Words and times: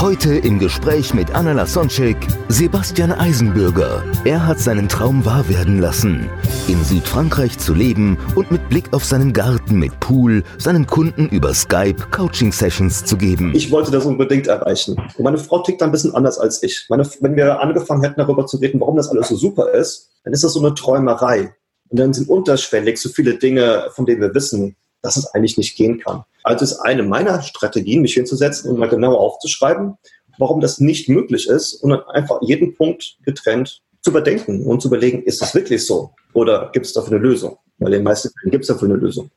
Heute 0.00 0.36
im 0.36 0.60
Gespräch 0.60 1.12
mit 1.12 1.34
Anna 1.34 1.50
Lasonczek, 1.50 2.16
Sebastian 2.48 3.10
Eisenbürger. 3.10 4.04
Er 4.24 4.46
hat 4.46 4.60
seinen 4.60 4.88
Traum 4.88 5.24
wahr 5.24 5.48
werden 5.48 5.80
lassen, 5.80 6.30
in 6.68 6.84
Südfrankreich 6.84 7.58
zu 7.58 7.74
leben 7.74 8.16
und 8.36 8.52
mit 8.52 8.68
Blick 8.68 8.92
auf 8.92 9.04
seinen 9.04 9.32
Garten 9.32 9.76
mit 9.76 9.98
Pool 9.98 10.44
seinen 10.56 10.86
Kunden 10.86 11.28
über 11.30 11.52
Skype 11.52 11.96
Coaching-Sessions 12.12 13.06
zu 13.06 13.16
geben. 13.16 13.52
Ich 13.56 13.72
wollte 13.72 13.90
das 13.90 14.06
unbedingt 14.06 14.46
erreichen. 14.46 14.96
Und 15.16 15.24
meine 15.24 15.36
Frau 15.36 15.64
tickt 15.64 15.82
ein 15.82 15.90
bisschen 15.90 16.14
anders 16.14 16.38
als 16.38 16.62
ich. 16.62 16.86
Meine, 16.88 17.04
wenn 17.18 17.34
wir 17.34 17.60
angefangen 17.60 18.04
hätten, 18.04 18.20
darüber 18.20 18.46
zu 18.46 18.58
reden, 18.58 18.78
warum 18.78 18.94
das 18.94 19.08
alles 19.08 19.26
so 19.26 19.34
super 19.34 19.72
ist, 19.72 20.10
dann 20.22 20.32
ist 20.32 20.44
das 20.44 20.52
so 20.52 20.60
eine 20.60 20.74
Träumerei. 20.74 21.52
Und 21.88 21.98
dann 21.98 22.12
sind 22.12 22.28
unterschwellig 22.28 23.00
so 23.00 23.08
viele 23.08 23.34
Dinge, 23.34 23.88
von 23.96 24.06
denen 24.06 24.20
wir 24.20 24.32
wissen, 24.32 24.76
dass 25.08 25.16
es 25.16 25.26
eigentlich 25.34 25.56
nicht 25.56 25.74
gehen 25.74 25.98
kann. 25.98 26.24
Also 26.42 26.64
ist 26.64 26.80
eine 26.80 27.02
meiner 27.02 27.40
Strategien, 27.42 28.02
mich 28.02 28.12
hinzusetzen 28.12 28.70
und 28.70 28.78
mal 28.78 28.90
genauer 28.90 29.18
aufzuschreiben, 29.18 29.96
warum 30.36 30.60
das 30.60 30.80
nicht 30.80 31.08
möglich 31.08 31.48
ist 31.48 31.74
und 31.74 31.90
dann 31.90 32.02
einfach 32.08 32.40
jeden 32.42 32.74
Punkt 32.74 33.16
getrennt 33.24 33.80
zu 34.02 34.10
überdenken 34.10 34.66
und 34.66 34.82
zu 34.82 34.88
überlegen, 34.88 35.22
ist 35.22 35.40
das 35.40 35.54
wirklich 35.54 35.84
so? 35.86 36.10
Oder 36.34 36.70
gibt 36.74 36.84
es 36.84 36.92
dafür 36.92 37.16
eine 37.16 37.22
Lösung? 37.26 37.56
Weil 37.78 37.94
in 37.94 38.00
den 38.00 38.04
meisten 38.04 38.28
Fällen 38.28 38.50
gibt 38.50 38.64
es 38.64 38.68
dafür 38.68 38.88
eine 38.88 38.98
Lösung. 38.98 39.30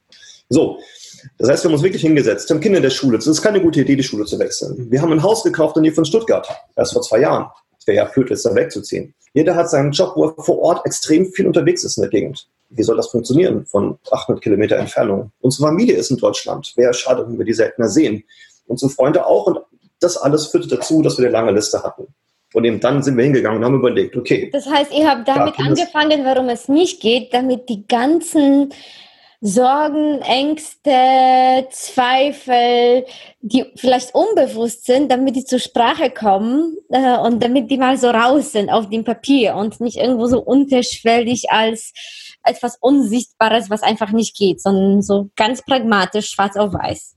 So, 0.49 0.79
das 1.37 1.49
heißt, 1.49 1.63
wir 1.63 1.69
haben 1.69 1.75
uns 1.75 1.83
wirklich 1.83 2.01
hingesetzt, 2.01 2.49
wir 2.49 2.55
haben 2.55 2.61
Kinder 2.61 2.77
in 2.77 2.83
der 2.83 2.89
Schule. 2.89 3.17
Es 3.17 3.27
ist 3.27 3.41
keine 3.41 3.61
gute 3.61 3.79
Idee, 3.79 3.95
die 3.95 4.03
Schule 4.03 4.25
zu 4.25 4.37
wechseln. 4.37 4.91
Wir 4.91 5.01
haben 5.01 5.13
ein 5.13 5.23
Haus 5.23 5.43
gekauft 5.43 5.77
in 5.77 5.83
die 5.83 5.91
von 5.91 6.03
Stuttgart, 6.03 6.47
erst 6.75 6.91
vor 6.91 7.01
zwei 7.01 7.21
Jahren. 7.21 7.45
Es 7.79 7.87
wäre 7.87 7.97
ja 7.97 8.05
blöd, 8.05 8.29
jetzt 8.29 8.45
da 8.45 8.53
wegzuziehen. 8.53 9.13
Jeder 9.33 9.55
hat 9.55 9.69
seinen 9.69 9.91
Job, 9.91 10.13
wo 10.17 10.25
er 10.25 10.43
vor 10.43 10.59
Ort 10.59 10.85
extrem 10.85 11.31
viel 11.31 11.47
unterwegs 11.47 11.85
ist 11.85 11.97
in 11.97 12.01
der 12.01 12.09
Gegend. 12.09 12.47
Wie 12.73 12.83
soll 12.83 12.95
das 12.97 13.09
funktionieren 13.09 13.65
von 13.65 13.97
800 14.09 14.41
Kilometer 14.41 14.77
Entfernung? 14.77 15.31
Unsere 15.41 15.67
Familie 15.67 15.95
ist 15.95 16.09
in 16.09 16.17
Deutschland. 16.17 16.71
Wäre 16.75 16.93
schade, 16.93 17.25
wenn 17.27 17.37
wir 17.37 17.45
die 17.45 17.53
seltener 17.53 17.89
sehen. 17.89 18.23
Unsere 18.67 18.89
Freunde 18.89 19.25
auch. 19.25 19.45
Und 19.47 19.59
das 19.99 20.17
alles 20.17 20.47
führte 20.47 20.67
dazu, 20.67 21.01
dass 21.01 21.17
wir 21.17 21.25
eine 21.25 21.33
lange 21.33 21.51
Liste 21.51 21.83
hatten. 21.83 22.07
Und 22.53 22.65
eben 22.65 22.79
dann 22.79 23.01
sind 23.03 23.17
wir 23.17 23.23
hingegangen 23.23 23.59
und 23.59 23.65
haben 23.65 23.75
überlegt, 23.79 24.15
okay. 24.17 24.49
Das 24.51 24.67
heißt, 24.67 24.91
ihr 24.93 25.09
habt 25.09 25.27
damit 25.27 25.53
das- 25.57 25.65
angefangen, 25.67 26.25
warum 26.25 26.49
es 26.49 26.67
nicht 26.67 27.01
geht, 27.01 27.33
damit 27.33 27.69
die 27.69 27.87
ganzen 27.87 28.73
Sorgen, 29.43 30.21
Ängste, 30.21 31.67
Zweifel, 31.71 33.05
die 33.41 33.65
vielleicht 33.75 34.13
unbewusst 34.13 34.85
sind, 34.85 35.11
damit 35.11 35.35
die 35.35 35.45
zur 35.45 35.57
Sprache 35.57 36.11
kommen 36.11 36.77
äh, 36.89 37.17
und 37.17 37.41
damit 37.41 37.71
die 37.71 37.79
mal 37.79 37.97
so 37.97 38.11
raus 38.11 38.51
sind 38.51 38.69
auf 38.69 38.89
dem 38.89 39.03
Papier 39.03 39.55
und 39.55 39.81
nicht 39.81 39.97
irgendwo 39.97 40.27
so 40.27 40.39
unterschwellig 40.39 41.49
als 41.49 41.91
etwas 42.43 42.77
Unsichtbares, 42.79 43.69
was 43.69 43.83
einfach 43.83 44.11
nicht 44.11 44.35
geht, 44.35 44.61
sondern 44.61 45.01
so 45.01 45.29
ganz 45.35 45.61
pragmatisch, 45.63 46.29
schwarz 46.29 46.55
auf 46.57 46.73
weiß. 46.73 47.15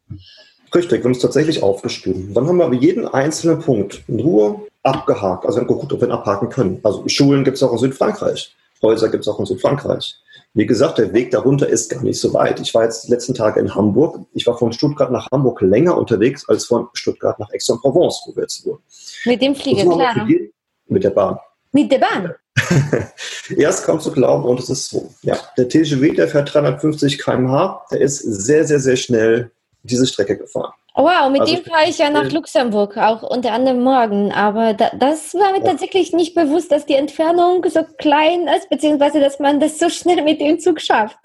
Richtig, 0.75 1.00
wir 1.00 1.05
haben 1.05 1.12
es 1.12 1.20
tatsächlich 1.20 1.62
aufgeschrieben. 1.62 2.34
Dann 2.34 2.47
haben 2.48 2.56
wir 2.58 2.64
aber 2.64 2.75
jeden 2.75 3.06
einzelnen 3.06 3.61
Punkt 3.61 4.02
in 4.08 4.20
Ruhe 4.20 4.61
abgehakt. 4.83 5.47
Also 5.47 5.61
geguckt, 5.61 5.92
ob 5.92 6.00
wir 6.00 6.08
ihn 6.08 6.12
abhaken 6.12 6.48
können. 6.48 6.80
Also 6.83 7.05
Schulen 7.08 7.45
gibt 7.45 7.56
es 7.56 7.62
auch 7.62 7.73
in 7.73 7.79
Südfrankreich. 7.79 8.55
Häuser 8.83 9.08
gibt 9.08 9.23
es 9.23 9.29
auch 9.29 9.39
in 9.39 9.46
Südfrankreich. 9.46 10.17
Wie 10.52 10.67
gesagt, 10.67 10.98
der 10.98 11.13
Weg 11.13 11.30
darunter 11.30 11.68
ist 11.68 11.90
gar 11.90 12.02
nicht 12.02 12.20
so 12.20 12.33
weit. 12.34 12.61
Ich 12.61 12.74
war 12.74 12.84
jetzt 12.84 13.07
die 13.07 13.11
letzten 13.11 13.34
Tage 13.34 13.58
in 13.61 13.74
Hamburg. 13.74 14.20
Ich 14.34 14.46
war 14.46 14.57
von 14.58 14.73
Stuttgart 14.73 15.11
nach 15.11 15.29
Hamburg 15.33 15.61
länger 15.63 15.96
unterwegs 15.96 16.48
als 16.48 16.67
von 16.67 16.89
Stuttgart 16.92 17.39
nach 17.40 17.51
Aix-en-Provence, 17.52 18.23
wo 18.27 18.36
wir 18.36 18.42
jetzt 18.42 18.64
wohnen. 18.67 18.79
Mit 19.24 19.42
dem 19.42 19.55
Flieger, 19.55 19.83
klar. 19.84 20.27
jeden- 20.29 20.52
Mit 20.86 21.02
der 21.02 21.11
Bahn. 21.11 21.39
Mit 21.73 21.90
der 21.90 21.98
Bahn. 21.98 22.34
Erst 23.57 23.85
kaum 23.85 24.01
zu 24.01 24.13
glauben 24.13 24.45
und 24.45 24.61
es 24.61 24.70
ist 24.70 24.91
so. 24.91 25.11
Ja, 25.23 25.37
der 25.57 25.69
TGW, 25.69 26.13
der 26.13 26.29
fährt 26.29 26.55
350 26.55 27.19
km/h, 27.19 27.85
der 27.91 28.01
ist 28.01 28.19
sehr, 28.19 28.65
sehr, 28.65 28.81
sehr 28.81 28.97
schnell 28.97 29.51
diese 29.83 30.07
Strecke 30.07 30.39
gefahren. 30.39 30.73
Wow, 30.97 31.29
mit 31.29 31.41
Also 31.41 31.57
dem 31.57 31.64
fahre 31.64 31.89
ich 31.89 31.98
ja 31.98 32.09
nach 32.09 32.31
Luxemburg, 32.31 32.97
auch 32.97 33.23
unter 33.25 33.53
anderem 33.53 33.83
morgen. 33.83 34.31
Aber 34.31 34.75
da, 34.75 34.91
das 34.97 35.35
war 35.35 35.51
mir 35.51 35.59
Ja. 35.59 35.73
tatsächlich 35.73 36.13
nicht 36.13 36.37
bewusst, 36.37 36.70
dass 36.70 36.87
die 36.87 36.95
Entfernung 36.95 37.64
so 37.69 37.85
klein 37.98 38.47
ist, 38.57 38.70
beziehungsweise 38.70 39.19
dass 39.19 39.41
man 39.41 39.59
das 39.59 39.79
so 39.81 39.89
schnell 39.91 40.23
mit 40.23 40.41
dem 40.41 40.61
Zug 40.61 40.81
schafft. 40.81 41.17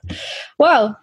Wow. 0.57 0.93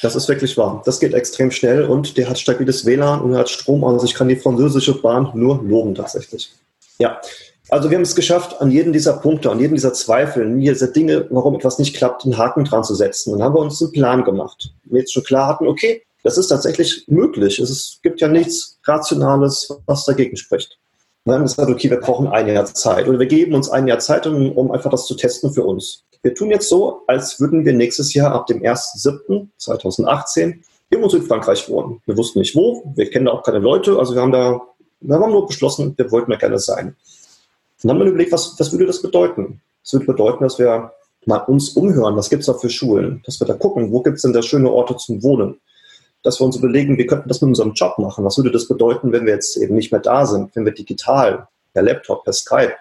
Das 0.00 0.16
ist 0.16 0.28
wirklich 0.28 0.56
wahr. 0.56 0.82
Das 0.86 0.98
geht 0.98 1.12
extrem 1.14 1.50
schnell 1.50 1.84
und 1.84 2.16
der 2.16 2.28
hat 2.28 2.38
stabiles 2.38 2.84
WLAN 2.86 3.20
und 3.20 3.34
er 3.34 3.40
hat 3.40 3.50
Strom. 3.50 3.84
Also 3.84 4.06
ich 4.06 4.14
kann 4.14 4.28
die 4.28 4.36
französische 4.36 4.94
Bahn 5.00 5.30
nur 5.34 5.62
loben 5.62 5.94
tatsächlich. 5.94 6.52
Ja, 6.98 7.20
also 7.68 7.90
wir 7.90 7.96
haben 7.96 8.02
es 8.02 8.14
geschafft, 8.14 8.60
an 8.60 8.70
jedem 8.70 8.92
dieser 8.92 9.14
Punkte, 9.14 9.50
an 9.50 9.58
jedem 9.58 9.74
dieser 9.74 9.92
Zweifel, 9.92 10.44
an 10.44 10.60
dieser 10.60 10.88
Dinge, 10.88 11.26
warum 11.30 11.56
etwas 11.56 11.78
nicht 11.78 11.96
klappt, 11.96 12.24
einen 12.24 12.38
Haken 12.38 12.64
dran 12.64 12.84
zu 12.84 12.94
setzen. 12.94 13.32
Dann 13.32 13.42
haben 13.42 13.54
wir 13.54 13.60
uns 13.60 13.82
einen 13.82 13.92
Plan 13.92 14.24
gemacht. 14.24 14.72
Wir 14.84 15.00
jetzt 15.00 15.12
schon 15.12 15.24
klar 15.24 15.48
hatten, 15.48 15.66
okay, 15.66 16.02
das 16.22 16.38
ist 16.38 16.48
tatsächlich 16.48 17.04
möglich. 17.08 17.58
Es 17.58 18.00
gibt 18.02 18.20
ja 18.20 18.28
nichts 18.28 18.78
Rationales, 18.84 19.68
was 19.86 20.04
dagegen 20.04 20.36
spricht. 20.36 20.78
Dann 21.24 21.34
haben 21.34 21.40
wir 21.42 21.46
gesagt, 21.46 21.70
okay, 21.70 21.90
wir 21.90 22.00
brauchen 22.00 22.28
ein 22.28 22.46
Jahr 22.48 22.66
Zeit. 22.66 23.08
Oder 23.08 23.18
wir 23.18 23.26
geben 23.26 23.54
uns 23.54 23.68
ein 23.68 23.88
Jahr 23.88 23.98
Zeit, 23.98 24.26
um, 24.26 24.52
um 24.52 24.70
einfach 24.70 24.90
das 24.90 25.06
zu 25.06 25.14
testen 25.14 25.52
für 25.52 25.64
uns. 25.64 26.04
Wir 26.22 26.34
tun 26.34 26.50
jetzt 26.50 26.68
so, 26.68 27.02
als 27.06 27.40
würden 27.40 27.64
wir 27.64 27.72
nächstes 27.72 28.14
Jahr 28.14 28.32
ab 28.32 28.46
dem 28.46 28.62
1.7.2018 28.62 30.58
irgendwo 30.90 31.08
in 31.10 31.20
Südfrankreich 31.20 31.68
wohnen. 31.68 32.00
Wir 32.06 32.16
wussten 32.16 32.38
nicht 32.40 32.54
wo, 32.54 32.92
wir 32.94 33.10
kennen 33.10 33.26
da 33.26 33.32
auch 33.32 33.42
keine 33.42 33.58
Leute, 33.58 33.98
also 33.98 34.14
wir 34.14 34.22
haben 34.22 34.32
da, 34.32 34.60
wir 35.00 35.16
haben 35.16 35.30
nur 35.32 35.46
beschlossen, 35.46 35.94
wir 35.96 36.10
wollten 36.10 36.30
da 36.30 36.36
gerne 36.36 36.58
sein. 36.58 36.96
Und 37.82 37.88
dann 37.88 37.90
haben 37.90 38.04
wir 38.04 38.10
überlegt, 38.10 38.32
was, 38.32 38.58
was 38.58 38.72
würde 38.72 38.86
das 38.86 39.02
bedeuten? 39.02 39.60
Das 39.82 39.92
würde 39.92 40.06
bedeuten, 40.06 40.44
dass 40.44 40.58
wir 40.58 40.92
mal 41.26 41.38
uns 41.38 41.70
umhören, 41.70 42.16
was 42.16 42.30
gibt 42.30 42.40
es 42.40 42.46
da 42.46 42.54
für 42.54 42.70
Schulen, 42.70 43.22
dass 43.26 43.40
wir 43.40 43.46
da 43.46 43.54
gucken, 43.54 43.92
wo 43.92 44.02
gibt 44.02 44.16
es 44.16 44.22
denn 44.22 44.32
da 44.32 44.42
schöne 44.42 44.70
Orte 44.70 44.96
zum 44.96 45.22
Wohnen, 45.22 45.60
dass 46.22 46.40
wir 46.40 46.46
uns 46.46 46.56
überlegen, 46.56 46.96
wir 46.96 47.06
könnten 47.06 47.28
das 47.28 47.40
mit 47.40 47.48
unserem 47.48 47.72
Job 47.72 47.98
machen. 47.98 48.24
Was 48.24 48.36
würde 48.36 48.50
das 48.50 48.68
bedeuten, 48.68 49.12
wenn 49.12 49.26
wir 49.26 49.34
jetzt 49.34 49.56
eben 49.56 49.74
nicht 49.74 49.92
mehr 49.92 50.00
da 50.00 50.24
sind, 50.26 50.54
wenn 50.54 50.64
wir 50.64 50.72
digital, 50.72 51.48
per 51.72 51.82
Laptop, 51.82 52.24
per 52.24 52.32
Skype 52.32 52.74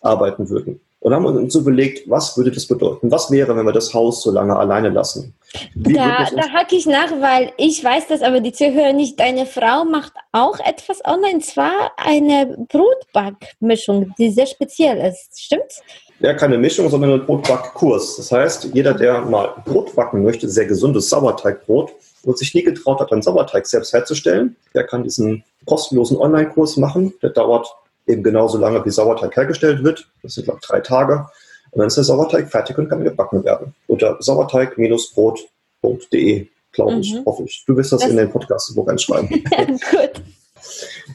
arbeiten 0.00 0.48
würden? 0.48 0.80
Und 1.04 1.12
haben 1.12 1.24
wir 1.24 1.32
uns 1.32 1.54
überlegt, 1.54 2.08
was 2.08 2.34
würde 2.34 2.50
das 2.50 2.64
bedeuten? 2.64 3.10
Was 3.10 3.30
wäre, 3.30 3.54
wenn 3.54 3.66
wir 3.66 3.74
das 3.74 3.92
Haus 3.92 4.22
so 4.22 4.30
lange 4.30 4.56
alleine 4.56 4.88
lassen? 4.88 5.34
Wie 5.74 5.92
Da, 5.92 6.26
da 6.34 6.48
hacke 6.48 6.76
ich 6.76 6.86
nach, 6.86 7.10
weil 7.20 7.52
ich 7.58 7.84
weiß 7.84 8.08
das, 8.08 8.22
aber 8.22 8.40
die 8.40 8.52
Zuhörer 8.52 8.94
nicht. 8.94 9.20
Deine 9.20 9.44
Frau 9.44 9.84
macht 9.84 10.14
auch 10.32 10.58
etwas 10.60 11.04
online, 11.04 11.40
zwar 11.40 11.92
eine 11.98 12.56
Brotbackmischung, 12.70 14.14
die 14.16 14.30
sehr 14.30 14.46
speziell 14.46 14.96
ist. 15.06 15.42
Stimmt's? 15.42 15.82
Ja, 16.20 16.32
keine 16.32 16.56
Mischung, 16.56 16.88
sondern 16.88 17.12
ein 17.12 17.26
Brotbackkurs. 17.26 18.16
Das 18.16 18.32
heißt, 18.32 18.70
jeder, 18.72 18.94
der 18.94 19.20
mal 19.26 19.52
Brot 19.66 19.94
backen 19.94 20.22
möchte, 20.22 20.48
sehr 20.48 20.64
gesundes 20.64 21.10
Sauerteigbrot 21.10 21.92
und 22.22 22.38
sich 22.38 22.54
nie 22.54 22.62
getraut 22.62 23.00
hat, 23.00 23.12
einen 23.12 23.20
Sauerteig 23.20 23.66
selbst 23.66 23.92
herzustellen, 23.92 24.56
der 24.74 24.84
kann 24.84 25.02
diesen 25.02 25.44
kostenlosen 25.66 26.16
Online-Kurs 26.16 26.78
machen. 26.78 27.12
Der 27.20 27.28
dauert 27.28 27.68
eben 28.06 28.22
genauso 28.22 28.58
lange, 28.58 28.84
wie 28.84 28.90
Sauerteig 28.90 29.34
hergestellt 29.36 29.82
wird. 29.84 30.06
Das 30.22 30.34
sind, 30.34 30.44
glaube 30.44 30.60
ich, 30.62 30.68
drei 30.68 30.80
Tage. 30.80 31.26
Und 31.70 31.78
dann 31.80 31.86
ist 31.88 31.96
der 31.96 32.04
Sauerteig 32.04 32.48
fertig 32.50 32.78
und 32.78 32.88
kann 32.88 33.02
gebacken 33.04 33.44
werden. 33.44 33.74
Unter 33.88 34.16
sauerteig-brot.de, 34.20 36.46
glaube 36.72 36.94
ich, 37.00 37.14
Mhm. 37.14 37.24
hoffe 37.26 37.42
ich. 37.44 37.64
Du 37.66 37.76
wirst 37.76 37.92
das, 37.92 38.00
Das- 38.02 38.10
in 38.10 38.16
den 38.16 38.30
Podcast 38.30 38.72
reinschreiben. 38.76 39.28
Gut. 39.90 40.22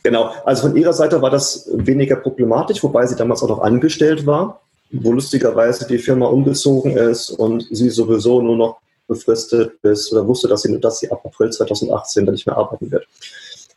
Genau, 0.03 0.31
also 0.45 0.63
von 0.68 0.77
ihrer 0.77 0.94
Seite 0.94 1.21
war 1.21 1.31
das 1.31 1.68
weniger 1.74 2.15
problematisch, 2.18 2.83
wobei 2.83 3.06
sie 3.07 3.15
damals 3.15 3.41
auch 3.41 3.50
noch 3.50 3.59
angestellt 3.62 4.25
war, 4.27 4.62
wo 4.91 5.12
lustigerweise 5.12 5.88
die 5.88 5.97
Firma 5.97 6.27
umgezogen 6.27 6.95
ist 6.95 7.31
und 7.31 7.65
sie 7.71 7.89
sowieso 7.89 8.41
nur 8.41 8.56
noch 8.56 8.77
befristet 9.07 9.81
bis 9.81 10.12
oder 10.13 10.27
wusste, 10.27 10.47
dass 10.47 10.62
sie, 10.62 10.80
dass 10.80 11.00
sie 11.00 11.09
ab 11.12 11.21
April 11.25 11.50
2018 11.50 12.25
dann 12.25 12.36
nicht 12.36 12.45
mehr 12.45 12.57
arbeiten 12.57 12.91
wird. 12.91 13.07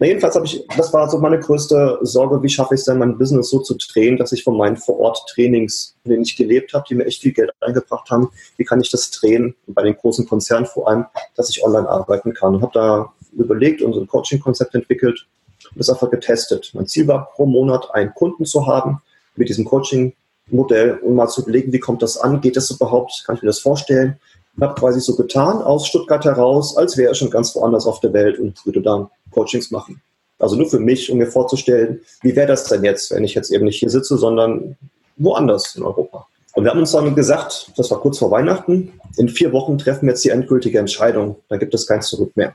Na, 0.02 0.08
jedenfalls 0.08 0.34
habe 0.34 0.46
ich, 0.46 0.66
das 0.76 0.92
war 0.92 1.08
so 1.08 1.18
meine 1.18 1.38
größte 1.38 2.00
Sorge, 2.02 2.42
wie 2.42 2.48
schaffe 2.48 2.74
ich 2.74 2.80
es 2.80 2.86
denn, 2.86 2.98
mein 2.98 3.18
Business 3.18 3.50
so 3.50 3.60
zu 3.60 3.76
drehen, 3.76 4.16
dass 4.16 4.32
ich 4.32 4.42
von 4.42 4.56
meinen 4.56 4.76
Vor-Ort-Trainings, 4.76 5.94
in 6.02 6.10
denen 6.10 6.22
ich 6.24 6.34
gelebt 6.34 6.74
habe, 6.74 6.84
die 6.88 6.96
mir 6.96 7.04
echt 7.04 7.22
viel 7.22 7.30
Geld 7.30 7.52
eingebracht 7.60 8.10
haben, 8.10 8.28
wie 8.56 8.64
kann 8.64 8.80
ich 8.80 8.90
das 8.90 9.12
drehen, 9.12 9.54
bei 9.68 9.84
den 9.84 9.94
großen 9.94 10.26
Konzernen 10.26 10.66
vor 10.66 10.88
allem, 10.88 11.06
dass 11.36 11.50
ich 11.50 11.62
online 11.62 11.88
arbeiten 11.88 12.34
kann. 12.34 12.56
Und 12.56 12.62
habe 12.62 12.72
da 12.74 13.12
überlegt 13.32 13.80
und 13.80 13.92
so 13.92 14.00
ein 14.00 14.08
Coaching-Konzept 14.08 14.74
entwickelt 14.74 15.24
und 15.70 15.78
das 15.78 15.88
einfach 15.88 16.10
getestet. 16.10 16.72
Mein 16.74 16.88
Ziel 16.88 17.06
war, 17.06 17.30
pro 17.30 17.46
Monat 17.46 17.94
einen 17.94 18.12
Kunden 18.12 18.44
zu 18.44 18.66
haben 18.66 19.00
mit 19.36 19.50
diesem 19.50 19.64
Coaching-Modell, 19.64 20.98
um 21.04 21.14
mal 21.14 21.28
zu 21.28 21.42
überlegen, 21.42 21.72
wie 21.72 21.78
kommt 21.78 22.02
das 22.02 22.16
an, 22.16 22.40
geht 22.40 22.56
das 22.56 22.72
überhaupt, 22.72 23.22
kann 23.24 23.36
ich 23.36 23.42
mir 23.42 23.50
das 23.50 23.60
vorstellen? 23.60 24.18
Und 24.56 24.62
habe 24.62 24.78
quasi 24.78 25.00
so 25.00 25.16
getan, 25.16 25.62
aus 25.62 25.86
Stuttgart 25.86 26.24
heraus, 26.24 26.76
als 26.76 26.96
wäre 26.96 27.10
er 27.10 27.14
schon 27.14 27.30
ganz 27.30 27.54
woanders 27.54 27.86
auf 27.86 28.00
der 28.00 28.12
Welt 28.12 28.38
und 28.38 28.64
würde 28.66 28.82
dann 28.82 29.08
Coachings 29.30 29.70
machen. 29.70 30.02
Also 30.38 30.56
nur 30.56 30.68
für 30.68 30.80
mich, 30.80 31.10
um 31.10 31.18
mir 31.18 31.28
vorzustellen, 31.28 32.00
wie 32.22 32.34
wäre 32.34 32.48
das 32.48 32.64
denn 32.64 32.84
jetzt, 32.84 33.12
wenn 33.12 33.24
ich 33.24 33.34
jetzt 33.34 33.50
eben 33.50 33.64
nicht 33.64 33.78
hier 33.78 33.90
sitze, 33.90 34.18
sondern 34.18 34.76
woanders 35.16 35.76
in 35.76 35.84
Europa. 35.84 36.26
Und 36.54 36.64
wir 36.64 36.70
haben 36.70 36.80
uns 36.80 36.92
dann 36.92 37.14
gesagt, 37.14 37.70
das 37.76 37.90
war 37.90 38.00
kurz 38.00 38.18
vor 38.18 38.30
Weihnachten, 38.30 38.92
in 39.16 39.28
vier 39.28 39.52
Wochen 39.52 39.78
treffen 39.78 40.06
wir 40.06 40.12
jetzt 40.12 40.24
die 40.24 40.30
endgültige 40.30 40.78
Entscheidung. 40.78 41.36
Da 41.48 41.56
gibt 41.56 41.74
es 41.74 41.86
kein 41.86 42.02
Zurück 42.02 42.36
mehr. 42.36 42.54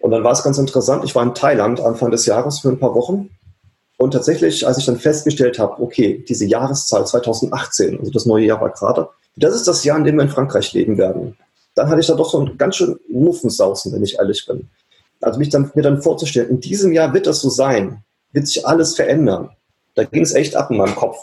Und 0.00 0.10
dann 0.10 0.24
war 0.24 0.32
es 0.32 0.42
ganz 0.42 0.58
interessant. 0.58 1.04
Ich 1.04 1.14
war 1.14 1.22
in 1.22 1.34
Thailand 1.34 1.80
Anfang 1.80 2.10
des 2.10 2.26
Jahres 2.26 2.60
für 2.60 2.68
ein 2.68 2.78
paar 2.78 2.94
Wochen. 2.94 3.30
Und 3.98 4.12
tatsächlich, 4.12 4.66
als 4.66 4.78
ich 4.78 4.86
dann 4.86 4.98
festgestellt 4.98 5.58
habe, 5.58 5.82
okay, 5.82 6.24
diese 6.28 6.44
Jahreszahl 6.44 7.06
2018, 7.06 7.98
also 7.98 8.10
das 8.10 8.26
neue 8.26 8.44
Jahr 8.44 8.60
war 8.60 8.70
gerade, 8.70 9.08
das 9.36 9.54
ist 9.54 9.68
das 9.68 9.84
Jahr, 9.84 9.98
in 9.98 10.04
dem 10.04 10.16
wir 10.16 10.22
in 10.22 10.28
Frankreich 10.28 10.72
leben 10.72 10.98
werden. 10.98 11.36
Dann 11.74 11.88
hatte 11.88 12.00
ich 12.00 12.06
da 12.06 12.14
doch 12.14 12.30
so 12.30 12.40
ein 12.40 12.56
ganz 12.56 12.76
schön 12.76 12.98
Muffensausen, 13.08 13.92
wenn 13.92 14.02
ich 14.02 14.18
ehrlich 14.18 14.46
bin. 14.46 14.68
Also 15.20 15.38
mich 15.38 15.50
dann, 15.50 15.70
mir 15.74 15.82
dann 15.82 16.02
vorzustellen, 16.02 16.48
in 16.48 16.60
diesem 16.60 16.92
Jahr 16.92 17.12
wird 17.12 17.26
das 17.26 17.40
so 17.40 17.50
sein, 17.50 18.02
wird 18.32 18.46
sich 18.46 18.66
alles 18.66 18.96
verändern. 18.96 19.50
Da 19.94 20.04
ging 20.04 20.22
es 20.22 20.34
echt 20.34 20.56
ab 20.56 20.70
in 20.70 20.78
meinem 20.78 20.94
Kopf. 20.94 21.18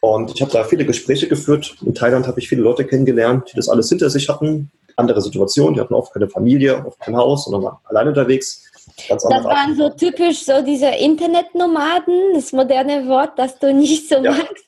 Und 0.00 0.34
ich 0.34 0.42
habe 0.42 0.50
da 0.50 0.64
viele 0.64 0.84
Gespräche 0.84 1.28
geführt. 1.28 1.76
In 1.84 1.94
Thailand 1.94 2.26
habe 2.26 2.40
ich 2.40 2.48
viele 2.48 2.62
Leute 2.62 2.84
kennengelernt, 2.84 3.50
die 3.52 3.56
das 3.56 3.68
alles 3.68 3.88
hinter 3.88 4.10
sich 4.10 4.28
hatten. 4.28 4.70
Andere 4.96 5.20
Situationen, 5.20 5.74
die 5.74 5.80
hatten 5.80 5.94
oft 5.94 6.12
keine 6.12 6.28
Familie, 6.28 6.84
oft 6.84 6.98
kein 7.00 7.16
Haus, 7.16 7.44
sondern 7.44 7.62
waren 7.62 7.78
alleine 7.84 8.10
unterwegs. 8.10 8.65
Ganz 9.08 9.22
das 9.22 9.44
waren 9.44 9.76
so 9.76 9.90
typisch 9.90 10.44
so 10.44 10.62
diese 10.62 10.88
Internetnomaden, 10.88 12.34
das 12.34 12.52
moderne 12.52 13.06
Wort, 13.08 13.32
das 13.36 13.58
du 13.58 13.72
nicht 13.72 14.08
so 14.08 14.16
ja. 14.16 14.32
magst. 14.32 14.64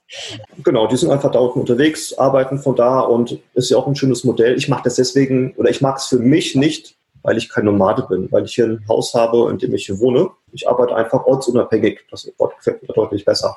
Genau, 0.65 0.87
die 0.87 0.97
sind 0.97 1.11
einfach 1.11 1.31
da 1.31 1.39
unten 1.39 1.61
unterwegs, 1.61 2.17
arbeiten 2.17 2.59
von 2.59 2.77
da 2.77 3.01
und 3.01 3.39
ist 3.55 3.71
ja 3.71 3.77
auch 3.77 3.87
ein 3.87 3.97
schönes 3.97 4.25
Modell. 4.25 4.57
Ich 4.57 4.69
mag 4.69 4.83
das 4.83 4.97
deswegen, 4.97 5.55
oder 5.57 5.71
ich 5.71 5.81
mag 5.81 5.99
es 5.99 6.07
für 6.07 6.19
mich 6.19 6.55
nicht, 6.55 6.97
weil 7.23 7.37
ich 7.37 7.49
kein 7.49 7.65
Nomade 7.65 8.07
bin, 8.09 8.31
weil 8.31 8.45
ich 8.45 8.55
hier 8.55 8.67
ein 8.67 8.85
Haus 8.89 9.15
habe, 9.15 9.51
in 9.51 9.59
dem 9.59 9.75
ich 9.75 9.87
hier 9.87 9.99
wohne. 9.99 10.31
Ich 10.53 10.69
arbeite 10.69 10.95
einfach 10.95 11.25
ortsunabhängig. 11.27 12.01
Das 12.11 12.31
Wort 12.39 12.57
gefällt 12.57 12.83
mir 12.83 12.95
deutlich 12.95 13.25
besser. 13.25 13.57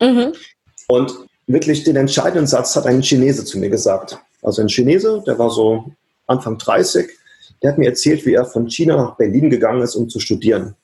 Mhm. 0.00 0.32
Und 0.88 1.14
wirklich 1.46 1.84
den 1.84 1.96
entscheidenden 1.96 2.46
Satz 2.46 2.74
hat 2.76 2.86
ein 2.86 3.02
Chinese 3.02 3.44
zu 3.44 3.58
mir 3.58 3.70
gesagt. 3.70 4.18
Also 4.42 4.62
ein 4.62 4.68
Chinese, 4.68 5.22
der 5.26 5.38
war 5.38 5.50
so 5.50 5.92
Anfang 6.26 6.58
30, 6.58 7.08
der 7.64 7.72
hat 7.72 7.78
mir 7.78 7.88
erzählt, 7.88 8.26
wie 8.26 8.34
er 8.34 8.44
von 8.44 8.68
China 8.68 8.94
nach 8.98 9.16
Berlin 9.16 9.48
gegangen 9.48 9.80
ist, 9.80 9.94
um 9.94 10.10
zu 10.10 10.20
studieren, 10.20 10.74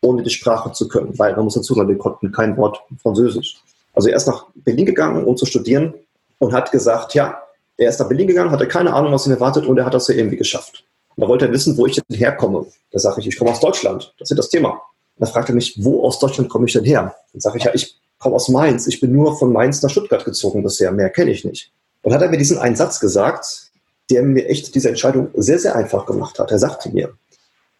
ohne 0.00 0.24
die 0.24 0.30
Sprache 0.30 0.72
zu 0.72 0.88
können, 0.88 1.16
weil 1.16 1.32
man 1.36 1.44
muss 1.44 1.54
dazu 1.54 1.74
sagen, 1.74 1.88
wir 1.88 1.96
konnten 1.96 2.32
kein 2.32 2.56
Wort 2.56 2.80
Französisch. 3.00 3.62
Also 3.92 4.08
er 4.08 4.16
ist 4.16 4.26
nach 4.26 4.46
Berlin 4.56 4.84
gegangen, 4.84 5.24
um 5.24 5.36
zu 5.36 5.46
studieren 5.46 5.94
und 6.40 6.52
hat 6.52 6.72
gesagt, 6.72 7.14
ja, 7.14 7.38
er 7.76 7.88
ist 7.88 8.00
nach 8.00 8.08
Berlin 8.08 8.26
gegangen, 8.26 8.50
hatte 8.50 8.66
keine 8.66 8.92
Ahnung, 8.92 9.12
was 9.12 9.28
ihn 9.28 9.32
erwartet 9.32 9.64
und 9.64 9.78
er 9.78 9.84
hat 9.84 9.94
das 9.94 10.08
ja 10.08 10.16
irgendwie 10.16 10.36
geschafft. 10.36 10.84
Und 11.14 11.22
da 11.22 11.28
wollte 11.28 11.46
er 11.46 11.52
wissen, 11.52 11.76
wo 11.76 11.86
ich 11.86 11.94
denn 11.94 12.16
herkomme. 12.16 12.66
Da 12.90 12.98
sage 12.98 13.20
ich, 13.20 13.28
ich 13.28 13.38
komme 13.38 13.52
aus 13.52 13.60
Deutschland. 13.60 14.12
Das 14.18 14.28
ist 14.28 14.36
das 14.36 14.48
Thema. 14.48 14.82
Da 15.18 15.26
fragt 15.26 15.50
er 15.50 15.54
mich, 15.54 15.84
wo 15.84 16.02
aus 16.02 16.18
Deutschland 16.18 16.50
komme 16.50 16.66
ich 16.66 16.72
denn 16.72 16.84
her? 16.84 17.14
Dann 17.32 17.40
sage 17.40 17.58
ich, 17.58 17.64
ja, 17.64 17.70
ich 17.72 17.96
komme 18.18 18.34
aus 18.34 18.48
Mainz. 18.48 18.88
Ich 18.88 19.00
bin 19.00 19.12
nur 19.12 19.38
von 19.38 19.52
Mainz 19.52 19.80
nach 19.82 19.90
Stuttgart 19.90 20.24
gezogen 20.24 20.64
bisher. 20.64 20.90
Mehr 20.90 21.10
kenne 21.10 21.30
ich 21.30 21.44
nicht. 21.44 21.70
Und 22.02 22.12
hat 22.12 22.22
er 22.22 22.28
mir 22.28 22.38
diesen 22.38 22.58
einen 22.58 22.74
Satz 22.74 22.98
gesagt, 22.98 23.63
der 24.10 24.22
mir 24.22 24.46
echt 24.46 24.74
diese 24.74 24.88
Entscheidung 24.88 25.30
sehr, 25.34 25.58
sehr 25.58 25.74
einfach 25.76 26.06
gemacht 26.06 26.38
hat. 26.38 26.50
Er 26.50 26.58
sagte 26.58 26.90
mir, 26.90 27.14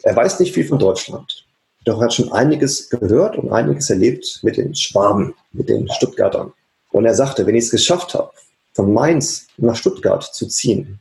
er 0.03 0.17
weiß 0.17 0.41
nicht 0.41 0.55
viel 0.55 0.67
von 0.67 0.79
Deutschland, 0.79 1.47
doch 1.85 2.01
er 2.01 2.07
hat 2.07 2.15
schon 2.15 2.33
einiges 2.33 2.89
gehört 2.91 3.37
und 3.37 3.53
einiges 3.53 3.91
erlebt 3.91 4.41
mit 4.43 4.57
den 4.57 4.75
Schwaben, 4.75 5.35
mit 5.53 5.69
den 5.69 5.89
Stuttgartern. 5.91 6.53
Und 6.91 7.05
er 7.05 7.15
sagte, 7.15 7.47
wenn 7.47 7.55
ich 7.55 7.65
es 7.65 7.71
geschafft 7.71 8.15
habe, 8.15 8.31
von 8.73 8.93
Mainz 8.93 9.47
nach 9.57 9.77
Stuttgart 9.77 10.23
zu 10.23 10.47
ziehen, 10.47 11.01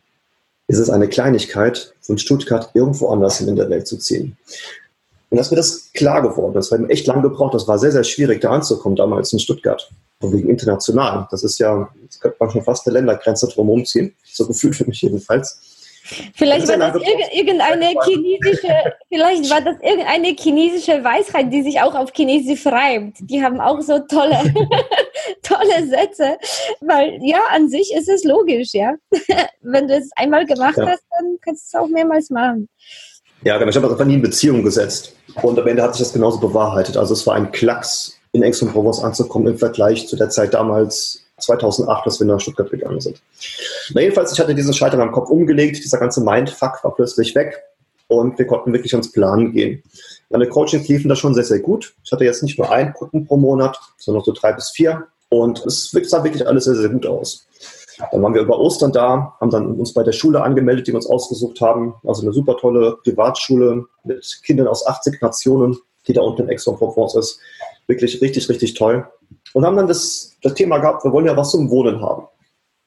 ist 0.67 0.77
es 0.77 0.89
eine 0.89 1.07
Kleinigkeit, 1.07 1.93
von 2.01 2.17
Stuttgart 2.17 2.69
irgendwo 2.73 3.09
anders 3.09 3.41
in 3.41 3.55
der 3.55 3.69
Welt 3.69 3.87
zu 3.87 3.97
ziehen. 3.97 4.37
Und 5.29 5.37
dass 5.37 5.51
mir 5.51 5.57
das 5.57 5.91
klar 5.93 6.21
geworden 6.21 6.57
ist, 6.57 6.71
weil 6.71 6.79
mir 6.79 6.89
echt 6.89 7.07
lange 7.07 7.23
gebraucht, 7.23 7.55
das 7.55 7.67
war 7.67 7.79
sehr, 7.79 7.91
sehr 7.91 8.03
schwierig, 8.03 8.41
da 8.41 8.51
anzukommen 8.51 8.95
damals 8.95 9.33
in 9.33 9.39
Stuttgart. 9.39 9.89
Und 10.19 10.31
wegen 10.31 10.49
international. 10.49 11.27
Das 11.31 11.43
ist 11.43 11.57
ja, 11.57 11.89
das 12.02 12.02
könnte 12.23 12.37
man 12.39 12.49
schon 12.49 12.63
fast 12.63 12.87
eine 12.87 12.95
Ländergrenze 12.95 13.47
drum 13.47 13.85
ziehen. 13.85 14.15
So 14.23 14.47
gefühlt 14.47 14.75
für 14.75 14.85
mich 14.85 15.01
jedenfalls. 15.01 15.59
Vielleicht 16.35 16.67
war 16.67 16.77
das 16.77 17.01
irgendeine 17.31 17.95
chinesische, 18.03 18.67
vielleicht 19.09 19.49
war 19.49 19.61
das 19.61 19.75
irgendeine 19.81 20.35
chinesische 20.37 21.03
Weisheit, 21.03 21.51
die 21.53 21.63
sich 21.63 21.79
auch 21.79 21.95
auf 21.95 22.11
Chinesisch 22.13 22.65
reimt. 22.65 23.15
Die 23.21 23.41
haben 23.41 23.61
auch 23.61 23.79
so 23.81 23.99
tolle, 23.99 24.37
tolle 25.41 25.87
Sätze. 25.87 26.37
Weil 26.81 27.19
ja, 27.21 27.39
an 27.51 27.69
sich 27.69 27.93
ist 27.95 28.09
es 28.09 28.25
logisch, 28.25 28.73
ja. 28.73 28.95
Wenn 29.61 29.87
du 29.87 29.95
es 29.95 30.09
einmal 30.17 30.45
gemacht 30.45 30.77
ja. 30.77 30.87
hast, 30.87 31.03
dann 31.17 31.37
kannst 31.41 31.73
du 31.73 31.77
es 31.77 31.81
auch 31.81 31.87
mehrmals 31.87 32.29
machen. 32.29 32.67
Ja, 33.43 33.57
genau. 33.57 33.69
Ich 33.69 33.75
habe 33.75 33.87
das 33.87 33.93
einfach 33.93 34.05
nie 34.05 34.15
in 34.15 34.21
Beziehung 34.21 34.63
gesetzt. 34.63 35.15
Und 35.41 35.57
am 35.57 35.67
Ende 35.67 35.83
hat 35.83 35.95
sich 35.95 36.05
das 36.05 36.13
genauso 36.13 36.39
bewahrheitet. 36.39 36.97
Also 36.97 37.13
es 37.13 37.25
war 37.25 37.35
ein 37.35 37.51
Klacks, 37.51 38.17
in 38.33 38.43
Aix-en-Provence 38.43 39.03
anzukommen 39.03 39.53
im 39.53 39.57
Vergleich 39.57 40.07
zu 40.07 40.15
der 40.17 40.29
Zeit 40.29 40.53
damals 40.53 41.22
2008, 41.39 42.05
als 42.05 42.19
wir 42.19 42.27
nach 42.27 42.39
Stuttgart 42.39 42.69
gegangen 42.69 43.01
sind. 43.01 43.21
Na 43.93 44.01
jedenfalls, 44.01 44.31
ich 44.31 44.39
hatte 44.39 44.55
diesen 44.55 44.73
Schalter 44.73 44.99
am 44.99 45.11
Kopf 45.11 45.29
umgelegt. 45.29 45.83
Dieser 45.83 45.99
ganze 45.99 46.21
Mindfuck 46.21 46.83
war 46.83 46.93
plötzlich 46.95 47.33
weg. 47.35 47.63
Und 48.07 48.37
wir 48.37 48.45
konnten 48.45 48.73
wirklich 48.73 48.93
ans 48.93 49.11
Plan 49.11 49.51
gehen. 49.53 49.81
Meine 50.29 50.47
Coachings 50.47 50.87
liefen 50.87 51.09
da 51.09 51.15
schon 51.15 51.33
sehr, 51.33 51.43
sehr 51.43 51.59
gut. 51.59 51.95
Ich 52.03 52.11
hatte 52.11 52.25
jetzt 52.25 52.43
nicht 52.43 52.57
nur 52.59 52.71
einen 52.71 52.93
Kunden 52.93 53.25
pro 53.25 53.37
Monat, 53.37 53.79
sondern 53.97 54.23
so 54.23 54.33
drei 54.33 54.53
bis 54.53 54.69
vier. 54.69 55.07
Und 55.29 55.65
es 55.65 55.91
sah 55.91 56.23
wirklich 56.23 56.45
alles 56.45 56.65
sehr, 56.65 56.75
sehr 56.75 56.89
gut 56.89 57.05
aus. 57.05 57.47
Dann 58.11 58.21
waren 58.21 58.33
wir 58.33 58.41
über 58.41 58.59
Ostern 58.59 58.91
da, 58.91 59.35
haben 59.39 59.51
dann 59.51 59.79
uns 59.79 59.93
bei 59.93 60.03
der 60.03 60.11
Schule 60.11 60.41
angemeldet, 60.41 60.87
die 60.87 60.91
wir 60.91 60.97
uns 60.97 61.07
ausgesucht 61.07 61.61
haben. 61.61 61.95
Also 62.03 62.23
eine 62.23 62.33
super 62.33 62.57
tolle 62.57 62.97
Privatschule 63.03 63.85
mit 64.03 64.41
Kindern 64.43 64.67
aus 64.67 64.85
80 64.85 65.21
Nationen, 65.21 65.77
die 66.07 66.13
da 66.13 66.21
unten 66.21 66.43
in 66.43 66.49
Aix-en-Provence 66.49 67.15
ist. 67.15 67.39
Wirklich 67.87 68.21
richtig, 68.21 68.47
richtig 68.49 68.73
toll. 68.73 69.07
Und 69.53 69.65
haben 69.65 69.77
dann 69.77 69.87
das, 69.87 70.35
das 70.41 70.53
Thema 70.53 70.77
gehabt, 70.77 71.03
wir 71.03 71.11
wollen 71.11 71.25
ja 71.25 71.35
was 71.35 71.51
zum 71.51 71.69
Wohnen 71.69 72.01
haben. 72.01 72.27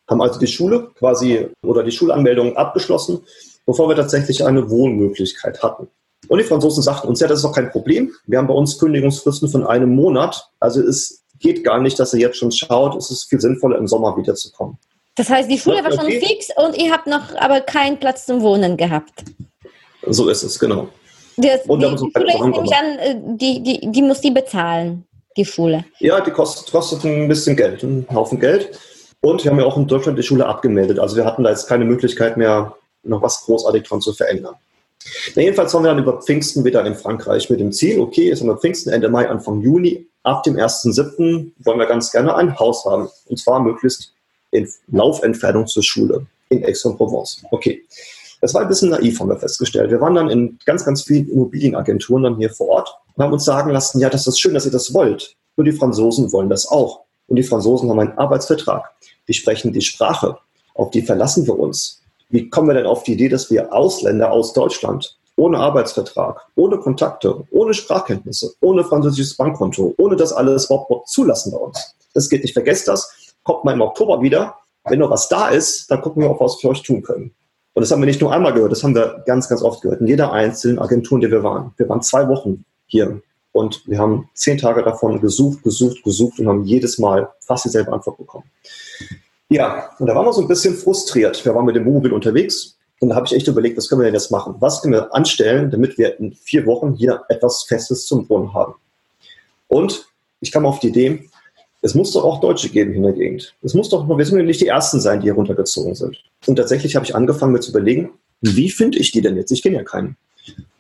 Haben 0.08 0.22
also 0.22 0.38
die 0.38 0.46
Schule 0.46 0.90
quasi 0.98 1.48
oder 1.62 1.82
die 1.82 1.90
Schulanmeldung 1.90 2.56
abgeschlossen, 2.56 3.20
bevor 3.66 3.88
wir 3.88 3.96
tatsächlich 3.96 4.44
eine 4.44 4.70
Wohnmöglichkeit 4.70 5.62
hatten. 5.62 5.88
Und 6.28 6.38
die 6.38 6.44
Franzosen 6.44 6.82
sagten 6.82 7.08
uns, 7.08 7.20
ja, 7.20 7.28
das 7.28 7.38
ist 7.38 7.44
doch 7.44 7.52
kein 7.52 7.70
Problem. 7.70 8.12
Wir 8.26 8.38
haben 8.38 8.46
bei 8.46 8.54
uns 8.54 8.78
Kündigungsfristen 8.78 9.48
von 9.48 9.66
einem 9.66 9.90
Monat. 9.94 10.48
Also 10.60 10.80
es 10.80 11.22
geht 11.38 11.64
gar 11.64 11.80
nicht, 11.80 11.98
dass 11.98 12.14
ihr 12.14 12.20
jetzt 12.20 12.38
schon 12.38 12.52
schaut. 12.52 12.96
Es 12.96 13.10
ist 13.10 13.24
viel 13.24 13.40
sinnvoller, 13.40 13.78
im 13.78 13.86
Sommer 13.86 14.16
wiederzukommen. 14.16 14.78
Das 15.16 15.30
heißt, 15.30 15.50
die 15.50 15.58
Schule 15.58 15.82
war 15.82 15.92
schon 15.92 16.06
okay. 16.06 16.20
fix 16.20 16.48
und 16.56 16.76
ihr 16.76 16.92
habt 16.92 17.06
noch 17.06 17.34
aber 17.36 17.60
keinen 17.60 17.98
Platz 17.98 18.26
zum 18.26 18.42
Wohnen 18.42 18.76
gehabt. 18.76 19.24
So 20.06 20.28
ist 20.28 20.42
es, 20.42 20.58
genau. 20.58 20.88
Das, 21.36 21.62
und 21.66 21.80
die, 21.80 21.90
die 21.90 21.98
Schule 21.98 22.32
ist 22.32 22.40
nämlich 22.40 22.74
an, 22.74 22.98
äh, 22.98 23.14
die, 23.36 23.62
die, 23.62 23.90
die 23.90 24.02
muss 24.02 24.20
die 24.20 24.30
bezahlen, 24.30 25.04
die 25.36 25.44
Schule. 25.44 25.84
Ja, 25.98 26.20
die 26.20 26.30
kostet, 26.30 26.70
kostet 26.72 27.04
ein 27.04 27.28
bisschen 27.28 27.56
Geld, 27.56 27.82
einen 27.82 28.06
Haufen 28.12 28.40
Geld. 28.40 28.78
Und 29.20 29.44
wir 29.44 29.50
haben 29.50 29.58
ja 29.58 29.66
auch 29.66 29.76
in 29.76 29.86
Deutschland 29.86 30.18
die 30.18 30.22
Schule 30.22 30.46
abgemeldet. 30.46 30.98
Also 30.98 31.16
wir 31.16 31.24
hatten 31.24 31.42
da 31.42 31.50
jetzt 31.50 31.66
keine 31.66 31.84
Möglichkeit 31.84 32.36
mehr, 32.36 32.74
noch 33.02 33.22
was 33.22 33.44
großartig 33.44 33.82
dran 33.82 34.00
zu 34.00 34.12
verändern. 34.12 34.54
Na, 35.34 35.42
jedenfalls 35.42 35.72
waren 35.74 35.84
wir 35.84 35.88
dann 35.88 36.02
über 36.02 36.20
Pfingsten 36.20 36.64
wieder 36.64 36.84
in 36.84 36.94
Frankreich 36.94 37.48
mit 37.50 37.60
dem 37.60 37.72
Ziel, 37.72 38.00
okay, 38.00 38.28
jetzt 38.28 38.40
haben 38.40 38.48
wir 38.48 38.56
Pfingsten, 38.56 38.90
Ende 38.90 39.08
Mai, 39.08 39.28
Anfang 39.28 39.60
Juni. 39.60 40.06
Ab 40.22 40.42
dem 40.42 40.56
1.7. 40.56 41.52
wollen 41.58 41.78
wir 41.78 41.86
ganz 41.86 42.10
gerne 42.10 42.34
ein 42.34 42.58
Haus 42.58 42.84
haben. 42.84 43.08
Und 43.26 43.38
zwar 43.38 43.60
möglichst 43.60 44.12
in 44.50 44.68
Laufentfernung 44.88 45.66
zur 45.66 45.82
Schule 45.82 46.26
in 46.48 46.64
Aix-en-Provence. 46.64 47.44
Okay. 47.50 47.82
Das 48.46 48.54
war 48.54 48.62
ein 48.62 48.68
bisschen 48.68 48.90
naiv, 48.90 49.18
haben 49.18 49.28
wir 49.28 49.40
festgestellt. 49.40 49.90
Wir 49.90 50.00
waren 50.00 50.14
dann 50.14 50.30
in 50.30 50.56
ganz, 50.64 50.84
ganz 50.84 51.02
vielen 51.02 51.28
Immobilienagenturen 51.28 52.22
dann 52.22 52.36
hier 52.36 52.48
vor 52.48 52.68
Ort 52.68 52.96
und 53.16 53.24
haben 53.24 53.32
uns 53.32 53.44
sagen 53.44 53.72
lassen, 53.72 53.98
ja, 53.98 54.08
das 54.08 54.28
ist 54.28 54.38
schön, 54.38 54.54
dass 54.54 54.64
ihr 54.64 54.70
das 54.70 54.94
wollt. 54.94 55.34
Nur 55.56 55.64
die 55.64 55.72
Franzosen 55.72 56.30
wollen 56.32 56.48
das 56.48 56.68
auch. 56.68 57.00
Und 57.26 57.34
die 57.34 57.42
Franzosen 57.42 57.90
haben 57.90 57.98
einen 57.98 58.16
Arbeitsvertrag. 58.16 58.92
Die 59.26 59.34
sprechen 59.34 59.72
die 59.72 59.80
Sprache. 59.80 60.38
Auf 60.74 60.92
die 60.92 61.02
verlassen 61.02 61.44
wir 61.48 61.58
uns. 61.58 62.02
Wie 62.28 62.48
kommen 62.48 62.68
wir 62.68 62.74
denn 62.74 62.86
auf 62.86 63.02
die 63.02 63.14
Idee, 63.14 63.28
dass 63.28 63.50
wir 63.50 63.72
Ausländer 63.74 64.30
aus 64.30 64.52
Deutschland 64.52 65.18
ohne 65.34 65.58
Arbeitsvertrag, 65.58 66.40
ohne 66.54 66.78
Kontakte, 66.78 67.42
ohne 67.50 67.74
Sprachkenntnisse, 67.74 68.54
ohne 68.60 68.84
französisches 68.84 69.36
Bankkonto, 69.36 69.92
ohne 69.98 70.14
das 70.14 70.32
alles 70.32 70.66
überhaupt 70.66 71.08
zulassen 71.08 71.50
bei 71.50 71.58
uns? 71.58 71.96
Das 72.14 72.28
geht 72.28 72.44
nicht. 72.44 72.52
Vergesst 72.52 72.86
das. 72.86 73.34
Kommt 73.42 73.64
mal 73.64 73.72
im 73.72 73.80
Oktober 73.80 74.22
wieder. 74.22 74.54
Wenn 74.84 75.00
noch 75.00 75.10
was 75.10 75.28
da 75.28 75.48
ist, 75.48 75.90
dann 75.90 76.00
gucken 76.00 76.22
wir, 76.22 76.30
ob 76.30 76.38
wir 76.38 76.44
was 76.44 76.60
für 76.60 76.68
euch 76.68 76.82
tun 76.82 77.02
können. 77.02 77.34
Und 77.76 77.82
das 77.82 77.90
haben 77.90 78.00
wir 78.00 78.06
nicht 78.06 78.22
nur 78.22 78.32
einmal 78.32 78.54
gehört, 78.54 78.72
das 78.72 78.82
haben 78.82 78.94
wir 78.94 79.22
ganz, 79.26 79.50
ganz 79.50 79.60
oft 79.60 79.82
gehört. 79.82 80.00
In 80.00 80.06
jeder 80.06 80.32
einzelnen 80.32 80.78
Agentur, 80.78 81.18
in 81.18 81.20
der 81.20 81.30
wir 81.30 81.42
waren. 81.42 81.74
Wir 81.76 81.86
waren 81.90 82.00
zwei 82.00 82.26
Wochen 82.26 82.64
hier 82.86 83.20
und 83.52 83.86
wir 83.86 83.98
haben 83.98 84.30
zehn 84.32 84.56
Tage 84.56 84.82
davon 84.82 85.20
gesucht, 85.20 85.62
gesucht, 85.62 86.02
gesucht 86.02 86.38
und 86.38 86.48
haben 86.48 86.64
jedes 86.64 86.96
Mal 86.96 87.28
fast 87.40 87.66
dieselbe 87.66 87.92
Antwort 87.92 88.16
bekommen. 88.16 88.46
Ja, 89.50 89.90
und 89.98 90.06
da 90.06 90.14
waren 90.14 90.24
wir 90.24 90.32
so 90.32 90.40
ein 90.40 90.48
bisschen 90.48 90.74
frustriert. 90.74 91.44
Wir 91.44 91.54
waren 91.54 91.66
mit 91.66 91.76
dem 91.76 91.84
Wohnmobil 91.84 92.14
unterwegs 92.14 92.78
und 93.00 93.10
da 93.10 93.14
habe 93.14 93.26
ich 93.26 93.34
echt 93.34 93.46
überlegt, 93.46 93.76
was 93.76 93.90
können 93.90 94.00
wir 94.00 94.06
denn 94.06 94.14
jetzt 94.14 94.30
machen? 94.30 94.54
Was 94.58 94.80
können 94.80 94.94
wir 94.94 95.14
anstellen, 95.14 95.70
damit 95.70 95.98
wir 95.98 96.18
in 96.18 96.32
vier 96.32 96.64
Wochen 96.64 96.94
hier 96.94 97.24
etwas 97.28 97.64
Festes 97.64 98.06
zum 98.06 98.26
Wohnen 98.30 98.54
haben? 98.54 98.72
Und 99.68 100.08
ich 100.40 100.50
kam 100.50 100.64
auf 100.64 100.78
die 100.78 100.88
Idee, 100.88 101.28
es 101.86 101.94
muss 101.94 102.10
doch 102.10 102.24
auch 102.24 102.40
Deutsche 102.40 102.68
geben 102.68 102.94
in 102.94 103.04
der 103.04 103.12
Gegend. 103.12 103.54
Es 103.62 103.72
muss 103.72 103.88
doch, 103.88 104.08
wir 104.08 104.24
sind 104.24 104.44
nicht 104.44 104.60
die 104.60 104.66
Ersten 104.66 105.00
sein, 105.00 105.20
die 105.20 105.26
hier 105.26 105.34
runtergezogen 105.34 105.94
sind. 105.94 106.20
Und 106.46 106.56
tatsächlich 106.56 106.96
habe 106.96 107.06
ich 107.06 107.14
angefangen, 107.14 107.52
mir 107.52 107.60
zu 107.60 107.70
überlegen, 107.70 108.10
wie 108.40 108.70
finde 108.70 108.98
ich 108.98 109.12
die 109.12 109.20
denn 109.20 109.36
jetzt? 109.36 109.52
Ich 109.52 109.62
kenne 109.62 109.76
ja 109.76 109.84
keinen. 109.84 110.16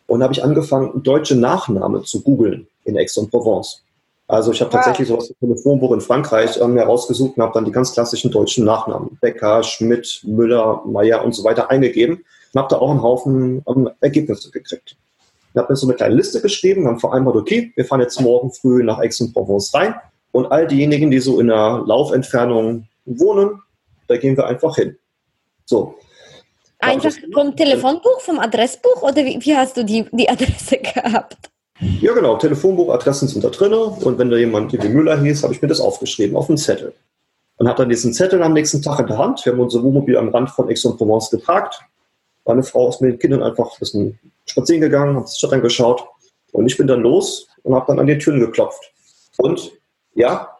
Und 0.08 0.24
habe 0.24 0.32
ich 0.32 0.42
angefangen, 0.42 1.04
deutsche 1.04 1.36
Nachname 1.36 2.02
zu 2.02 2.22
googeln. 2.22 2.66
in 2.84 2.98
Aix-en-Provence. 2.98 3.82
Also 4.26 4.50
ich 4.50 4.60
habe 4.60 4.72
wow. 4.72 4.80
tatsächlich 4.80 5.06
sowas 5.06 5.30
wie 5.30 5.46
Telefonbuch 5.46 5.92
in 5.92 6.00
Frankreich 6.00 6.60
ähm, 6.60 6.76
herausgesucht 6.76 7.36
und 7.36 7.42
habe 7.42 7.52
dann 7.54 7.64
die 7.64 7.72
ganz 7.72 7.92
klassischen 7.92 8.32
deutschen 8.32 8.64
Nachnamen, 8.64 9.16
Becker, 9.20 9.62
Schmidt, 9.62 10.22
Müller, 10.24 10.82
Meyer 10.86 11.24
und 11.24 11.36
so 11.36 11.44
weiter 11.44 11.70
eingegeben 11.70 12.24
und 12.52 12.60
habe 12.60 12.68
da 12.68 12.78
auch 12.78 12.90
einen 12.90 13.02
Haufen 13.02 13.62
ähm, 13.68 13.90
Ergebnisse 14.00 14.50
gekriegt. 14.50 14.96
Ich 15.52 15.56
habe 15.56 15.72
mir 15.72 15.76
so 15.76 15.86
eine 15.86 15.94
kleine 15.94 16.16
Liste 16.16 16.40
geschrieben, 16.40 16.88
haben 16.88 16.98
vereinbart, 16.98 17.36
okay, 17.36 17.72
wir 17.76 17.84
fahren 17.84 18.00
jetzt 18.00 18.20
morgen 18.20 18.50
früh 18.50 18.82
nach 18.82 18.98
Aix-en-Provence 18.98 19.72
rein 19.74 19.94
und 20.36 20.52
all 20.52 20.66
diejenigen, 20.66 21.10
die 21.10 21.18
so 21.18 21.40
in 21.40 21.46
der 21.46 21.82
Laufentfernung 21.86 22.86
wohnen, 23.06 23.62
da 24.06 24.18
gehen 24.18 24.36
wir 24.36 24.46
einfach 24.46 24.76
hin. 24.76 24.96
So. 25.64 25.94
Einfach 26.78 27.12
vom 27.32 27.56
Telefonbuch, 27.56 28.20
vom 28.20 28.38
Adressbuch 28.38 29.02
oder 29.02 29.24
wie, 29.24 29.38
wie 29.40 29.56
hast 29.56 29.78
du 29.78 29.84
die, 29.84 30.04
die 30.12 30.28
Adresse 30.28 30.76
gehabt? 30.94 31.48
Ja, 32.00 32.12
genau. 32.12 32.36
Telefonbuch, 32.36 32.92
Adressen 32.92 33.28
sind 33.28 33.44
da 33.44 33.48
drin. 33.48 33.72
Und 33.72 34.18
wenn 34.18 34.28
da 34.28 34.36
jemand 34.36 34.72
wie 34.72 34.88
Müller 34.88 35.20
hieß, 35.20 35.42
habe 35.42 35.54
ich 35.54 35.62
mir 35.62 35.68
das 35.68 35.80
aufgeschrieben 35.80 36.36
auf 36.36 36.50
einen 36.50 36.58
Zettel. 36.58 36.92
Und 37.56 37.66
habe 37.66 37.78
dann 37.78 37.88
diesen 37.88 38.12
Zettel 38.12 38.42
am 38.42 38.52
nächsten 38.52 38.82
Tag 38.82 39.00
in 39.00 39.06
der 39.06 39.16
Hand. 39.16 39.42
Wir 39.44 39.52
haben 39.52 39.60
unser 39.60 39.82
Wohnmobil 39.82 40.18
am 40.18 40.28
Rand 40.28 40.50
von 40.50 40.68
Aix-en-Provence 40.68 41.30
geparkt. 41.30 41.80
Meine 42.44 42.62
Frau 42.62 42.90
ist 42.90 43.00
mit 43.00 43.12
den 43.12 43.18
Kindern 43.18 43.42
einfach 43.42 43.72
ein 43.72 43.78
bisschen 43.78 44.18
spazieren 44.44 44.82
gegangen, 44.82 45.16
hat 45.16 45.28
sich 45.28 45.38
Stadt 45.38 45.54
angeschaut. 45.54 46.04
Und 46.52 46.66
ich 46.66 46.76
bin 46.76 46.86
dann 46.86 47.00
los 47.00 47.48
und 47.62 47.74
habe 47.74 47.86
dann 47.88 47.98
an 47.98 48.06
die 48.06 48.18
Türen 48.18 48.40
geklopft. 48.40 48.92
Und 49.38 49.72
ja, 50.16 50.56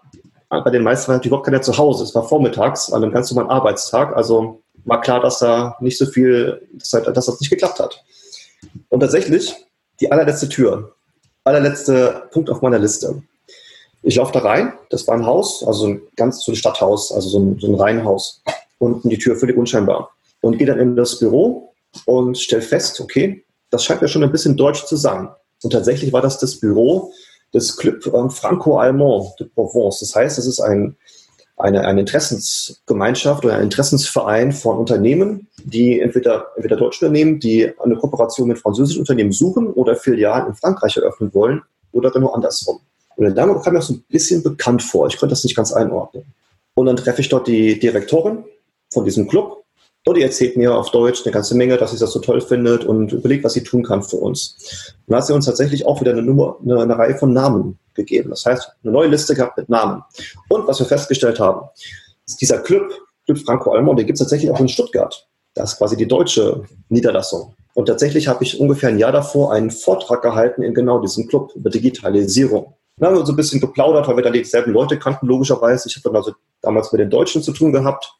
bei 0.48 0.70
den 0.70 0.82
meisten 0.82 1.10
war 1.10 1.25
überhaupt 1.25 1.46
keiner 1.46 1.62
zu 1.62 1.76
Hause. 1.76 2.04
Es 2.04 2.14
war 2.14 2.22
vormittags, 2.28 2.92
an 2.92 3.02
einem 3.02 3.12
ganz 3.12 3.32
normalen 3.32 3.50
Arbeitstag. 3.50 4.16
Also 4.16 4.62
war 4.84 5.00
klar, 5.00 5.20
dass 5.20 5.40
da 5.40 5.76
nicht 5.80 5.98
so 5.98 6.06
viel, 6.06 6.68
dass, 6.75 6.90
dass 6.90 7.26
das 7.26 7.40
nicht 7.40 7.50
geklappt 7.50 7.80
hat. 7.80 8.04
Und 8.88 9.00
tatsächlich, 9.00 9.54
die 10.00 10.12
allerletzte 10.12 10.48
Tür, 10.48 10.94
allerletzte 11.44 12.28
Punkt 12.30 12.50
auf 12.50 12.62
meiner 12.62 12.78
Liste. 12.78 13.22
Ich 14.02 14.16
laufe 14.16 14.32
da 14.32 14.40
rein, 14.40 14.75
das 14.90 15.08
war 15.08 15.14
ein 15.14 15.26
Haus, 15.26 15.64
also 15.66 15.86
ein 15.86 16.02
ganz 16.14 16.44
so 16.44 16.52
ein 16.52 16.56
Stadthaus, 16.56 17.10
also 17.10 17.28
so 17.28 17.38
ein, 17.38 17.58
so 17.58 17.66
ein 17.66 17.75
Reihenhaus. 17.75 18.42
Unten 18.78 19.08
die 19.08 19.18
Tür 19.18 19.36
völlig 19.36 19.56
unscheinbar. 19.56 20.10
Und 20.42 20.58
gehe 20.58 20.66
dann 20.66 20.78
in 20.78 20.94
das 20.94 21.18
Büro 21.18 21.72
und 22.04 22.38
stelle 22.38 22.62
fest, 22.62 23.00
okay, 23.00 23.44
das 23.70 23.84
scheint 23.84 24.02
mir 24.02 24.08
schon 24.08 24.22
ein 24.22 24.30
bisschen 24.30 24.56
deutsch 24.56 24.84
zu 24.84 24.96
sein. 24.96 25.28
Und 25.62 25.72
tatsächlich 25.72 26.12
war 26.12 26.20
das 26.20 26.38
das 26.38 26.60
Büro 26.60 27.12
des 27.54 27.76
Club 27.76 28.02
Franco-Allemand 28.02 29.40
de 29.40 29.48
Provence. 29.48 30.00
Das 30.00 30.14
heißt, 30.14 30.38
es 30.38 30.46
ist 30.46 30.60
ein 30.60 30.96
eine, 31.56 31.86
eine 31.86 32.00
Interessensgemeinschaft 32.00 33.44
oder 33.44 33.54
ein 33.54 33.62
Interessensverein 33.62 34.52
von 34.52 34.76
Unternehmen, 34.76 35.48
die 35.64 36.00
entweder, 36.00 36.48
entweder 36.56 36.76
deutsche 36.76 37.06
Unternehmen, 37.06 37.40
die 37.40 37.72
eine 37.80 37.96
Kooperation 37.96 38.48
mit 38.48 38.58
französischen 38.58 39.00
Unternehmen 39.00 39.32
suchen 39.32 39.72
oder 39.72 39.96
Filialen 39.96 40.48
in 40.48 40.54
Frankreich 40.54 40.96
eröffnen 40.96 41.32
wollen 41.32 41.62
oder 41.92 42.10
genau 42.10 42.32
andersrum. 42.32 42.80
Und 43.16 43.24
der 43.24 43.32
Name 43.32 43.58
kam 43.62 43.72
mir 43.72 43.80
so 43.80 43.94
ein 43.94 44.04
bisschen 44.08 44.42
bekannt 44.42 44.82
vor. 44.82 45.06
Ich 45.06 45.16
konnte 45.16 45.32
das 45.32 45.44
nicht 45.44 45.56
ganz 45.56 45.72
einordnen. 45.72 46.24
Und 46.74 46.86
dann 46.86 46.96
treffe 46.96 47.22
ich 47.22 47.30
dort 47.30 47.46
die 47.46 47.78
Direktorin 47.78 48.44
von 48.92 49.06
diesem 49.06 49.26
Club 49.26 49.64
und 50.06 50.16
die 50.16 50.22
erzählt 50.22 50.56
mir 50.56 50.72
auf 50.72 50.92
Deutsch 50.92 51.22
eine 51.25 51.32
ganze 51.32 51.56
Menge, 51.56 51.76
dass 51.76 51.90
sie 51.90 51.98
das 51.98 52.12
so 52.12 52.20
toll 52.20 52.40
findet 52.40 52.84
und 52.84 53.12
überlegt, 53.12 53.42
was 53.44 53.54
sie 53.54 53.64
tun 53.64 53.82
kann 53.82 54.04
für 54.04 54.16
uns. 54.16 54.94
Und 55.06 55.12
dann 55.12 55.18
hat 55.18 55.26
sie 55.26 55.34
uns 55.34 55.46
tatsächlich 55.46 55.84
auch 55.84 56.00
wieder 56.00 56.12
eine, 56.12 56.22
Nummer, 56.22 56.56
eine, 56.62 56.80
eine 56.80 56.96
Reihe 56.96 57.16
von 57.16 57.32
Namen 57.32 57.76
gegeben. 57.94 58.30
Das 58.30 58.46
heißt, 58.46 58.70
eine 58.84 58.92
neue 58.92 59.08
Liste 59.08 59.34
gehabt 59.34 59.56
mit 59.56 59.68
Namen. 59.68 60.02
Und 60.48 60.68
was 60.68 60.78
wir 60.78 60.86
festgestellt 60.86 61.40
haben, 61.40 61.68
ist 62.25 62.40
dieser 62.40 62.58
Club, 62.58 62.92
Club 63.25 63.38
Franco 63.38 63.72
Almond, 63.72 63.98
den 63.98 64.06
gibt 64.06 64.16
es 64.16 64.20
tatsächlich 64.20 64.48
auch 64.50 64.60
in 64.60 64.68
Stuttgart. 64.68 65.26
Das 65.54 65.72
ist 65.72 65.78
quasi 65.78 65.96
die 65.96 66.06
deutsche 66.06 66.62
Niederlassung. 66.88 67.56
Und 67.75 67.86
tatsächlich 67.86 68.28
habe 68.28 68.44
ich 68.44 68.60
ungefähr 68.60 68.90
ein 68.90 68.98
Jahr 68.98 69.12
davor 69.12 69.52
einen 69.52 69.72
Vortrag 69.72 70.22
gehalten 70.22 70.62
in 70.62 70.72
genau 70.72 71.00
diesem 71.00 71.26
Club 71.26 71.50
über 71.56 71.68
Digitalisierung. 71.68 72.75
Dann 72.98 73.10
haben 73.10 73.18
wir 73.18 73.26
so 73.26 73.32
ein 73.32 73.36
bisschen 73.36 73.60
geplaudert, 73.60 74.06
weil 74.06 74.16
wir 74.16 74.22
dann 74.22 74.32
dieselben 74.32 74.72
Leute 74.72 74.98
kannten, 74.98 75.26
logischerweise. 75.26 75.88
Ich 75.88 75.96
habe 75.96 76.04
dann 76.04 76.16
also 76.16 76.32
damals 76.62 76.92
mit 76.92 77.00
den 77.00 77.10
Deutschen 77.10 77.42
zu 77.42 77.52
tun 77.52 77.72
gehabt. 77.72 78.14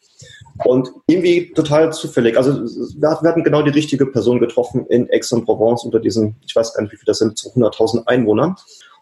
Und 0.65 0.91
irgendwie 1.07 1.53
total 1.53 1.93
zufällig. 1.93 2.37
Also 2.37 2.65
wir 2.99 3.11
hatten 3.11 3.45
genau 3.45 3.63
die 3.63 3.71
richtige 3.71 4.07
Person 4.07 4.41
getroffen 4.41 4.87
in 4.87 5.09
Aix-en-Provence 5.11 5.85
unter 5.85 6.01
diesen, 6.01 6.37
ich 6.47 6.55
weiß 6.55 6.73
gar 6.75 6.83
nicht, 6.83 6.93
wie 6.93 6.97
viele 6.97 7.07
das 7.07 7.19
sind, 7.19 7.39
100.000 7.39 8.07
Einwohnern 8.07 8.57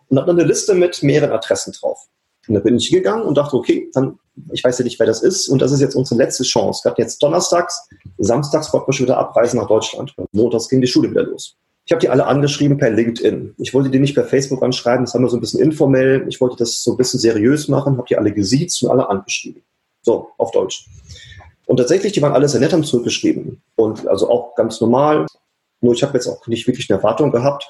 und 0.08 0.18
hat 0.18 0.28
dann 0.28 0.38
eine 0.38 0.48
Liste 0.48 0.74
mit 0.74 1.02
mehreren 1.02 1.32
Adressen 1.32 1.72
drauf. 1.72 2.08
Und 2.48 2.54
da 2.54 2.60
bin 2.60 2.76
ich 2.76 2.90
gegangen 2.90 3.22
und 3.22 3.36
dachte, 3.36 3.56
okay, 3.56 3.90
dann, 3.94 4.18
ich 4.52 4.62
weiß 4.62 4.78
ja 4.78 4.84
nicht, 4.84 4.98
wer 4.98 5.06
das 5.06 5.22
ist, 5.22 5.48
und 5.48 5.62
das 5.62 5.72
ist 5.72 5.80
jetzt 5.80 5.94
unsere 5.94 6.18
letzte 6.18 6.44
Chance. 6.44 6.84
Wir 6.84 6.90
hatten 6.90 7.00
jetzt 7.00 7.22
donnerstags, 7.22 7.88
samstags 8.18 8.72
wollten 8.72 8.88
wir 8.88 8.92
schon 8.92 9.06
wieder 9.06 9.18
abreisen 9.18 9.58
nach 9.58 9.68
Deutschland. 9.68 10.14
Montags 10.32 10.68
ging 10.68 10.80
die 10.80 10.86
Schule 10.86 11.10
wieder 11.10 11.22
los. 11.22 11.56
Ich 11.86 11.92
habe 11.92 12.00
die 12.00 12.08
alle 12.08 12.26
angeschrieben 12.26 12.78
per 12.78 12.90
LinkedIn. 12.90 13.54
Ich 13.58 13.74
wollte 13.74 13.90
die 13.90 13.98
nicht 13.98 14.14
per 14.14 14.24
Facebook 14.24 14.62
anschreiben, 14.62 15.04
das 15.04 15.14
haben 15.14 15.22
wir 15.22 15.28
so 15.28 15.36
ein 15.36 15.40
bisschen 15.40 15.60
informell. 15.60 16.26
Ich 16.28 16.40
wollte 16.40 16.56
das 16.56 16.82
so 16.82 16.92
ein 16.92 16.96
bisschen 16.96 17.20
seriös 17.20 17.68
machen, 17.68 17.96
habe 17.96 18.06
die 18.08 18.16
alle 18.16 18.32
gesiezt 18.32 18.82
und 18.82 18.90
alle 18.90 19.08
angeschrieben. 19.08 19.62
So, 20.02 20.28
auf 20.36 20.50
Deutsch. 20.50 20.86
Und 21.66 21.78
tatsächlich, 21.78 22.12
die 22.12 22.22
waren 22.22 22.32
alle 22.32 22.48
sehr 22.48 22.60
nett, 22.60 22.72
haben 22.72 22.84
zurückgeschrieben. 22.84 23.62
Und 23.76 24.06
also 24.06 24.28
auch 24.30 24.54
ganz 24.54 24.80
normal. 24.80 25.26
Nur 25.80 25.94
ich 25.94 26.02
habe 26.02 26.14
jetzt 26.14 26.26
auch 26.26 26.46
nicht 26.46 26.66
wirklich 26.66 26.90
eine 26.90 26.98
Erwartung 26.98 27.30
gehabt. 27.30 27.68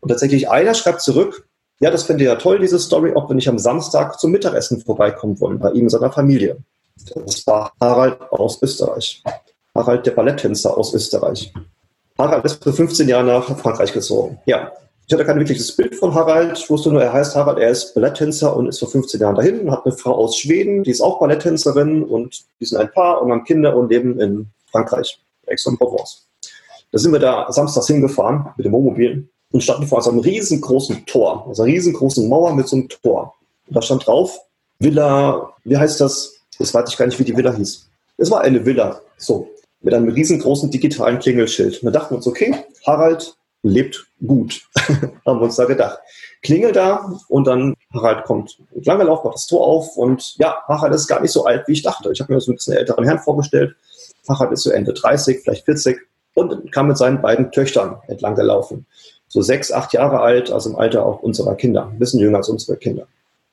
Und 0.00 0.08
tatsächlich 0.08 0.50
einer 0.50 0.74
schreibt 0.74 1.00
zurück, 1.00 1.48
ja, 1.80 1.90
das 1.90 2.04
finde 2.04 2.24
ich 2.24 2.28
ja 2.28 2.36
toll, 2.36 2.58
diese 2.60 2.78
Story, 2.78 3.12
auch 3.14 3.28
wenn 3.28 3.38
ich 3.38 3.48
am 3.48 3.58
Samstag 3.58 4.18
zum 4.20 4.30
Mittagessen 4.30 4.80
vorbeikommen 4.80 5.40
wollen, 5.40 5.58
bei 5.58 5.72
ihm 5.72 5.84
und 5.84 5.90
seiner 5.90 6.12
Familie. 6.12 6.58
Das 7.14 7.46
war 7.46 7.72
Harald 7.80 8.20
aus 8.30 8.62
Österreich. 8.62 9.22
Harald, 9.74 10.06
der 10.06 10.12
Balletttänzer 10.12 10.76
aus 10.76 10.94
Österreich. 10.94 11.52
Harald 12.18 12.44
ist 12.44 12.62
für 12.62 12.72
15 12.72 13.08
Jahre 13.08 13.24
nach 13.24 13.58
Frankreich 13.58 13.92
gezogen. 13.92 14.38
Ja, 14.46 14.72
ich 15.12 15.14
hatte 15.14 15.26
kein 15.26 15.40
wirkliches 15.40 15.76
Bild 15.76 15.94
von 15.94 16.14
Harald. 16.14 16.58
Ich 16.58 16.70
wusste 16.70 16.90
nur, 16.90 17.02
er 17.02 17.12
heißt 17.12 17.36
Harald, 17.36 17.58
er 17.58 17.68
ist 17.68 17.92
Balletttänzer 17.92 18.56
und 18.56 18.66
ist 18.66 18.78
vor 18.78 18.88
15 18.88 19.20
Jahren 19.20 19.34
dahin 19.34 19.60
und 19.60 19.70
hat 19.70 19.84
eine 19.84 19.94
Frau 19.94 20.14
aus 20.14 20.38
Schweden, 20.38 20.84
die 20.84 20.90
ist 20.90 21.02
auch 21.02 21.20
Balletttänzerin 21.20 22.02
und 22.02 22.44
die 22.58 22.64
sind 22.64 22.78
ein 22.78 22.90
Paar 22.90 23.20
und 23.20 23.30
haben 23.30 23.44
Kinder 23.44 23.76
und 23.76 23.90
leben 23.90 24.18
in 24.18 24.46
Frankreich, 24.70 25.20
Aix-en-Provence. 25.46 26.26
Da 26.92 26.98
sind 26.98 27.12
wir 27.12 27.18
da 27.18 27.52
samstags 27.52 27.88
hingefahren 27.88 28.54
mit 28.56 28.64
dem 28.64 28.72
Wohnmobil 28.72 29.28
und 29.50 29.62
standen 29.62 29.86
vor 29.86 30.00
so 30.00 30.08
einem 30.08 30.20
riesengroßen 30.20 31.04
Tor, 31.04 31.44
also 31.46 31.62
einer 31.62 31.72
riesengroßen 31.74 32.26
Mauer 32.26 32.54
mit 32.54 32.66
so 32.66 32.76
einem 32.76 32.88
Tor. 32.88 33.34
Und 33.68 33.76
da 33.76 33.82
stand 33.82 34.06
drauf, 34.06 34.40
Villa, 34.78 35.52
wie 35.64 35.76
heißt 35.76 36.00
das? 36.00 36.36
Das 36.58 36.72
weiß 36.72 36.88
ich 36.88 36.96
gar 36.96 37.04
nicht, 37.04 37.18
wie 37.18 37.24
die 37.24 37.36
Villa 37.36 37.52
hieß. 37.52 37.86
Es 38.16 38.30
war 38.30 38.40
eine 38.40 38.64
Villa, 38.64 38.98
so, 39.18 39.50
mit 39.82 39.92
einem 39.92 40.08
riesengroßen 40.08 40.70
digitalen 40.70 41.18
Klingelschild. 41.18 41.82
Und 41.82 41.92
da 41.92 41.98
dachten 41.98 42.14
wir 42.14 42.16
uns, 42.16 42.26
okay, 42.26 42.54
Harald 42.86 43.36
lebt 43.62 44.06
gut, 44.26 44.62
haben 45.26 45.40
wir 45.40 45.42
uns 45.42 45.56
da 45.56 45.64
gedacht. 45.64 45.98
Klingel 46.42 46.72
da 46.72 47.08
und 47.28 47.46
dann 47.46 47.74
Harald 47.92 48.24
kommt 48.24 48.58
lange 48.84 49.04
Lauf, 49.04 49.22
macht 49.24 49.34
das 49.34 49.46
Tor 49.46 49.64
auf 49.64 49.96
und 49.96 50.36
ja, 50.38 50.56
Harald 50.66 50.94
ist 50.94 51.06
gar 51.06 51.20
nicht 51.20 51.32
so 51.32 51.44
alt, 51.44 51.66
wie 51.68 51.72
ich 51.72 51.82
dachte. 51.82 52.10
Ich 52.12 52.20
habe 52.20 52.32
mir 52.32 52.40
so 52.40 52.50
ein 52.52 52.56
bisschen 52.56 52.74
älteren 52.74 53.04
Herrn 53.04 53.20
vorgestellt. 53.20 53.76
Harald 54.28 54.52
ist 54.52 54.62
so 54.62 54.70
Ende 54.70 54.92
30, 54.92 55.40
vielleicht 55.42 55.64
40 55.64 55.98
und 56.34 56.72
kam 56.72 56.88
mit 56.88 56.98
seinen 56.98 57.22
beiden 57.22 57.52
Töchtern 57.52 58.00
entlang 58.08 58.34
gelaufen 58.34 58.86
so 59.32 59.40
sechs, 59.40 59.72
acht 59.72 59.94
Jahre 59.94 60.20
alt, 60.20 60.50
also 60.50 60.68
im 60.68 60.76
Alter 60.76 61.06
auch 61.06 61.22
unserer 61.22 61.54
Kinder, 61.54 61.86
ein 61.86 61.98
bisschen 61.98 62.20
jünger 62.20 62.36
als 62.38 62.50
unsere 62.50 62.76
Kinder. 62.76 63.06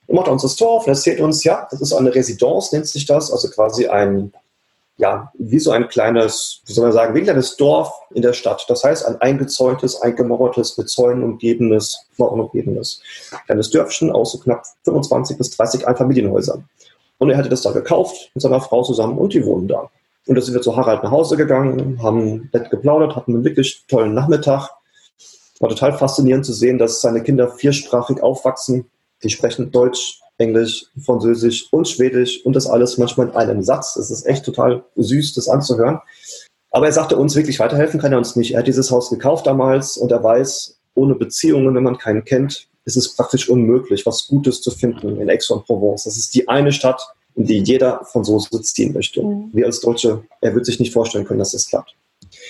Und 0.07 0.17
macht 0.17 0.27
uns 0.27 0.41
das 0.41 0.57
Tor 0.57 0.71
auf 0.71 0.83
und 0.83 0.89
erzählt 0.89 1.21
uns, 1.21 1.45
ja, 1.45 1.67
das 1.71 1.79
ist 1.79 1.93
eine 1.93 2.13
Residence, 2.13 2.73
nennt 2.73 2.85
sich 2.85 3.05
das, 3.05 3.31
also 3.31 3.47
quasi 3.49 3.87
ein, 3.87 4.33
ja, 4.99 5.31
wie 5.37 5.59
so 5.59 5.71
ein 5.71 5.87
kleines, 5.87 6.61
wie 6.65 6.73
soll 6.73 6.83
man 6.83 6.91
sagen, 6.91 7.15
wie 7.15 7.19
ein 7.19 7.23
kleines 7.23 7.55
Dorf 7.55 7.91
in 8.13 8.21
der 8.21 8.33
Stadt. 8.33 8.65
Das 8.67 8.83
heißt, 8.83 9.05
ein 9.05 9.19
eingezäuntes, 9.21 10.01
eingemauertes, 10.01 10.77
mit 10.77 10.89
Zäunen 10.89 11.23
umgebenes, 11.23 12.05
Mauern 12.17 12.41
umgebenes 12.41 13.01
kleines 13.45 13.69
Dörfchen 13.69 14.11
aus 14.11 14.33
so 14.33 14.39
knapp 14.39 14.63
25 14.83 15.37
bis 15.37 15.51
30 15.51 15.87
Einfamilienhäusern. 15.87 16.67
Und 17.17 17.29
er 17.29 17.37
hatte 17.37 17.49
das 17.49 17.61
da 17.61 17.71
gekauft 17.71 18.29
mit 18.33 18.41
seiner 18.41 18.61
Frau 18.61 18.83
zusammen 18.83 19.17
und 19.17 19.33
die 19.33 19.45
wohnen 19.45 19.67
da. 19.67 19.89
Und 20.27 20.35
da 20.35 20.41
sind 20.41 20.53
wir 20.53 20.61
zu 20.61 20.75
Harald 20.75 21.03
nach 21.03 21.11
Hause 21.11 21.37
gegangen, 21.37 22.03
haben 22.03 22.49
nett 22.53 22.69
geplaudert, 22.69 23.15
hatten 23.15 23.33
einen 23.33 23.43
wirklich 23.45 23.85
tollen 23.87 24.13
Nachmittag 24.13 24.69
war 25.59 25.69
total 25.69 25.97
faszinierend 25.97 26.45
zu 26.45 26.53
sehen, 26.53 26.77
dass 26.77 27.01
seine 27.01 27.21
Kinder 27.21 27.49
viersprachig 27.49 28.23
aufwachsen. 28.23 28.89
Die 29.23 29.29
sprechen 29.29 29.71
Deutsch, 29.71 30.21
Englisch, 30.39 30.85
Französisch 31.05 31.67
und 31.71 31.87
Schwedisch 31.87 32.43
und 32.45 32.55
das 32.55 32.67
alles 32.67 32.97
manchmal 32.97 33.27
in 33.27 33.35
einem 33.35 33.61
Satz. 33.61 33.95
Es 33.95 34.09
ist 34.09 34.25
echt 34.25 34.45
total 34.45 34.83
süß, 34.95 35.33
das 35.35 35.49
anzuhören. 35.49 35.99
Aber 36.71 36.85
er 36.85 36.93
sagte 36.93 37.17
uns 37.17 37.35
wirklich 37.35 37.59
weiterhelfen 37.59 37.99
kann 37.99 38.11
er 38.11 38.17
uns 38.17 38.35
nicht. 38.35 38.53
Er 38.53 38.59
hat 38.59 38.67
dieses 38.67 38.91
Haus 38.91 39.09
gekauft 39.09 39.47
damals 39.47 39.97
und 39.97 40.11
er 40.11 40.23
weiß, 40.23 40.79
ohne 40.95 41.15
Beziehungen, 41.15 41.75
wenn 41.75 41.83
man 41.83 41.97
keinen 41.97 42.23
kennt, 42.25 42.67
ist 42.85 42.95
es 42.95 43.15
praktisch 43.15 43.49
unmöglich, 43.49 44.05
was 44.05 44.27
Gutes 44.27 44.61
zu 44.61 44.71
finden 44.71 45.19
in 45.19 45.29
Aix-en-Provence. 45.29 46.05
Das 46.05 46.17
ist 46.17 46.33
die 46.33 46.47
eine 46.47 46.71
Stadt, 46.71 47.01
in 47.35 47.45
die 47.45 47.59
jeder 47.59 48.03
Franzose 48.05 48.61
ziehen 48.61 48.93
möchte. 48.93 49.21
Mhm. 49.21 49.49
Wir 49.53 49.65
als 49.65 49.79
Deutsche, 49.79 50.23
er 50.41 50.55
wird 50.55 50.65
sich 50.65 50.79
nicht 50.79 50.93
vorstellen 50.93 51.25
können, 51.25 51.39
dass 51.39 51.51
das 51.51 51.67
klappt. 51.67 51.95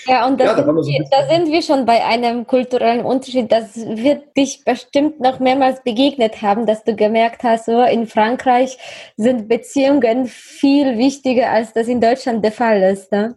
Ja, 0.06 0.28
und 0.28 0.40
da, 0.40 0.46
ja, 0.46 0.56
sind 0.56 0.66
wir, 0.66 1.06
da, 1.12 1.28
sind 1.28 1.52
wir, 1.52 1.62
schon 1.62 1.86
bei 1.86 2.04
einem 2.04 2.46
kulturellen 2.48 3.06
Unterschied. 3.06 3.52
Das 3.52 3.76
wird 3.76 4.36
dich 4.38 4.64
bestimmt 4.66 5.20
noch 5.20 5.40
mehrmals 5.40 5.84
begegnet 5.84 6.42
haben, 6.42 6.66
dass 6.66 6.84
du 6.84 6.96
gemerkt 6.96 7.44
hast, 7.44 7.66
so 7.66 7.84
in 7.84 8.08
Frankreich 8.08 8.78
sind 9.18 9.48
Beziehungen 9.48 10.28
viel 10.28 10.98
wichtiger, 10.98 11.50
als 11.52 11.74
das 11.74 11.88
in 11.88 12.02
Deutschland 12.02 12.44
der 12.44 12.52
Fall 12.52 12.82
ist. 12.82 13.12
Ne? 13.12 13.36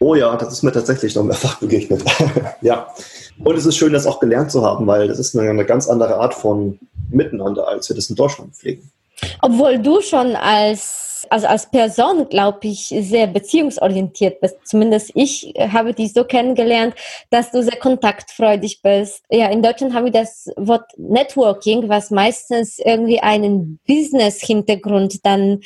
Oh 0.00 0.14
ja, 0.14 0.36
das 0.36 0.52
ist 0.52 0.62
mir 0.62 0.72
tatsächlich 0.72 1.14
noch 1.14 1.24
mehrfach 1.24 1.58
begegnet. 1.58 2.02
ja. 2.60 2.88
Und 3.44 3.56
es 3.56 3.66
ist 3.66 3.76
schön, 3.76 3.92
das 3.92 4.06
auch 4.06 4.20
gelernt 4.20 4.50
zu 4.50 4.64
haben, 4.64 4.86
weil 4.86 5.08
das 5.08 5.18
ist 5.18 5.36
eine, 5.36 5.50
eine 5.50 5.64
ganz 5.64 5.88
andere 5.88 6.16
Art 6.16 6.34
von 6.34 6.78
Miteinander, 7.10 7.66
als 7.66 7.88
wir 7.88 7.96
das 7.96 8.10
in 8.10 8.16
Deutschland 8.16 8.54
pflegen. 8.54 8.90
Obwohl 9.42 9.78
du 9.78 10.00
schon 10.00 10.36
als 10.36 11.07
also 11.30 11.46
als 11.46 11.70
Person, 11.70 12.28
glaube 12.28 12.68
ich, 12.68 12.94
sehr 13.00 13.26
beziehungsorientiert 13.26 14.40
bist. 14.40 14.56
Zumindest 14.64 15.12
ich 15.14 15.54
habe 15.58 15.94
dich 15.94 16.12
so 16.12 16.24
kennengelernt, 16.24 16.94
dass 17.30 17.50
du 17.50 17.62
sehr 17.62 17.78
kontaktfreudig 17.78 18.80
bist. 18.82 19.22
Ja, 19.30 19.48
in 19.48 19.62
Deutschland 19.62 19.94
haben 19.94 20.04
wir 20.04 20.12
das 20.12 20.50
Wort 20.56 20.90
Networking, 20.96 21.88
was 21.88 22.10
meistens 22.10 22.78
irgendwie 22.78 23.20
einen 23.20 23.78
Business-Hintergrund 23.86 25.24
dann 25.24 25.60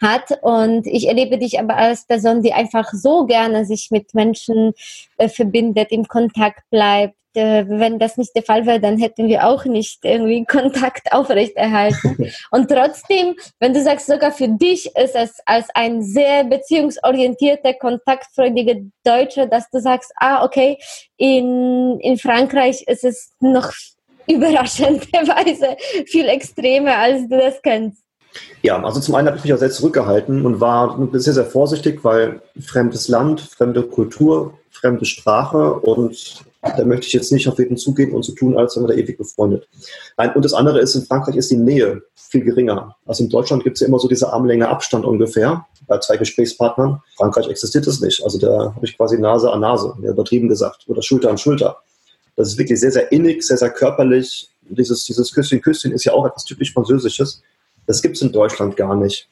hat. 0.00 0.38
Und 0.42 0.86
ich 0.86 1.08
erlebe 1.08 1.38
dich 1.38 1.58
aber 1.58 1.76
als 1.76 2.06
Person, 2.06 2.42
die 2.42 2.52
einfach 2.52 2.90
so 2.92 3.26
gerne 3.26 3.64
sich 3.64 3.88
mit 3.90 4.14
Menschen 4.14 4.72
äh, 5.18 5.28
verbindet, 5.28 5.90
im 5.90 6.06
Kontakt 6.06 6.62
bleibt 6.70 7.14
äh, 7.36 7.64
wenn 7.68 7.98
das 7.98 8.16
nicht 8.16 8.34
der 8.34 8.42
Fall 8.42 8.66
wäre, 8.66 8.80
dann 8.80 8.98
hätten 8.98 9.28
wir 9.28 9.46
auch 9.46 9.64
nicht 9.64 10.04
irgendwie 10.04 10.44
Kontakt 10.48 11.12
aufrechterhalten. 11.12 12.32
Und 12.50 12.70
trotzdem, 12.70 13.34
wenn 13.60 13.74
du 13.74 13.82
sagst, 13.82 14.06
sogar 14.06 14.32
für 14.32 14.48
dich 14.48 14.86
ist 14.96 15.14
es 15.14 15.38
als 15.46 15.68
ein 15.74 16.02
sehr 16.02 16.44
beziehungsorientierter, 16.44 17.74
kontaktfreudiger 17.74 18.76
Deutscher, 19.04 19.46
dass 19.46 19.68
du 19.70 19.80
sagst, 19.80 20.12
ah, 20.16 20.44
okay, 20.44 20.78
in, 21.16 21.98
in 22.00 22.18
Frankreich 22.18 22.84
ist 22.86 23.04
es 23.04 23.32
noch 23.40 23.72
überraschenderweise 24.26 25.76
viel 26.06 26.28
extremer, 26.28 26.96
als 26.96 27.28
du 27.28 27.38
das 27.38 27.60
kennst. 27.62 28.04
Ja, 28.62 28.82
also 28.82 29.00
zum 29.00 29.14
einen 29.14 29.28
habe 29.28 29.36
ich 29.36 29.44
mich 29.44 29.52
auch 29.52 29.58
sehr 29.58 29.70
zurückgehalten 29.70 30.44
und 30.44 30.60
war 30.60 30.98
sehr, 31.12 31.34
sehr 31.34 31.44
vorsichtig, 31.44 32.02
weil 32.02 32.40
fremdes 32.60 33.08
Land, 33.08 33.40
fremde 33.40 33.82
Kultur, 33.82 34.58
fremde 34.70 35.04
Sprache 35.04 35.74
und 35.74 36.44
da 36.76 36.84
möchte 36.84 37.06
ich 37.06 37.12
jetzt 37.12 37.32
nicht 37.32 37.48
auf 37.48 37.58
jeden 37.58 37.76
zugehen 37.76 38.12
und 38.12 38.24
so 38.24 38.32
tun, 38.32 38.56
als 38.56 38.76
wären 38.76 38.88
wir 38.88 38.94
da 38.94 39.00
ewig 39.00 39.18
befreundet. 39.18 39.68
Und 40.34 40.44
das 40.44 40.54
andere 40.54 40.80
ist, 40.80 40.94
in 40.94 41.02
Frankreich 41.02 41.36
ist 41.36 41.50
die 41.50 41.56
Nähe 41.56 42.02
viel 42.14 42.42
geringer. 42.42 42.96
Also 43.06 43.24
in 43.24 43.30
Deutschland 43.30 43.64
gibt 43.64 43.76
es 43.76 43.80
ja 43.80 43.86
immer 43.86 43.98
so 43.98 44.08
diese 44.08 44.32
Armlänge 44.32 44.68
Abstand 44.68 45.04
ungefähr 45.04 45.66
bei 45.86 45.98
zwei 45.98 46.16
Gesprächspartnern. 46.16 46.90
In 46.90 47.16
Frankreich 47.16 47.48
existiert 47.48 47.86
das 47.86 48.00
nicht. 48.00 48.24
Also 48.24 48.38
da 48.38 48.74
habe 48.74 48.84
ich 48.84 48.96
quasi 48.96 49.18
Nase 49.18 49.52
an 49.52 49.60
Nase, 49.60 49.94
übertrieben 50.02 50.48
gesagt, 50.48 50.84
oder 50.88 51.02
Schulter 51.02 51.30
an 51.30 51.38
Schulter. 51.38 51.78
Das 52.36 52.48
ist 52.48 52.58
wirklich 52.58 52.80
sehr, 52.80 52.90
sehr 52.90 53.12
innig, 53.12 53.42
sehr, 53.44 53.56
sehr 53.56 53.70
körperlich. 53.70 54.50
Dieses, 54.62 55.04
dieses 55.04 55.32
Küsschen, 55.32 55.60
Küsschen 55.60 55.92
ist 55.92 56.04
ja 56.04 56.12
auch 56.12 56.26
etwas 56.26 56.44
typisch 56.44 56.72
Französisches. 56.72 57.42
Das 57.86 58.02
gibt 58.02 58.16
es 58.16 58.22
in 58.22 58.32
Deutschland 58.32 58.76
gar 58.76 58.96
nicht. 58.96 59.28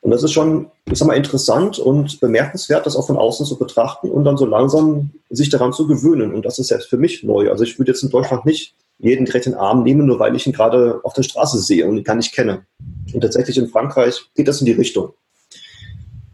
Und 0.00 0.12
das 0.12 0.22
ist 0.22 0.32
schon, 0.32 0.70
ich 0.90 0.98
sag 0.98 1.08
mal, 1.08 1.16
interessant 1.16 1.78
und 1.78 2.20
bemerkenswert, 2.20 2.86
das 2.86 2.96
auch 2.96 3.06
von 3.06 3.16
außen 3.16 3.44
zu 3.46 3.58
betrachten 3.58 4.10
und 4.10 4.24
dann 4.24 4.36
so 4.36 4.46
langsam 4.46 5.10
sich 5.28 5.50
daran 5.50 5.72
zu 5.72 5.86
gewöhnen. 5.86 6.32
Und 6.32 6.44
das 6.44 6.58
ist 6.58 6.68
selbst 6.68 6.88
für 6.88 6.96
mich 6.96 7.24
neu. 7.24 7.50
Also 7.50 7.64
ich 7.64 7.78
würde 7.78 7.90
jetzt 7.90 8.02
in 8.02 8.10
Deutschland 8.10 8.46
nicht 8.46 8.74
jeden 8.98 9.26
direkt 9.26 9.46
in 9.46 9.52
den 9.52 9.60
Arm 9.60 9.82
nehmen, 9.82 10.06
nur 10.06 10.18
weil 10.18 10.34
ich 10.36 10.46
ihn 10.46 10.52
gerade 10.52 11.00
auf 11.02 11.14
der 11.14 11.22
Straße 11.22 11.58
sehe 11.58 11.86
und 11.86 11.96
ihn 11.96 12.04
gar 12.04 12.14
nicht 12.14 12.32
kenne. 12.32 12.66
Und 13.12 13.20
tatsächlich 13.20 13.58
in 13.58 13.68
Frankreich 13.68 14.28
geht 14.34 14.48
das 14.48 14.60
in 14.60 14.66
die 14.66 14.72
Richtung. 14.72 15.14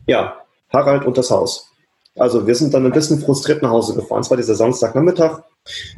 Ja, 0.06 0.37
Harald 0.71 1.06
und 1.06 1.16
das 1.16 1.30
Haus. 1.30 1.71
Also 2.16 2.47
wir 2.47 2.54
sind 2.54 2.73
dann 2.73 2.87
ein 2.87 2.92
bisschen 2.92 3.18
frustriert 3.18 3.62
nach 3.62 3.71
Hause 3.71 3.94
gefahren. 3.94 4.21
Es 4.21 4.30
war 4.30 4.37
dieser 4.37 4.54
Samstagnachmittag. 4.54 5.42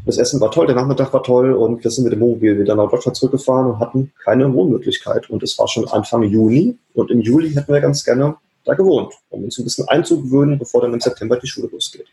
Das 0.06 0.16
Essen 0.16 0.40
war 0.40 0.50
toll, 0.50 0.66
der 0.66 0.76
Nachmittag 0.76 1.12
war 1.12 1.23
toll 1.23 1.52
und 1.52 1.82
wir 1.82 1.90
sind 1.90 2.04
mit 2.04 2.12
dem 2.12 2.20
Wohnmobil 2.20 2.58
wieder 2.58 2.75
nach 2.75 2.88
Deutschland 2.88 3.16
zurückgefahren 3.16 3.66
und 3.66 3.80
hatten 3.80 4.12
keine 4.25 4.52
Wohnmöglichkeit. 4.52 5.28
Und 5.28 5.42
es 5.42 5.58
war 5.58 5.68
schon 5.68 5.87
Anfang 5.88 6.23
Juni 6.23 6.78
und 6.94 7.11
im 7.11 7.20
Juli 7.20 7.52
hätten 7.52 7.73
wir 7.73 7.80
ganz 7.80 8.04
gerne 8.04 8.37
da 8.64 8.75
gewohnt, 8.75 9.12
um 9.30 9.44
uns 9.44 9.58
ein 9.58 9.64
bisschen 9.64 9.88
einzugewöhnen, 9.88 10.58
bevor 10.58 10.82
dann 10.82 10.94
im 10.94 11.00
September 11.00 11.37
die 11.37 11.49
Schule 11.49 11.68
losgeht. 11.70 12.06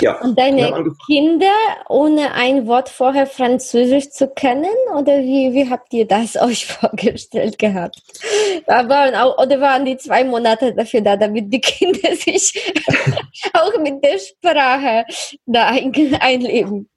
Ja. 0.00 0.20
Und 0.20 0.38
deine 0.38 0.72
Kinder, 1.06 1.52
ohne 1.88 2.32
ein 2.32 2.66
Wort 2.66 2.88
vorher 2.88 3.26
Französisch 3.26 4.10
zu 4.10 4.26
kennen, 4.28 4.74
oder 4.96 5.20
wie, 5.20 5.52
wie 5.52 5.70
habt 5.70 5.92
ihr 5.92 6.06
das 6.06 6.36
euch 6.40 6.66
vorgestellt 6.66 7.58
gehabt? 7.58 8.02
Auch, 8.66 9.38
oder 9.38 9.60
waren 9.60 9.84
die 9.84 9.96
zwei 9.96 10.24
Monate 10.24 10.74
dafür 10.74 11.00
da, 11.00 11.16
damit 11.16 11.52
die 11.52 11.60
Kinder 11.60 12.14
sich 12.16 12.74
auch 13.52 13.78
mit 13.80 14.04
der 14.04 14.18
Sprache 14.18 15.04
da 15.46 15.68
ein, 15.68 15.92
einleben? 16.20 16.88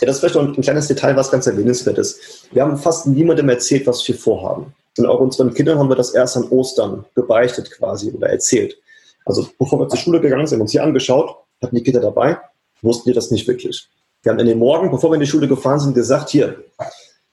Ja, 0.00 0.06
das 0.06 0.16
ist 0.16 0.20
vielleicht 0.20 0.34
noch 0.34 0.42
ein 0.42 0.60
kleines 0.60 0.88
Detail, 0.88 1.16
was 1.16 1.30
ganz 1.30 1.46
erwähnenswert 1.46 1.98
ist. 1.98 2.48
Wir 2.52 2.62
haben 2.62 2.76
fast 2.76 3.06
niemandem 3.06 3.48
erzählt, 3.48 3.86
was 3.86 4.06
wir 4.06 4.14
vorhaben. 4.14 4.74
Und 4.98 5.06
auch 5.06 5.20
unseren 5.20 5.54
Kindern 5.54 5.78
haben 5.78 5.88
wir 5.88 5.96
das 5.96 6.14
erst 6.14 6.36
an 6.36 6.48
Ostern 6.50 7.04
gebeichtet 7.16 7.70
quasi 7.72 8.12
oder 8.12 8.28
erzählt. 8.28 8.76
Also 9.24 9.46
bevor 9.58 9.80
wir 9.80 9.88
zur 9.88 9.98
Schule 9.98 10.20
gegangen 10.20 10.46
sind, 10.46 10.56
haben 10.56 10.60
wir 10.60 10.64
uns 10.64 10.72
hier 10.72 10.84
angeschaut 10.84 11.36
hatten 11.62 11.76
die 11.76 11.82
Kinder 11.82 12.00
dabei, 12.00 12.38
wussten 12.82 13.08
die 13.08 13.14
das 13.14 13.30
nicht 13.30 13.46
wirklich. 13.46 13.88
Wir 14.22 14.32
haben 14.32 14.38
in 14.38 14.46
den 14.46 14.58
Morgen, 14.58 14.90
bevor 14.90 15.10
wir 15.10 15.14
in 15.14 15.20
die 15.20 15.26
Schule 15.26 15.48
gefahren 15.48 15.80
sind, 15.80 15.94
gesagt, 15.94 16.30
hier, 16.30 16.64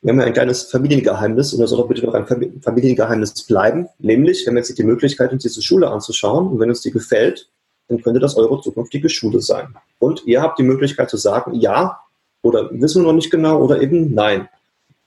wir 0.01 0.11
haben 0.11 0.19
ja 0.19 0.25
ein 0.25 0.33
kleines 0.33 0.63
Familiengeheimnis 0.63 1.53
und 1.53 1.61
das 1.61 1.69
soll 1.69 1.79
doch 1.79 1.87
bitte 1.87 2.11
ein 2.13 2.61
Familiengeheimnis 2.61 3.43
bleiben. 3.43 3.87
Nämlich, 3.99 4.45
wir 4.45 4.51
haben 4.51 4.57
jetzt 4.57 4.77
die 4.77 4.83
Möglichkeit, 4.83 5.31
uns 5.31 5.43
diese 5.43 5.61
Schule 5.61 5.89
anzuschauen 5.89 6.47
und 6.47 6.59
wenn 6.59 6.69
uns 6.69 6.81
die 6.81 6.91
gefällt, 6.91 7.49
dann 7.87 8.01
könnte 8.01 8.19
das 8.19 8.35
eure 8.35 8.61
zukünftige 8.61 9.09
Schule 9.09 9.41
sein. 9.41 9.75
Und 9.99 10.25
ihr 10.25 10.41
habt 10.41 10.57
die 10.57 10.63
Möglichkeit 10.63 11.09
zu 11.09 11.17
sagen, 11.17 11.53
ja 11.55 11.99
oder 12.41 12.69
wissen 12.71 13.01
wir 13.01 13.07
noch 13.07 13.13
nicht 13.13 13.31
genau 13.31 13.61
oder 13.61 13.81
eben 13.81 14.13
nein. 14.13 14.49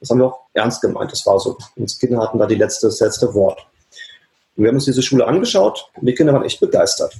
Das 0.00 0.10
haben 0.10 0.18
wir 0.18 0.26
auch 0.26 0.40
ernst 0.52 0.82
gemeint, 0.82 1.10
das 1.10 1.24
war 1.26 1.38
so. 1.40 1.56
Unsere 1.76 1.98
Kinder 1.98 2.22
hatten 2.22 2.38
da 2.38 2.46
die 2.46 2.54
letzte, 2.54 2.86
das 2.86 3.00
letzte 3.00 3.32
Wort. 3.34 3.66
Und 4.56 4.64
wir 4.64 4.68
haben 4.68 4.76
uns 4.76 4.84
diese 4.84 5.02
Schule 5.02 5.26
angeschaut 5.26 5.90
und 5.94 6.06
die 6.06 6.14
Kinder 6.14 6.32
waren 6.32 6.44
echt 6.44 6.60
begeistert. 6.60 7.14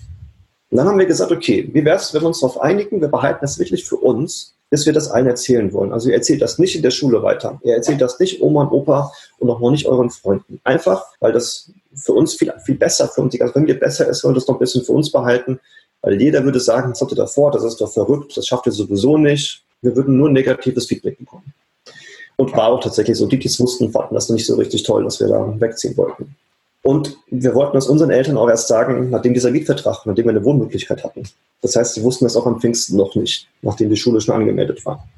Und 0.75 0.79
dann 0.79 0.89
haben 0.89 0.99
wir 0.99 1.07
gesagt, 1.07 1.31
okay, 1.31 1.71
wie 1.73 1.85
wäre 1.85 1.99
es, 1.99 2.13
wenn 2.13 2.23
wir 2.23 2.27
uns 2.27 2.41
darauf 2.41 2.61
einigen, 2.61 3.01
wir 3.01 3.07
behalten 3.07 3.39
das 3.43 3.61
wirklich 3.61 3.85
für 3.85 3.95
uns, 3.95 4.57
bis 4.71 4.85
wir 4.87 4.93
das 4.93 5.09
allen 5.09 5.29
erzählen 5.29 5.73
wollen. 5.73 5.93
Also 5.93 6.09
ihr 6.09 6.17
erzählt 6.17 6.43
das 6.43 6.59
nicht 6.59 6.75
in 6.75 6.83
der 6.83 6.91
Schule 6.91 7.23
weiter. 7.23 7.61
Ihr 7.63 7.75
erzählt 7.75 8.01
das 8.01 8.19
nicht 8.19 8.43
Oma 8.43 8.65
und 8.65 8.73
Opa 8.73 9.13
und 9.39 9.49
auch 9.51 9.61
noch 9.61 9.71
nicht 9.71 9.87
euren 9.87 10.11
Freunden. 10.11 10.61
Einfach, 10.65 11.05
weil 11.21 11.31
das 11.31 11.71
für 11.95 12.13
uns 12.15 12.35
viel, 12.35 12.53
viel 12.65 12.75
besser, 12.75 13.07
für 13.07 13.21
uns 13.21 13.31
die 13.31 13.39
ganze 13.39 13.53
Familie 13.53 13.77
besser 13.77 14.09
ist, 14.09 14.25
wollen 14.25 14.35
das 14.35 14.49
noch 14.49 14.57
ein 14.57 14.59
bisschen 14.59 14.83
für 14.83 14.91
uns 14.91 15.13
behalten. 15.13 15.61
Weil 16.03 16.21
jeder 16.21 16.43
würde 16.43 16.59
sagen, 16.59 16.91
was 16.91 17.01
habt 17.01 17.13
ihr 17.13 17.19
davor, 17.19 17.53
das 17.53 17.63
ist 17.63 17.81
doch 17.81 17.93
verrückt, 17.93 18.37
das 18.37 18.49
schafft 18.49 18.67
ihr 18.67 18.73
sowieso 18.73 19.17
nicht. 19.17 19.63
Wir 19.81 19.95
würden 19.95 20.17
nur 20.17 20.29
negatives 20.29 20.87
Feedback 20.87 21.19
bekommen. 21.19 21.55
Und 22.35 22.53
war 22.57 22.67
auch 22.73 22.81
tatsächlich 22.81 23.17
so. 23.17 23.29
Die, 23.29 23.39
die 23.39 23.47
es 23.47 23.61
wussten, 23.61 23.93
fanden 23.93 24.17
das 24.17 24.29
nicht 24.29 24.45
so 24.45 24.57
richtig 24.57 24.83
toll, 24.83 25.05
dass 25.05 25.21
wir 25.21 25.29
da 25.29 25.55
wegziehen 25.61 25.97
wollten. 25.97 26.35
Und 26.87 27.17
wir 27.31 27.55
wollten 27.55 27.75
das 27.75 27.89
unseren 27.89 28.11
Eltern 28.11 28.37
auch 28.37 28.49
erst 28.49 28.69
sagen, 28.69 29.09
nachdem 29.09 29.33
dieser 29.33 29.51
Mietvertrag, 29.51 30.05
nachdem 30.05 30.27
wir 30.27 30.33
eine 30.33 30.45
Wohnmöglichkeit 30.45 31.03
hatten. 31.03 31.23
Das 31.63 31.75
heißt, 31.77 31.95
sie 31.95 32.03
wussten 32.03 32.27
das 32.27 32.37
auch 32.37 32.47
am 32.47 32.61
Pfingsten 32.61 32.99
noch 32.99 33.15
nicht, 33.15 33.49
nachdem 33.63 33.89
die 33.89 33.97
Schule 33.97 34.21
schon 34.21 34.35
angemeldet 34.35 34.85
war. 34.85 35.09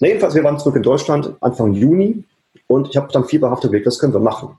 Na, 0.00 0.08
jedenfalls, 0.08 0.34
wir 0.34 0.44
waren 0.44 0.58
zurück 0.58 0.76
in 0.76 0.82
Deutschland 0.82 1.32
Anfang 1.40 1.72
Juni 1.72 2.24
und 2.66 2.90
ich 2.90 2.98
habe 2.98 3.10
dann 3.10 3.24
fieberhaft 3.24 3.64
überlegt, 3.64 3.86
was 3.86 3.98
können 3.98 4.12
wir 4.12 4.20
machen? 4.20 4.58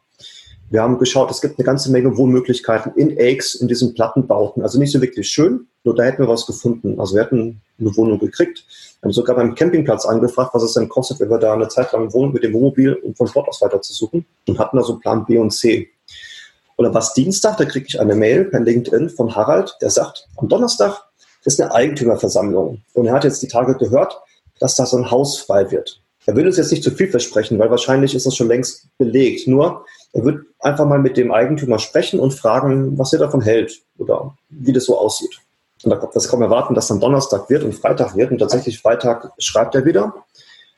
Wir 0.71 0.81
haben 0.81 0.97
geschaut, 0.97 1.29
es 1.29 1.41
gibt 1.41 1.59
eine 1.59 1.65
ganze 1.65 1.91
Menge 1.91 2.17
Wohnmöglichkeiten 2.17 2.93
in 2.95 3.15
Aix, 3.19 3.53
in 3.53 3.67
diesen 3.67 3.93
Plattenbauten. 3.93 4.63
Also 4.63 4.79
nicht 4.79 4.91
so 4.91 4.99
wirklich 4.99 5.29
schön, 5.29 5.67
nur 5.83 5.93
da 5.93 6.03
hätten 6.03 6.23
wir 6.23 6.27
was 6.27 6.47
gefunden. 6.47 6.99
Also 6.99 7.13
wir 7.13 7.21
hätten 7.21 7.61
eine 7.79 7.95
Wohnung 7.95 8.17
gekriegt. 8.17 8.65
Haben 9.03 9.11
sogar 9.11 9.35
beim 9.35 9.53
Campingplatz 9.53 10.07
angefragt, 10.07 10.55
was 10.55 10.63
es 10.63 10.73
denn 10.73 10.89
kostet, 10.89 11.19
wenn 11.19 11.29
wir 11.29 11.37
da 11.37 11.53
eine 11.53 11.67
Zeit 11.67 11.91
lang 11.91 12.11
wohnen 12.13 12.33
mit 12.33 12.43
dem 12.43 12.53
Wohnmobil, 12.53 12.93
um 12.95 13.13
von 13.13 13.29
dort 13.31 13.47
aus 13.47 13.61
weiter 13.61 13.79
zu 13.79 13.93
suchen. 13.93 14.25
Und 14.47 14.57
hatten 14.57 14.77
da 14.77 14.83
so 14.83 14.97
Plan 14.97 15.23
B 15.23 15.37
und 15.37 15.51
C. 15.51 15.91
Oder 16.77 16.93
was 16.93 17.13
Dienstag, 17.13 17.57
da 17.57 17.65
kriege 17.65 17.85
ich 17.87 17.99
eine 17.99 18.15
Mail 18.15 18.45
per 18.45 18.59
LinkedIn 18.59 19.09
von 19.09 19.35
Harald, 19.35 19.77
der 19.81 19.89
sagt, 19.89 20.27
am 20.37 20.49
Donnerstag 20.49 21.05
ist 21.45 21.61
eine 21.61 21.73
Eigentümerversammlung. 21.73 22.81
Und 22.93 23.05
er 23.05 23.13
hat 23.13 23.23
jetzt 23.23 23.41
die 23.41 23.47
Tage 23.47 23.75
gehört, 23.75 24.19
dass 24.59 24.75
da 24.75 24.85
so 24.85 24.97
ein 24.97 25.09
Haus 25.11 25.37
frei 25.39 25.71
wird. 25.71 26.01
Er 26.25 26.35
will 26.35 26.47
uns 26.47 26.57
jetzt 26.57 26.71
nicht 26.71 26.83
zu 26.83 26.91
viel 26.91 27.09
versprechen, 27.09 27.59
weil 27.59 27.69
wahrscheinlich 27.69 28.15
ist 28.15 28.25
das 28.25 28.35
schon 28.35 28.47
längst 28.47 28.87
belegt. 28.97 29.47
Nur, 29.47 29.85
er 30.11 30.25
wird 30.25 30.43
einfach 30.59 30.85
mal 30.85 30.99
mit 30.99 31.17
dem 31.17 31.31
Eigentümer 31.31 31.77
sprechen 31.77 32.19
und 32.19 32.33
fragen, 32.33 32.97
was 32.97 33.13
er 33.13 33.19
davon 33.19 33.41
hält 33.41 33.81
oder 33.97 34.35
wie 34.49 34.73
das 34.73 34.85
so 34.85 34.97
aussieht. 34.97 35.39
Und 35.83 35.91
da 35.91 36.09
das 36.13 36.27
kann 36.27 36.39
man 36.39 36.49
erwarten, 36.49 36.73
dass 36.73 36.87
dann 36.87 36.99
Donnerstag 36.99 37.49
wird 37.49 37.63
und 37.63 37.75
Freitag 37.75 38.15
wird. 38.15 38.31
Und 38.31 38.39
tatsächlich 38.39 38.79
Freitag 38.79 39.31
schreibt 39.37 39.75
er 39.75 39.85
wieder 39.85 40.25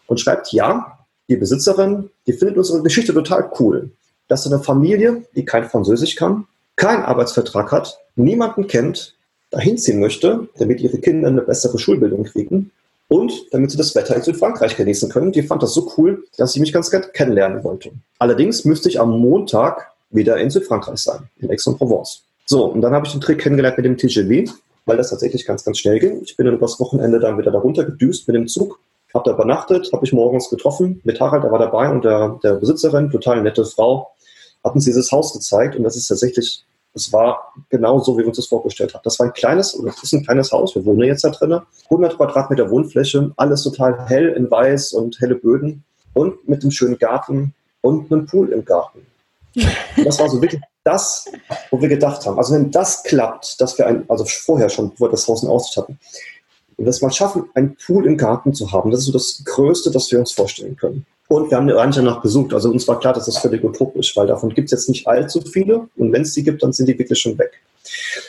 und 0.07 0.19
schreibt, 0.19 0.51
ja, 0.51 0.97
die 1.29 1.38
Besitzerin, 1.38 2.10
die 2.25 2.33
findet 2.33 2.57
unsere 2.57 2.81
Geschichte 2.83 3.13
total 3.13 3.49
cool 3.60 3.91
dass 4.28 4.46
eine 4.46 4.60
Familie, 4.60 5.24
die 5.36 5.46
kein 5.46 5.66
Französisch 5.66 6.16
kann, 6.16 6.46
keinen 6.76 7.04
Arbeitsvertrag 7.04 7.72
hat, 7.72 8.00
niemanden 8.16 8.68
kennt, 8.68 9.16
dahin 9.52 9.78
ziehen 9.78 10.00
möchte, 10.00 10.48
damit 10.58 10.82
ihre 10.82 10.98
Kinder 10.98 11.30
eine 11.30 11.42
bessere 11.42 11.80
Schulbildung 11.80 12.24
kriegen 12.26 12.72
und 13.08 13.34
damit 13.52 13.72
sie 13.72 13.78
das 13.78 13.96
Wetter 13.96 14.16
in 14.16 14.22
Südfrankreich 14.22 14.76
genießen 14.76 15.10
können. 15.10 15.32
Die 15.32 15.44
fand 15.44 15.63
das 15.63 15.74
so 15.74 15.92
cool, 15.98 16.26
dass 16.38 16.54
sie 16.54 16.60
mich 16.60 16.74
ganz 16.74 16.92
gerne 16.92 17.08
kennenlernen 17.08 17.63
wollte. 17.63 17.92
Allerdings 18.20 18.66
müsste 18.66 18.90
ich 18.90 19.00
am 19.00 19.18
Montag 19.18 19.92
wieder 20.10 20.38
in 20.38 20.50
Südfrankreich 20.50 21.00
sein, 21.00 21.30
in 21.40 21.50
Aix-en-Provence. 21.50 22.24
So, 22.46 22.66
und 22.66 22.82
dann 22.82 22.94
habe 22.94 23.06
ich 23.06 23.12
den 23.12 23.22
Trick 23.22 23.40
kennengelernt 23.40 23.78
mit 23.78 23.86
dem 23.86 23.98
TGV, 23.98 24.52
weil 24.86 24.98
das 24.98 25.10
tatsächlich 25.10 25.46
ganz, 25.46 25.63
ganz 25.63 25.80
schnell 25.80 26.00
ging. 26.00 26.22
Ich 26.24 26.38
bin 26.38 26.46
dann 26.46 26.56
übers 26.56 26.80
Wochenende 26.80 27.20
dann 27.20 27.38
wieder 27.38 27.52
darunter 27.52 27.84
gedüst 27.84 28.28
mit 28.28 28.36
dem 28.36 28.48
Zug, 28.48 28.80
habe 29.13 29.30
da 29.30 29.36
übernachtet, 29.36 29.90
habe 29.92 30.06
ich 30.06 30.13
morgens 30.13 30.50
getroffen 30.50 31.02
mit 31.04 31.20
Harald, 31.20 31.44
der 31.44 31.52
war 31.52 31.60
dabei 31.60 31.90
und 31.90 32.06
der, 32.06 32.40
der 32.44 32.54
Besitzerin, 32.54 33.10
total 33.10 33.42
nette 33.42 33.66
Frau, 33.66 34.12
hat 34.63 34.76
uns 34.76 34.86
dieses 34.86 35.12
Haus 35.12 35.34
gezeigt 35.34 35.76
und 35.76 35.84
das 35.84 35.96
ist 35.96 36.08
tatsächlich 36.08 36.65
Es 36.98 37.13
war 37.13 37.54
genau 37.70 38.00
so, 38.00 38.17
wie 38.17 38.22
wir 38.22 38.28
uns 38.28 38.38
das 38.38 38.48
vorgestellt 38.48 38.93
haben. 38.96 39.04
Das 39.04 39.20
war 39.20 39.28
ein 39.28 39.34
kleines, 39.34 39.78
oder 39.78 39.91
das 39.91 40.02
ist 40.02 40.13
ein 40.13 40.26
kleines 40.26 40.52
Haus, 40.52 40.74
wir 40.74 40.84
wohnen 40.84 41.04
jetzt 41.04 41.24
da 41.24 41.30
drin. 41.30 41.62
100 41.86 42.17
Quadratmeter 42.17 42.70
Wohnfläche, 42.72 43.32
alles 43.38 43.62
total 43.62 44.08
hell 44.08 44.30
in 44.30 44.50
weiß 44.50 44.93
und 44.93 45.20
helle 45.20 45.36
Böden 45.36 45.84
und 46.13 46.48
mit 46.50 46.63
einem 46.63 46.72
schönen 46.72 46.98
Garten 46.98 47.54
und 47.82 48.12
einem 48.12 48.26
Pool 48.26 48.50
im 48.50 48.65
Garten. 48.65 49.06
Und 49.56 50.06
das 50.06 50.20
war 50.20 50.28
so 50.28 50.41
wirklich 50.41 50.62
das, 50.84 51.26
wo 51.70 51.80
wir 51.80 51.88
gedacht 51.88 52.26
haben. 52.26 52.38
Also 52.39 52.56
wenn 52.56 52.72
das 52.72 53.04
klappt, 53.04 53.62
dass 53.62 53.78
wir 53.78 53.86
ein, 53.86 54.06
also 54.10 54.26
vorher 54.26 54.70
schon, 54.70 54.89
bevor 54.89 55.08
wir 55.08 55.12
das 55.12 55.28
Haus 55.28 55.43
in 55.43 55.50
Aussicht 55.50 55.78
hatten, 55.78 56.00
und 56.78 56.86
dass 56.86 57.02
wir 57.02 57.12
schaffen, 57.12 57.50
einen 57.54 57.76
Pool 57.76 58.06
im 58.06 58.17
Garten 58.17 58.54
zu 58.54 58.72
haben, 58.72 58.91
das 58.91 59.02
ist 59.02 59.08
so 59.08 59.12
das 59.12 59.41
Größte, 59.46 59.91
das 59.91 60.12
wir 60.12 60.20
uns 60.20 60.32
vorstellen 60.32 60.76
können. 60.76 61.06
Und 61.28 61.50
wir 61.50 61.58
haben 61.58 61.68
gar 61.68 61.86
nicht 61.86 61.98
danach 61.98 62.22
gesucht. 62.22 62.54
Also 62.54 62.70
uns 62.70 62.88
war 62.88 63.00
klar, 63.00 63.13
dass 63.13 63.26
das 63.26 63.38
völlig 63.38 63.63
utopisch, 63.63 64.16
weil 64.16 64.28
davon 64.28 64.54
gibt 64.54 64.68
es 64.68 64.72
jetzt 64.72 64.90
nicht 64.90 65.08
allzu 65.08 65.42
viele. 65.42 65.88
Und 65.98 66.13
wenn 66.13 66.22
es 66.22 66.34
die 66.34 66.44
gibt, 66.44 66.63
dann 66.63 66.72
sind 66.72 66.88
die 66.88 66.98
wirklich 66.98 67.20
schon 67.20 67.38
weg. 67.38 67.52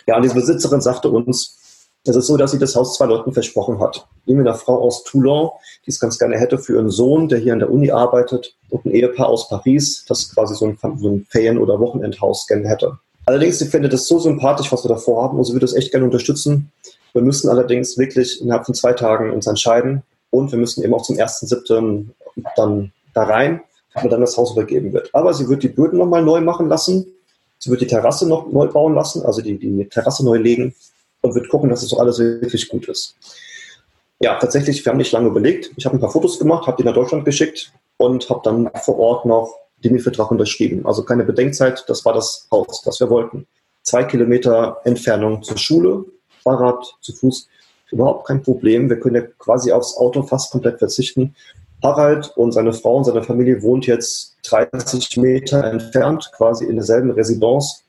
Ja, 0.07 0.17
und 0.17 0.23
diese 0.23 0.35
Besitzerin 0.35 0.81
sagte 0.81 1.09
uns, 1.11 1.57
es 2.05 2.17
ist 2.17 2.27
so, 2.27 2.37
dass 2.37 2.53
sie 2.53 2.59
das 2.59 2.75
Haus 2.75 2.97
zwei 2.97 3.07
Leuten 3.07 3.33
versprochen 3.33 3.81
hat. 3.81 4.07
Ihm 4.27 4.41
eine 4.41 4.55
Frau 4.55 4.81
aus 4.81 5.05
Toulon, 5.05 5.51
die 5.85 5.91
es 5.91 6.01
ganz 6.01 6.19
gerne 6.19 6.39
hätte 6.39 6.59
für 6.59 6.75
ihren 6.75 6.91
Sohn, 6.91 7.29
der 7.29 7.39
hier 7.39 7.53
an 7.53 7.59
der 7.59 7.71
Uni 7.71 7.91
arbeitet, 7.91 8.55
und 8.71 8.85
ein 8.87 8.93
Ehepaar 8.93 9.29
aus 9.29 9.49
Paris, 9.49 10.05
das 10.09 10.33
quasi 10.35 10.55
so 10.55 10.67
ein, 10.67 10.79
so 10.99 11.09
ein 11.09 11.27
Ferien- 11.29 11.59
oder 11.59 11.79
Wochenendhaus 11.81 12.47
gerne 12.47 12.69
hätte. 12.69 12.99
Allerdings, 13.27 13.59
sie 13.59 13.67
findet 13.67 13.93
es 13.93 14.07
so 14.07 14.19
sympathisch, 14.19 14.73
was 14.73 14.85
wir 14.85 14.89
davor 14.89 15.23
haben, 15.23 15.39
und 15.39 15.45
sie 15.45 15.53
würde 15.53 15.67
es 15.67 15.75
echt 15.75 15.91
gerne 15.91 16.07
unterstützen. 16.07 16.71
Wir 17.13 17.23
müssen 17.23 17.51
allerdings 17.51 17.99
wirklich 17.99 18.41
innerhalb 18.41 18.65
von 18.65 18.75
zwei 18.75 18.93
Tagen 18.93 19.31
uns 19.31 19.47
entscheiden 19.47 20.03
und 20.31 20.53
wir 20.53 20.59
müssen 20.59 20.85
eben 20.85 20.95
auch 20.95 21.03
zum 21.03 21.17
1.7. 21.17 22.07
dann 22.57 22.93
da 23.14 23.25
rein, 23.25 23.61
wo 23.95 24.09
dann 24.09 24.21
das 24.21 24.37
Haus 24.37 24.53
übergeben 24.53 24.93
wird. 24.93 25.14
Aber 25.14 25.35
sie 25.35 25.49
wird 25.49 25.62
die 25.62 25.69
Böden 25.69 25.99
nochmal 25.99 26.23
neu 26.23 26.41
machen 26.41 26.69
lassen. 26.69 27.07
Sie 27.59 27.71
wird 27.71 27.81
die 27.81 27.87
Terrasse 27.87 28.29
noch 28.29 28.51
neu 28.53 28.69
bauen 28.69 28.95
lassen, 28.95 29.25
also 29.25 29.43
die, 29.43 29.59
die 29.59 29.88
Terrasse 29.88 30.25
neu 30.25 30.37
legen 30.37 30.75
und 31.23 31.35
wird 31.35 31.49
gucken, 31.49 31.71
dass 31.71 31.83
es 31.83 31.91
das 31.91 31.99
alles 31.99 32.19
wirklich 32.19 32.69
gut 32.69 32.88
ist. 32.88 33.17
Ja, 34.21 34.37
tatsächlich, 34.38 34.85
wir 34.85 34.91
haben 34.91 34.99
nicht 34.99 35.12
lange 35.12 35.29
überlegt. 35.29 35.73
Ich 35.77 35.85
habe 35.87 35.97
ein 35.97 36.01
paar 36.01 36.11
Fotos 36.11 36.38
gemacht, 36.38 36.67
habe 36.67 36.77
die 36.77 36.85
nach 36.85 36.95
Deutschland 36.95 37.25
geschickt 37.25 37.73
und 37.97 38.29
habe 38.31 38.41
dann 38.45 38.71
vor 38.83 38.99
Ort 38.99 39.27
noch 39.27 39.55
den 39.85 39.93
Mietvertrag 39.93 40.31
unterschrieben. 40.31 40.87
Also 40.87 41.05
keine 41.05 41.25
Bedenkzeit, 41.25 41.85
das 41.88 42.05
war 42.05 42.12
das 42.12 42.49
Haus, 42.51 42.83
das 42.83 42.99
wir 43.01 43.11
wollten. 43.11 43.47
Zwei 43.83 44.05
Kilometer 44.05 44.79
Entfernung 44.85 45.43
zur 45.43 45.57
Schule, 45.57 46.05
Fahrrad, 46.43 46.85
zu 47.01 47.12
Fuß, 47.14 47.49
überhaupt 47.90 48.27
kein 48.27 48.42
Problem. 48.42 48.88
Wir 48.88 49.01
können 49.01 49.16
ja 49.16 49.22
quasi 49.38 49.72
aufs 49.72 49.96
Auto 49.96 50.22
fast 50.22 50.51
komplett 50.51 50.79
verzichten. 50.79 51.35
Harald 51.83 52.37
und 52.37 52.53
seine 52.53 52.72
Frau 52.72 52.96
und 52.96 53.05
seine 53.05 53.22
Familie 53.22 53.62
wohnt 53.62 53.87
jetzt 53.87 54.37
30 54.44 55.16
Meter 55.18 55.64
entfernt, 55.64 56.31
quasi 56.37 56.64
in 56.64 56.77
derselben 56.77 57.11
Residence. 57.12 57.85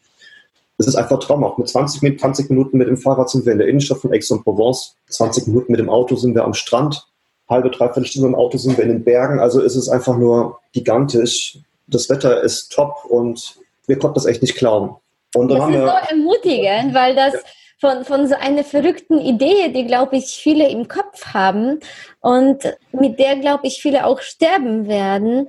Es 0.78 0.88
ist 0.88 0.96
einfach 0.96 1.20
traumhaft. 1.20 1.58
Mit 1.58 1.68
20, 1.68 2.20
20 2.20 2.50
Minuten 2.50 2.78
mit 2.78 2.88
dem 2.88 2.98
Fahrrad 2.98 3.30
sind 3.30 3.46
wir 3.46 3.52
in 3.52 3.58
der 3.58 3.68
Innenstadt 3.68 4.00
von 4.00 4.14
Aix-en-Provence. 4.14 4.96
20 5.10 5.48
Minuten 5.48 5.72
mit 5.72 5.80
dem 5.80 5.90
Auto 5.90 6.16
sind 6.16 6.36
wir 6.36 6.46
am 6.46 6.54
Strand. 6.54 7.06
Halbe, 7.50 7.72
dreiviertel 7.72 8.06
Stunde 8.06 8.30
im 8.30 8.36
Auto 8.36 8.58
sind 8.58 8.78
wir 8.78 8.84
in 8.84 8.92
den 8.92 9.04
Bergen. 9.04 9.40
Also 9.40 9.62
es 9.62 9.76
ist 9.76 9.90
einfach 9.90 10.18
nur 10.18 10.60
gigantisch. 10.72 11.58
Das 11.88 12.10
Wetter 12.10 12.42
ist 12.44 12.72
top 12.72 13.06
und 13.10 13.58
wir 13.88 13.98
konnten 13.98 14.16
das 14.16 14.26
echt 14.26 14.44
nicht 14.44 14.56
glauben. 14.56 14.96
Und 15.36 15.50
dann 15.50 15.58
das 15.58 15.66
haben 15.66 15.74
ist 15.74 15.80
wir, 15.80 15.88
so 15.88 16.16
ermutigend, 16.16 16.94
weil 16.94 17.16
das 17.16 17.34
von, 17.80 18.04
von 18.04 18.28
so 18.28 18.36
einer 18.36 18.64
verrückten 18.64 19.20
Idee, 19.20 19.70
die, 19.70 19.86
glaube 19.86 20.18
ich, 20.18 20.26
viele 20.26 20.70
im 20.70 20.88
Kopf 20.88 21.34
haben 21.34 21.80
und 22.20 22.78
mit 22.92 23.20
der, 23.20 23.38
glaube 23.38 23.68
ich, 23.68 23.82
viele 23.82 24.06
auch 24.06 24.22
sterben 24.22 24.88
werden. 24.88 25.48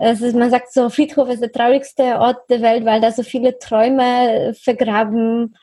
Ist, 0.00 0.34
man 0.34 0.50
sagt 0.50 0.72
so, 0.72 0.90
Friedhof 0.90 1.28
ist 1.28 1.40
der 1.40 1.52
traurigste 1.52 2.18
Ort 2.18 2.50
der 2.50 2.60
Welt, 2.60 2.84
weil 2.84 3.00
da 3.00 3.12
so 3.12 3.22
viele 3.22 3.58
Träume 3.58 4.54
vergraben 4.60 5.56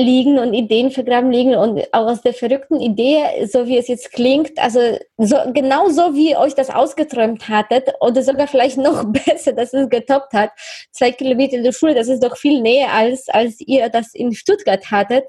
liegen 0.00 0.38
und 0.38 0.54
Ideen 0.54 0.90
vergraben 0.90 1.30
liegen 1.30 1.54
und 1.54 1.82
auch 1.92 2.06
aus 2.06 2.22
der 2.22 2.34
verrückten 2.34 2.80
Idee, 2.80 3.46
so 3.46 3.66
wie 3.66 3.78
es 3.78 3.88
jetzt 3.88 4.12
klingt, 4.12 4.58
also 4.58 4.80
so, 5.18 5.36
genau 5.52 5.88
so 5.90 6.14
wie 6.14 6.30
ihr 6.30 6.38
euch 6.38 6.54
das 6.54 6.70
ausgeträumt 6.70 7.48
hattet 7.48 7.88
oder 8.00 8.22
sogar 8.22 8.46
vielleicht 8.46 8.78
noch 8.78 9.04
besser, 9.26 9.52
dass 9.52 9.72
es 9.72 9.88
getoppt 9.88 10.32
hat. 10.32 10.50
Zwei 10.92 11.12
Kilometer 11.12 11.56
in 11.56 11.64
der 11.64 11.72
Schule, 11.72 11.94
das 11.94 12.08
ist 12.08 12.22
doch 12.22 12.36
viel 12.36 12.60
näher 12.60 12.92
als, 12.92 13.28
als 13.28 13.60
ihr 13.60 13.88
das 13.88 14.14
in 14.14 14.32
Stuttgart 14.32 14.90
hattet. 14.90 15.24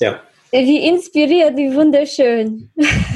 Ja. 0.00 0.20
Wie 0.50 0.86
inspiriert, 0.86 1.56
wie 1.56 1.74
wunderschön. 1.74 2.70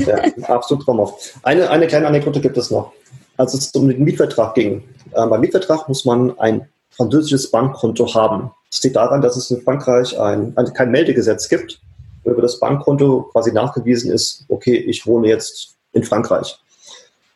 Ja, 0.04 0.22
absolut 0.48 0.84
traumhaft. 0.84 1.34
Eine, 1.44 1.70
eine 1.70 1.86
kleine 1.86 2.08
Anekdote 2.08 2.40
gibt 2.40 2.56
es 2.58 2.70
noch. 2.70 2.92
Als 3.36 3.54
es 3.54 3.70
um 3.76 3.88
den 3.88 4.02
Mietvertrag 4.02 4.54
ging. 4.54 4.82
Äh, 5.12 5.24
beim 5.26 5.40
Mietvertrag 5.40 5.88
muss 5.88 6.04
man 6.04 6.36
ein 6.40 6.68
französisches 6.90 7.50
Bankkonto 7.52 8.12
haben. 8.12 8.50
Das 8.70 8.82
liegt 8.82 8.96
daran, 8.96 9.22
dass 9.22 9.36
es 9.36 9.50
in 9.50 9.62
Frankreich 9.62 10.18
ein, 10.18 10.52
ein, 10.56 10.72
kein 10.74 10.90
Meldegesetz 10.90 11.48
gibt, 11.48 11.80
wo 12.24 12.30
über 12.30 12.42
das 12.42 12.60
Bankkonto 12.60 13.22
quasi 13.32 13.52
nachgewiesen 13.52 14.12
ist, 14.12 14.44
okay, 14.48 14.76
ich 14.76 15.06
wohne 15.06 15.28
jetzt 15.28 15.76
in 15.92 16.04
Frankreich. 16.04 16.58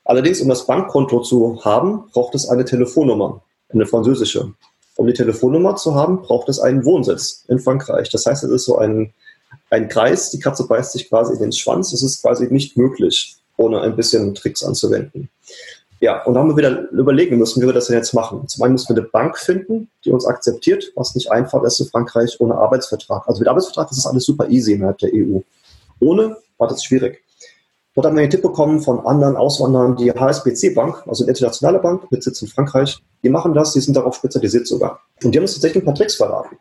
Allerdings, 0.04 0.40
um 0.40 0.48
das 0.48 0.66
Bankkonto 0.66 1.20
zu 1.20 1.64
haben, 1.64 2.10
braucht 2.12 2.34
es 2.34 2.48
eine 2.48 2.64
Telefonnummer, 2.64 3.42
eine 3.72 3.86
französische. 3.86 4.52
Um 4.96 5.06
die 5.06 5.14
Telefonnummer 5.14 5.76
zu 5.76 5.94
haben, 5.94 6.22
braucht 6.22 6.48
es 6.48 6.58
einen 6.58 6.84
Wohnsitz 6.84 7.44
in 7.48 7.58
Frankreich. 7.58 8.10
Das 8.10 8.26
heißt, 8.26 8.44
es 8.44 8.50
ist 8.50 8.64
so 8.64 8.76
ein, 8.76 9.14
ein 9.70 9.88
Kreis, 9.88 10.30
die 10.30 10.38
Katze 10.38 10.66
beißt 10.66 10.92
sich 10.92 11.08
quasi 11.08 11.32
in 11.32 11.38
den 11.38 11.52
Schwanz. 11.52 11.92
Es 11.92 12.02
ist 12.02 12.20
quasi 12.20 12.46
nicht 12.48 12.76
möglich, 12.76 13.36
ohne 13.56 13.80
ein 13.80 13.96
bisschen 13.96 14.34
Tricks 14.34 14.62
anzuwenden. 14.62 15.30
Ja, 16.02 16.20
und 16.24 16.34
dann 16.34 16.42
haben 16.42 16.50
wir 16.50 16.56
wieder 16.56 16.90
überlegen 16.90 17.38
müssen, 17.38 17.62
wie 17.62 17.66
wir 17.66 17.72
das 17.72 17.86
denn 17.86 17.96
jetzt 17.96 18.12
machen. 18.12 18.48
Zum 18.48 18.64
einen 18.64 18.72
müssen 18.72 18.88
wir 18.88 19.00
eine 19.00 19.08
Bank 19.08 19.38
finden, 19.38 19.88
die 20.04 20.10
uns 20.10 20.26
akzeptiert, 20.26 20.90
was 20.96 21.14
nicht 21.14 21.30
einfach 21.30 21.62
ist 21.62 21.78
in 21.78 21.86
Frankreich 21.86 22.40
ohne 22.40 22.56
Arbeitsvertrag. 22.56 23.28
Also 23.28 23.38
mit 23.38 23.46
Arbeitsvertrag 23.46 23.88
ist 23.88 23.98
das 23.98 24.06
alles 24.06 24.24
super 24.24 24.48
easy 24.48 24.72
innerhalb 24.72 24.98
der 24.98 25.10
EU. 25.14 25.38
Ohne 26.00 26.38
war 26.58 26.66
das 26.66 26.82
schwierig. 26.82 27.22
Dort 27.94 28.04
haben 28.04 28.16
wir 28.16 28.22
einen 28.22 28.32
Tipp 28.32 28.42
bekommen 28.42 28.80
von 28.80 29.06
anderen 29.06 29.36
Auswanderern, 29.36 29.94
die 29.94 30.10
HSBC 30.10 30.74
Bank, 30.74 31.04
also 31.06 31.22
eine 31.22 31.30
internationale 31.30 31.78
Bank 31.78 32.10
mit 32.10 32.24
Sitz 32.24 32.42
in 32.42 32.48
Frankreich, 32.48 33.00
die 33.22 33.30
machen 33.30 33.54
das, 33.54 33.72
die 33.72 33.80
sind 33.80 33.96
darauf 33.96 34.16
spezialisiert 34.16 34.66
sogar. 34.66 35.02
Und 35.22 35.32
die 35.32 35.38
haben 35.38 35.44
uns 35.44 35.52
tatsächlich 35.52 35.84
ein 35.84 35.86
paar 35.86 35.94
Tricks 35.94 36.16
verraten. 36.16 36.56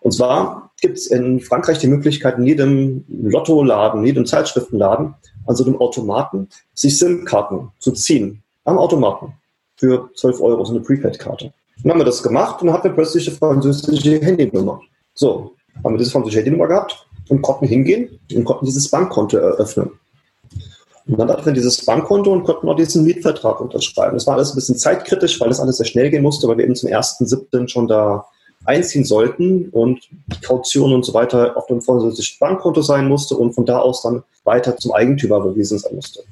Und 0.00 0.12
zwar 0.12 0.72
gibt 0.80 0.96
es 0.96 1.08
in 1.08 1.40
Frankreich 1.40 1.80
die 1.80 1.88
Möglichkeit, 1.88 2.38
in 2.38 2.46
jedem 2.46 3.04
Lottoladen, 3.08 4.00
in 4.00 4.06
jedem 4.06 4.24
Zeitschriftenladen, 4.24 5.16
an 5.46 5.54
so 5.54 5.64
einem 5.64 5.78
Automaten, 5.78 6.48
sich 6.72 6.98
SIM-Karten 6.98 7.72
zu 7.78 7.92
ziehen 7.92 8.42
am 8.64 8.78
Automaten 8.78 9.32
für 9.76 10.10
12 10.14 10.40
Euro, 10.40 10.64
so 10.64 10.72
eine 10.72 10.82
Prepaid-Karte. 10.82 11.52
Dann 11.82 11.92
haben 11.92 12.00
wir 12.00 12.04
das 12.04 12.22
gemacht 12.22 12.60
und 12.60 12.66
dann 12.66 12.76
hatten 12.76 12.88
wir 12.88 12.94
plötzlich 12.94 13.26
eine 13.28 13.36
französische 13.36 14.20
Handynummer. 14.20 14.80
So, 15.14 15.54
haben 15.82 15.94
wir 15.94 15.98
diese 15.98 16.10
französische 16.10 16.38
Handynummer 16.38 16.68
gehabt 16.68 17.06
und 17.28 17.42
konnten 17.42 17.66
hingehen 17.66 18.20
und 18.34 18.44
konnten 18.44 18.66
dieses 18.66 18.90
Bankkonto 18.90 19.38
eröffnen. 19.38 19.90
Und 21.06 21.18
dann 21.18 21.30
hatten 21.30 21.46
wir 21.46 21.52
dieses 21.52 21.84
Bankkonto 21.84 22.30
und 22.30 22.44
konnten 22.44 22.68
auch 22.68 22.76
diesen 22.76 23.04
Mietvertrag 23.04 23.60
unterschreiben. 23.60 24.14
Das 24.14 24.26
war 24.26 24.34
alles 24.34 24.52
ein 24.52 24.56
bisschen 24.56 24.76
zeitkritisch, 24.76 25.40
weil 25.40 25.48
das 25.48 25.58
alles 25.58 25.78
sehr 25.78 25.86
schnell 25.86 26.10
gehen 26.10 26.22
musste, 26.22 26.46
weil 26.46 26.58
wir 26.58 26.64
eben 26.64 26.76
zum 26.76 26.90
1.7. 26.90 27.68
schon 27.68 27.88
da 27.88 28.26
einziehen 28.66 29.04
sollten 29.04 29.70
und 29.70 30.06
die 30.10 30.40
Kaution 30.42 30.92
und 30.92 31.04
so 31.04 31.14
weiter 31.14 31.56
auf 31.56 31.66
dem 31.66 31.80
französischen 31.80 32.36
Bankkonto 32.38 32.82
sein 32.82 33.08
musste 33.08 33.34
und 33.34 33.54
von 33.54 33.64
da 33.64 33.78
aus 33.78 34.02
dann 34.02 34.22
weiter 34.44 34.76
zum 34.76 34.92
Eigentümer 34.92 35.38
überwiesen 35.38 35.78
sein 35.78 35.94
musste 35.94 36.22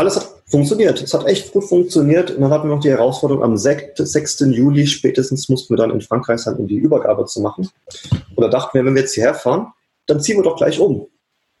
alles 0.00 0.16
hat 0.16 0.39
funktioniert. 0.50 1.00
Es 1.00 1.14
hat 1.14 1.26
echt 1.26 1.52
gut 1.52 1.64
funktioniert. 1.64 2.30
Und 2.30 2.40
dann 2.40 2.50
hatten 2.50 2.68
wir 2.68 2.74
noch 2.74 2.82
die 2.82 2.90
Herausforderung, 2.90 3.42
am 3.42 3.56
6. 3.56 3.92
6. 3.96 4.40
Juli 4.50 4.86
spätestens 4.86 5.48
mussten 5.48 5.74
wir 5.74 5.78
dann 5.78 5.90
in 5.90 6.00
Frankreich 6.00 6.40
sein, 6.40 6.56
um 6.56 6.66
die 6.66 6.76
Übergabe 6.76 7.24
zu 7.26 7.40
machen. 7.40 7.68
Und 8.34 8.42
da 8.42 8.48
dachten 8.48 8.76
wir, 8.76 8.84
wenn 8.84 8.94
wir 8.94 9.02
jetzt 9.02 9.14
hierher 9.14 9.34
fahren, 9.34 9.68
dann 10.06 10.20
ziehen 10.20 10.36
wir 10.36 10.42
doch 10.42 10.56
gleich 10.56 10.80
um. 10.80 11.06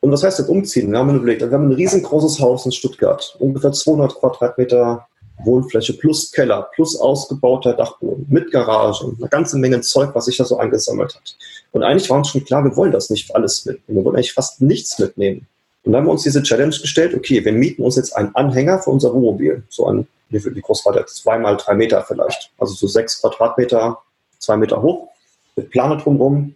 Und 0.00 0.10
was 0.10 0.22
heißt 0.22 0.40
denn 0.40 0.46
umziehen? 0.46 0.90
Wir 0.90 0.98
haben 0.98 1.14
überlegt, 1.14 1.42
wir 1.42 1.50
haben 1.50 1.68
ein 1.68 1.74
riesengroßes 1.74 2.40
Haus 2.40 2.64
in 2.64 2.72
Stuttgart, 2.72 3.36
ungefähr 3.38 3.72
200 3.72 4.14
Quadratmeter 4.14 5.06
Wohnfläche 5.44 5.94
plus 5.94 6.32
Keller 6.32 6.68
plus 6.74 6.98
ausgebauter 6.98 7.74
Dachboden 7.74 8.26
mit 8.28 8.50
Garage 8.50 9.04
und 9.04 9.20
eine 9.20 9.28
ganze 9.28 9.58
Menge 9.58 9.80
Zeug, 9.80 10.10
was 10.14 10.26
sich 10.26 10.36
da 10.36 10.44
so 10.44 10.58
angesammelt 10.58 11.14
hat. 11.14 11.36
Und 11.72 11.82
eigentlich 11.82 12.10
war 12.10 12.18
uns 12.18 12.28
schon 12.28 12.44
klar, 12.44 12.64
wir 12.64 12.76
wollen 12.76 12.92
das 12.92 13.10
nicht 13.10 13.34
alles 13.34 13.64
mitnehmen. 13.64 13.98
Wir 13.98 14.04
wollen 14.04 14.16
eigentlich 14.16 14.32
fast 14.32 14.60
nichts 14.60 14.98
mitnehmen. 14.98 15.46
Und 15.84 15.92
dann 15.92 16.00
haben 16.00 16.08
wir 16.08 16.12
uns 16.12 16.22
diese 16.22 16.42
Challenge 16.42 16.76
gestellt, 16.76 17.14
okay, 17.14 17.44
wir 17.44 17.52
mieten 17.52 17.82
uns 17.82 17.96
jetzt 17.96 18.14
einen 18.16 18.34
Anhänger 18.34 18.80
für 18.80 18.90
unser 18.90 19.12
Wohnmobil. 19.14 19.62
So 19.68 19.86
ein, 19.86 20.06
wie, 20.28 20.44
wie 20.44 20.60
groß 20.60 20.84
war 20.84 20.92
der? 20.92 21.06
Zwei 21.06 21.38
mal 21.38 21.56
drei 21.56 21.74
Meter 21.74 22.04
vielleicht. 22.06 22.50
Also 22.58 22.74
so 22.74 22.86
sechs 22.86 23.20
Quadratmeter, 23.20 23.98
zwei 24.38 24.56
Meter 24.56 24.82
hoch, 24.82 25.08
mit 25.56 25.70
Plane 25.70 25.96
drumherum. 25.96 26.54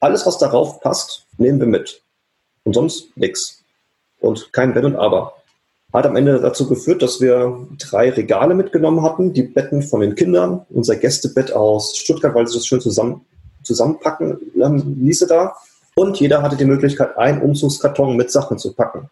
Alles, 0.00 0.26
was 0.26 0.38
darauf 0.38 0.80
passt, 0.80 1.26
nehmen 1.36 1.60
wir 1.60 1.66
mit. 1.66 2.02
Und 2.64 2.74
sonst 2.74 3.16
nichts. 3.16 3.62
Und 4.20 4.52
kein 4.52 4.74
Wenn 4.74 4.86
und 4.86 4.96
Aber. 4.96 5.34
Hat 5.92 6.06
am 6.06 6.16
Ende 6.16 6.40
dazu 6.40 6.66
geführt, 6.66 7.02
dass 7.02 7.20
wir 7.20 7.66
drei 7.78 8.08
Regale 8.08 8.54
mitgenommen 8.54 9.02
hatten, 9.02 9.34
die 9.34 9.42
Betten 9.42 9.82
von 9.82 10.00
den 10.00 10.14
Kindern, 10.14 10.64
unser 10.70 10.96
Gästebett 10.96 11.52
aus 11.52 11.98
Stuttgart, 11.98 12.34
weil 12.34 12.46
sie 12.46 12.54
das 12.54 12.66
schön 12.66 12.80
zusammen, 12.80 13.26
zusammenpacken 13.62 14.38
ließe 14.54 15.26
da 15.26 15.54
und 15.94 16.18
jeder 16.20 16.42
hatte 16.42 16.56
die 16.56 16.64
Möglichkeit, 16.64 17.16
einen 17.18 17.42
Umzugskarton 17.42 18.16
mit 18.16 18.30
Sachen 18.30 18.58
zu 18.58 18.72
packen. 18.72 19.10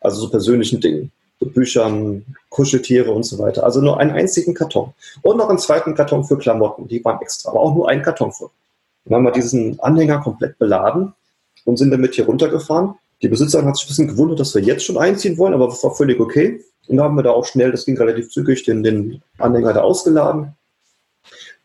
Also 0.00 0.20
so 0.20 0.30
persönlichen 0.30 0.80
Dingen. 0.80 1.10
So 1.40 1.46
Büchern, 1.46 2.24
Kuscheltiere 2.50 3.10
und 3.10 3.24
so 3.24 3.38
weiter. 3.38 3.64
Also 3.64 3.80
nur 3.80 3.98
einen 3.98 4.12
einzigen 4.12 4.54
Karton. 4.54 4.94
Und 5.22 5.36
noch 5.36 5.48
einen 5.48 5.58
zweiten 5.58 5.94
Karton 5.94 6.24
für 6.24 6.38
Klamotten. 6.38 6.86
Die 6.86 7.04
waren 7.04 7.20
extra, 7.20 7.50
aber 7.50 7.60
auch 7.60 7.74
nur 7.74 7.88
ein 7.88 8.02
Karton 8.02 8.32
für. 8.32 8.50
Dann 9.04 9.16
haben 9.16 9.24
wir 9.24 9.32
diesen 9.32 9.78
Anhänger 9.80 10.20
komplett 10.20 10.58
beladen 10.58 11.12
und 11.64 11.78
sind 11.78 11.90
damit 11.90 12.14
hier 12.14 12.26
runtergefahren. 12.26 12.94
Die 13.22 13.28
Besitzerin 13.28 13.66
hat 13.66 13.76
sich 13.76 13.86
ein 13.86 13.88
bisschen 13.88 14.08
gewundert, 14.08 14.40
dass 14.40 14.54
wir 14.54 14.62
jetzt 14.62 14.84
schon 14.84 14.98
einziehen 14.98 15.38
wollen, 15.38 15.54
aber 15.54 15.66
das 15.66 15.82
war 15.82 15.94
völlig 15.94 16.20
okay. 16.20 16.62
Und 16.86 16.96
dann 16.98 17.06
haben 17.06 17.16
wir 17.16 17.22
da 17.22 17.30
auch 17.30 17.46
schnell, 17.46 17.72
das 17.72 17.86
ging 17.86 17.96
relativ 17.96 18.30
zügig, 18.30 18.64
den, 18.64 18.82
den 18.82 19.22
Anhänger 19.38 19.72
da 19.72 19.80
ausgeladen 19.80 20.54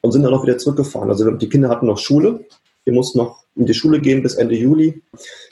und 0.01 0.11
sind 0.11 0.23
dann 0.23 0.33
auch 0.33 0.43
wieder 0.43 0.57
zurückgefahren. 0.57 1.09
Also 1.09 1.29
die 1.31 1.49
Kinder 1.49 1.69
hatten 1.69 1.87
noch 1.87 1.97
Schule. 1.97 2.45
Wir 2.85 2.93
mussten 2.93 3.19
noch 3.19 3.38
in 3.59 3.65
die 3.65 3.73
Schule 3.73 3.99
gehen 3.99 4.23
bis 4.23 4.35
Ende 4.35 4.55
Juli. 4.55 5.03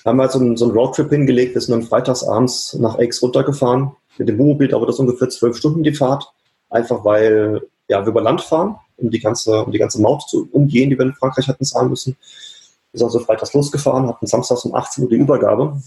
Haben 0.06 0.18
wir 0.18 0.24
halt 0.24 0.32
so 0.32 0.40
einen, 0.40 0.56
so 0.56 0.66
einen 0.66 0.78
Roadtrip 0.78 1.10
hingelegt. 1.10 1.54
Wir 1.54 1.62
sind 1.62 1.74
dann 1.74 1.84
freitagsabends 1.84 2.76
nach 2.80 2.98
Aix 2.98 3.22
runtergefahren. 3.22 3.92
Mit 4.18 4.30
dem 4.30 4.40
Wohnmobil 4.40 4.70
dauert 4.70 4.90
das 4.90 5.00
ungefähr 5.00 5.30
zwölf 5.30 5.58
Stunden 5.58 5.84
die 5.84 5.94
Fahrt. 5.94 6.32
Einfach 6.70 7.04
weil 7.04 7.62
ja, 7.90 8.04
wir 8.04 8.08
über 8.08 8.22
Land 8.22 8.42
fahren, 8.42 8.78
um 8.96 9.12
die 9.12 9.20
ganze, 9.20 9.64
um 9.64 9.72
die 9.72 9.78
ganze 9.78 10.02
Maut 10.02 10.24
zu 10.28 10.48
umgehen, 10.52 10.90
die 10.90 10.98
wir 10.98 11.06
in 11.06 11.14
Frankreich 11.14 11.48
hatten 11.48 11.66
zahlen 11.66 11.90
müssen. 11.90 12.18
Wir 12.92 13.00
sind 13.00 13.08
also 13.08 13.20
freitags 13.20 13.54
losgefahren, 13.54 14.08
hatten 14.08 14.26
samstags 14.26 14.64
um 14.66 14.74
18 14.74 15.04
Uhr 15.04 15.10
die 15.10 15.18
Übergabe 15.18 15.82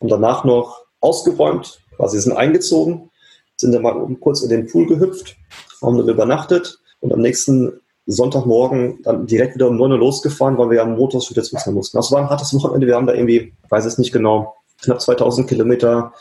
und 0.00 0.10
danach 0.10 0.44
noch 0.44 0.84
ausgeräumt, 1.00 1.80
quasi 1.96 2.20
sind 2.20 2.36
eingezogen, 2.36 3.10
sind 3.56 3.72
dann 3.72 3.82
mal 3.82 4.16
kurz 4.20 4.42
in 4.42 4.50
den 4.50 4.66
Pool 4.66 4.86
gehüpft, 4.86 5.36
haben 5.80 5.96
dann 5.96 6.08
übernachtet 6.08 6.78
und 7.00 7.12
am 7.12 7.20
nächsten 7.20 7.80
Sonntagmorgen 8.06 8.98
dann 9.02 9.26
direkt 9.26 9.54
wieder 9.54 9.68
um 9.68 9.76
9 9.76 9.92
Uhr 9.92 9.98
losgefahren, 9.98 10.58
weil 10.58 10.70
wir 10.70 10.78
ja 10.78 10.82
am 10.82 10.96
Motor 10.96 11.20
wieder 11.28 11.42
zurück 11.42 11.66
mussten. 11.74 11.96
Das 11.96 12.10
war 12.10 12.20
ein 12.20 12.30
hartes 12.30 12.54
Wochenende. 12.54 12.86
Wir 12.86 12.96
haben 12.96 13.06
da 13.06 13.14
irgendwie, 13.14 13.52
weiß 13.68 13.84
es 13.84 13.98
nicht 13.98 14.12
genau, 14.12 14.56
knapp 14.82 15.00
2000 15.00 15.48
Kilometer 15.48 16.12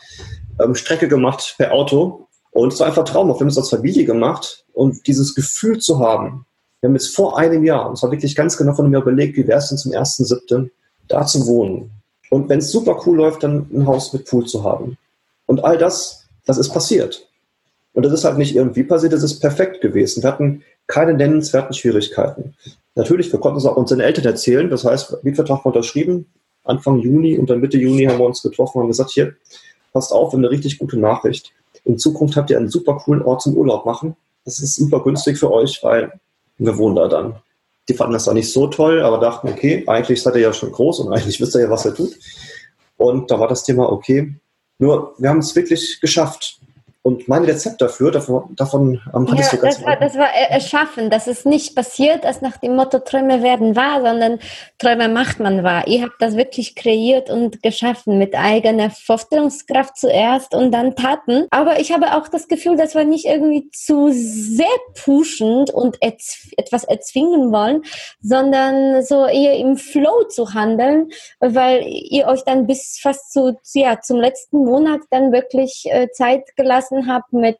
ähm, 0.59 0.75
Strecke 0.75 1.07
gemacht 1.07 1.55
per 1.57 1.73
Auto. 1.73 2.27
Und 2.51 2.73
es 2.73 2.79
war 2.79 2.87
einfach 2.87 3.03
traumhaft. 3.03 3.39
Wir 3.39 3.45
haben 3.45 3.49
es 3.49 3.57
als 3.57 3.69
Familie 3.69 4.05
gemacht 4.05 4.65
und 4.73 5.07
dieses 5.07 5.35
Gefühl 5.35 5.79
zu 5.79 5.99
haben, 5.99 6.45
wir 6.81 6.87
haben 6.87 6.95
jetzt 6.95 7.15
vor 7.15 7.37
einem 7.37 7.65
Jahr, 7.65 7.89
und 7.89 7.97
zwar 7.97 8.11
wirklich 8.11 8.35
ganz 8.35 8.55
genau 8.55 8.73
von 8.73 8.91
Jahr 8.91 9.01
überlegt, 9.01 9.35
wie 9.37 9.47
wäre 9.47 9.59
es 9.59 9.69
denn 9.69 9.77
zum 9.77 9.91
1.7. 9.91 10.69
da 11.07 11.25
zu 11.25 11.45
wohnen. 11.45 11.91
Und 12.29 12.47
wenn 12.47 12.59
es 12.59 12.71
super 12.71 13.01
cool 13.05 13.17
läuft, 13.17 13.43
dann 13.43 13.67
ein 13.73 13.85
Haus 13.85 14.13
mit 14.13 14.25
Pool 14.25 14.45
zu 14.45 14.63
haben. 14.63 14.97
Und 15.45 15.63
all 15.63 15.77
das, 15.77 16.25
das 16.45 16.57
ist 16.57 16.69
passiert. 16.69 17.27
Und 17.93 18.03
das 18.03 18.13
ist 18.13 18.23
halt 18.23 18.37
nicht 18.37 18.55
irgendwie 18.55 18.83
passiert, 18.83 19.13
das 19.13 19.23
ist 19.23 19.39
perfekt 19.39 19.81
gewesen. 19.81 20.23
Wir 20.23 20.31
hatten 20.31 20.63
keine 20.89 21.13
nennenswerten 21.13 21.73
Schwierigkeiten. 21.73 22.55
Natürlich, 22.95 23.31
wir 23.31 23.39
konnten 23.39 23.59
es 23.59 23.65
auch 23.65 23.77
unseren 23.77 24.01
Eltern 24.01 24.25
erzählen. 24.25 24.69
Das 24.69 24.83
heißt, 24.83 25.23
Mietvertrag 25.23 25.59
war 25.59 25.67
unterschrieben, 25.67 26.25
Anfang 26.63 26.99
Juni 26.99 27.37
und 27.37 27.49
dann 27.49 27.61
Mitte 27.61 27.77
Juni 27.77 28.05
haben 28.05 28.17
wir 28.17 28.25
uns 28.25 28.41
getroffen 28.41 28.77
und 28.77 28.83
haben 28.83 28.89
gesagt, 28.89 29.11
hier, 29.11 29.35
passt 29.93 30.11
auf, 30.11 30.33
eine 30.33 30.49
richtig 30.49 30.79
gute 30.79 30.99
Nachricht. 30.99 31.53
In 31.85 31.97
Zukunft 31.97 32.35
habt 32.35 32.49
ihr 32.49 32.57
einen 32.57 32.69
super 32.69 32.97
coolen 32.97 33.21
Ort 33.21 33.41
zum 33.41 33.55
Urlaub 33.55 33.85
machen. 33.85 34.15
Das 34.45 34.59
ist 34.59 34.75
super 34.75 35.01
günstig 35.03 35.37
für 35.37 35.51
euch, 35.51 35.79
weil 35.83 36.11
wir 36.57 36.77
wohnen 36.77 36.95
da 36.95 37.07
dann. 37.07 37.35
Die 37.87 37.93
fanden 37.93 38.13
das 38.13 38.25
dann 38.25 38.35
nicht 38.35 38.51
so 38.51 38.67
toll, 38.67 39.01
aber 39.01 39.19
dachten, 39.19 39.47
okay, 39.47 39.83
eigentlich 39.87 40.21
seid 40.21 40.35
ihr 40.35 40.41
ja 40.41 40.53
schon 40.53 40.71
groß 40.71 40.99
und 41.01 41.13
eigentlich 41.13 41.39
wisst 41.39 41.55
ihr 41.55 41.61
ja, 41.61 41.69
was 41.69 41.85
ihr 41.85 41.95
tut. 41.95 42.13
Und 42.97 43.31
da 43.31 43.39
war 43.39 43.47
das 43.47 43.63
Thema 43.63 43.91
okay. 43.91 44.35
Nur, 44.79 45.15
wir 45.17 45.29
haben 45.29 45.39
es 45.39 45.55
wirklich 45.55 45.99
geschafft. 46.01 46.58
Und 47.01 47.29
mein 47.29 47.45
Rezept 47.45 47.81
dafür, 47.81 48.11
davon, 48.11 48.55
davon 48.57 49.01
ähm, 49.15 49.31
hattest 49.31 49.53
ja, 49.53 49.57
du 49.57 49.63
ganz 49.63 49.77
das 49.77 49.85
war, 49.85 49.95
das 49.95 50.17
war 50.17 50.33
erschaffen, 50.33 51.09
dass 51.09 51.27
es 51.27 51.45
nicht 51.45 51.73
passiert, 51.73 52.25
dass 52.25 52.41
nach 52.41 52.57
dem 52.57 52.75
Motto 52.75 52.99
Träume 52.99 53.41
werden 53.41 53.77
wahr, 53.77 54.01
sondern 54.01 54.39
Träume 54.77 55.07
macht 55.07 55.39
man 55.39 55.63
wahr. 55.63 55.87
Ihr 55.87 56.03
habt 56.03 56.21
das 56.21 56.35
wirklich 56.35 56.75
kreiert 56.75 57.29
und 57.29 57.63
geschaffen 57.63 58.17
mit 58.17 58.35
eigener 58.35 58.89
Vorstellungskraft 58.89 59.97
zuerst 59.97 60.53
und 60.53 60.71
dann 60.73 60.95
Taten. 60.97 61.47
Aber 61.51 61.79
ich 61.79 61.93
habe 61.93 62.17
auch 62.17 62.27
das 62.27 62.49
Gefühl, 62.49 62.75
dass 62.75 62.95
wir 62.95 63.05
nicht 63.05 63.25
irgendwie 63.25 63.69
zu 63.71 64.09
sehr 64.11 64.67
pushend 65.01 65.71
und 65.71 65.97
etwas 66.01 66.83
erzwingen 66.83 67.53
wollen, 67.53 67.83
sondern 68.21 69.03
so 69.03 69.25
eher 69.25 69.55
im 69.55 69.77
Flow 69.77 70.25
zu 70.27 70.53
handeln, 70.53 71.11
weil 71.39 71.81
ihr 71.87 72.27
euch 72.27 72.43
dann 72.43 72.67
bis 72.67 72.99
fast 73.01 73.31
zu, 73.31 73.57
ja, 73.73 74.01
zum 74.01 74.17
letzten 74.17 74.65
Monat 74.65 74.99
dann 75.11 75.31
wirklich 75.31 75.85
äh, 75.85 76.09
Zeit 76.11 76.55
gelassen 76.57 76.98
gelassen 76.99 77.07
habe 77.07 77.25
mit, 77.31 77.57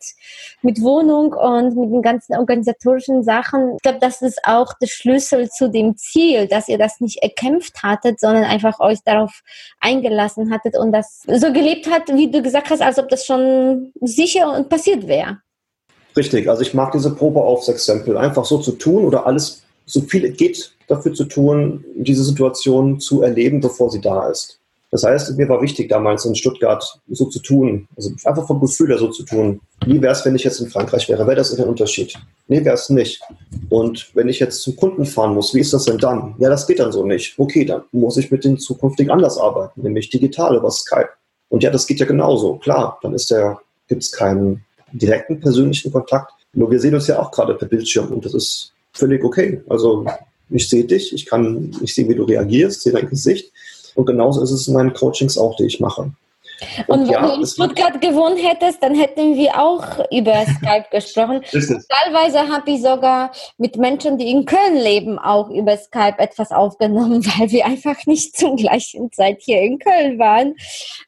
mit 0.62 0.82
Wohnung 0.82 1.34
und 1.34 1.76
mit 1.76 1.92
den 1.92 2.02
ganzen 2.02 2.36
organisatorischen 2.36 3.24
Sachen. 3.24 3.76
Ich 3.76 3.82
glaube, 3.82 4.00
das 4.02 4.22
ist 4.22 4.40
auch 4.46 4.74
der 4.82 4.88
Schlüssel 4.88 5.50
zu 5.50 5.70
dem 5.70 5.98
Ziel, 5.98 6.48
dass 6.48 6.68
ihr 6.68 6.78
das 6.78 7.00
nicht 7.00 7.22
erkämpft 7.22 7.84
hattet, 7.84 8.20
sondern 8.20 8.44
einfach 8.44 8.80
euch 8.80 9.00
darauf 9.06 9.42
eingelassen 9.80 10.52
hattet 10.52 10.78
und 10.78 10.92
das 10.92 11.24
so 11.28 11.52
gelebt 11.54 11.90
hat, 11.90 12.10
wie 12.10 12.32
du 12.32 12.42
gesagt 12.42 12.70
hast, 12.70 12.82
als 12.82 13.00
ob 13.00 13.10
das 13.10 13.26
schon 13.26 13.92
sicher 14.02 14.56
und 14.56 14.70
passiert 14.70 15.08
wäre. 15.08 15.40
Richtig, 16.18 16.50
also 16.50 16.62
ich 16.62 16.74
mag 16.74 16.92
diese 16.92 17.16
Probe 17.16 17.42
auf 17.42 17.68
Exempel, 17.68 18.18
einfach 18.18 18.46
so 18.46 18.58
zu 18.58 18.74
tun 18.74 19.06
oder 19.06 19.26
alles 19.26 19.64
so 19.86 20.02
viel 20.02 20.26
es 20.26 20.38
geht 20.38 20.72
dafür 20.88 21.14
zu 21.14 21.26
tun, 21.26 21.84
diese 21.96 22.24
Situation 22.24 23.00
zu 23.00 23.22
erleben, 23.22 23.60
bevor 23.60 23.90
sie 23.90 24.02
da 24.02 24.30
ist. 24.30 24.59
Das 24.92 25.04
heißt, 25.04 25.38
mir 25.38 25.48
war 25.48 25.62
wichtig 25.62 25.90
damals 25.90 26.26
in 26.26 26.36
Stuttgart 26.36 26.84
so 27.10 27.26
zu 27.26 27.40
tun, 27.40 27.88
also 27.96 28.12
einfach 28.26 28.48
vom 28.48 28.60
Gefühl 28.60 28.90
her 28.90 28.98
so 28.98 29.10
zu 29.10 29.24
tun. 29.24 29.62
Wie 29.86 30.02
wäre 30.02 30.14
es, 30.14 30.26
wenn 30.26 30.36
ich 30.36 30.44
jetzt 30.44 30.60
in 30.60 30.70
Frankreich 30.70 31.08
wäre? 31.08 31.28
Wäre 31.28 31.36
das 31.36 31.58
ein 31.58 31.68
Unterschied? 31.68 32.16
Nee, 32.48 32.66
wäre 32.66 32.74
es 32.74 32.90
nicht. 32.90 33.22
Und 33.70 34.10
wenn 34.16 34.30
ich 34.30 34.40
jetzt 34.40 34.62
zum 34.62 34.76
Kunden 34.76 35.06
fahren 35.06 35.36
muss, 35.36 35.54
wie 35.54 35.60
ist 35.60 35.74
das 35.74 35.86
denn 35.86 36.00
dann? 36.00 36.36
Ja, 36.40 36.50
das 36.50 36.66
geht 36.66 36.80
dann 36.80 36.92
so 36.92 37.06
nicht. 37.06 37.38
Okay, 37.38 37.66
dann 37.66 37.84
muss 37.92 38.18
ich 38.18 38.32
mit 38.32 38.44
den 38.44 38.58
zukünftigen 38.58 39.12
anders 39.12 39.38
arbeiten, 39.38 39.84
nämlich 39.84 40.10
digital 40.10 40.56
über 40.56 40.72
Skype. 40.72 41.10
Und 41.50 41.64
ja, 41.64 41.70
das 41.70 41.86
geht 41.86 42.00
ja 42.00 42.06
genauso. 42.08 42.56
Klar, 42.56 42.98
dann 43.04 43.14
ist 43.14 43.30
der, 43.30 43.60
gibt 43.88 44.04
es 44.04 44.12
keinen 44.12 44.66
direkten 44.92 45.40
persönlichen 45.40 45.92
Kontakt. 45.92 46.34
Nur 46.54 46.72
wir 46.72 46.80
sehen 46.80 46.96
uns 46.96 47.08
ja 47.08 47.20
auch 47.20 47.32
gerade 47.32 47.54
per 47.54 47.68
Bildschirm 47.68 48.08
und 48.08 48.26
das 48.26 48.34
ist 48.34 48.74
völlig 48.94 49.24
okay. 49.24 49.62
Also 49.70 50.06
ich 50.50 50.68
sehe 50.68 50.84
dich, 50.84 51.14
ich 51.14 51.26
kann, 51.26 51.76
ich 51.84 51.94
sehe, 51.94 52.10
wie 52.10 52.16
du 52.16 52.24
reagierst, 52.24 52.82
sehe 52.82 52.94
dein 52.94 53.08
Gesicht. 53.08 53.52
Und 54.00 54.06
genauso 54.06 54.42
ist 54.42 54.52
es 54.52 54.66
in 54.66 54.76
meinen 54.76 54.94
Coachings 54.94 55.38
auch, 55.38 55.58
die 55.58 55.66
ich 55.66 55.82
mache. 55.82 56.10
Und, 56.88 57.02
und 57.02 57.08
wenn 57.08 57.12
ja, 57.12 57.28
du 57.28 57.42
in 57.42 57.46
Stuttgart 57.46 58.00
gewohnt 58.00 58.40
hättest, 58.42 58.82
dann 58.82 58.96
hätten 58.96 59.36
wir 59.36 59.60
auch 59.60 60.00
über 60.10 60.46
Skype 60.58 60.86
gesprochen. 60.90 61.42
Teilweise 61.52 62.48
habe 62.48 62.72
ich 62.72 62.82
sogar 62.82 63.32
mit 63.58 63.76
Menschen, 63.76 64.18
die 64.18 64.32
in 64.32 64.46
Köln 64.46 64.78
leben, 64.78 65.20
auch 65.20 65.50
über 65.50 65.76
Skype 65.76 66.18
etwas 66.18 66.52
aufgenommen, 66.52 67.26
weil 67.38 67.52
wir 67.52 67.66
einfach 67.66 68.06
nicht 68.06 68.38
zum 68.38 68.56
gleichen 68.56 69.12
Zeit 69.12 69.40
hier 69.42 69.62
in 69.62 69.80
Köln 69.80 70.18
waren. 70.18 70.56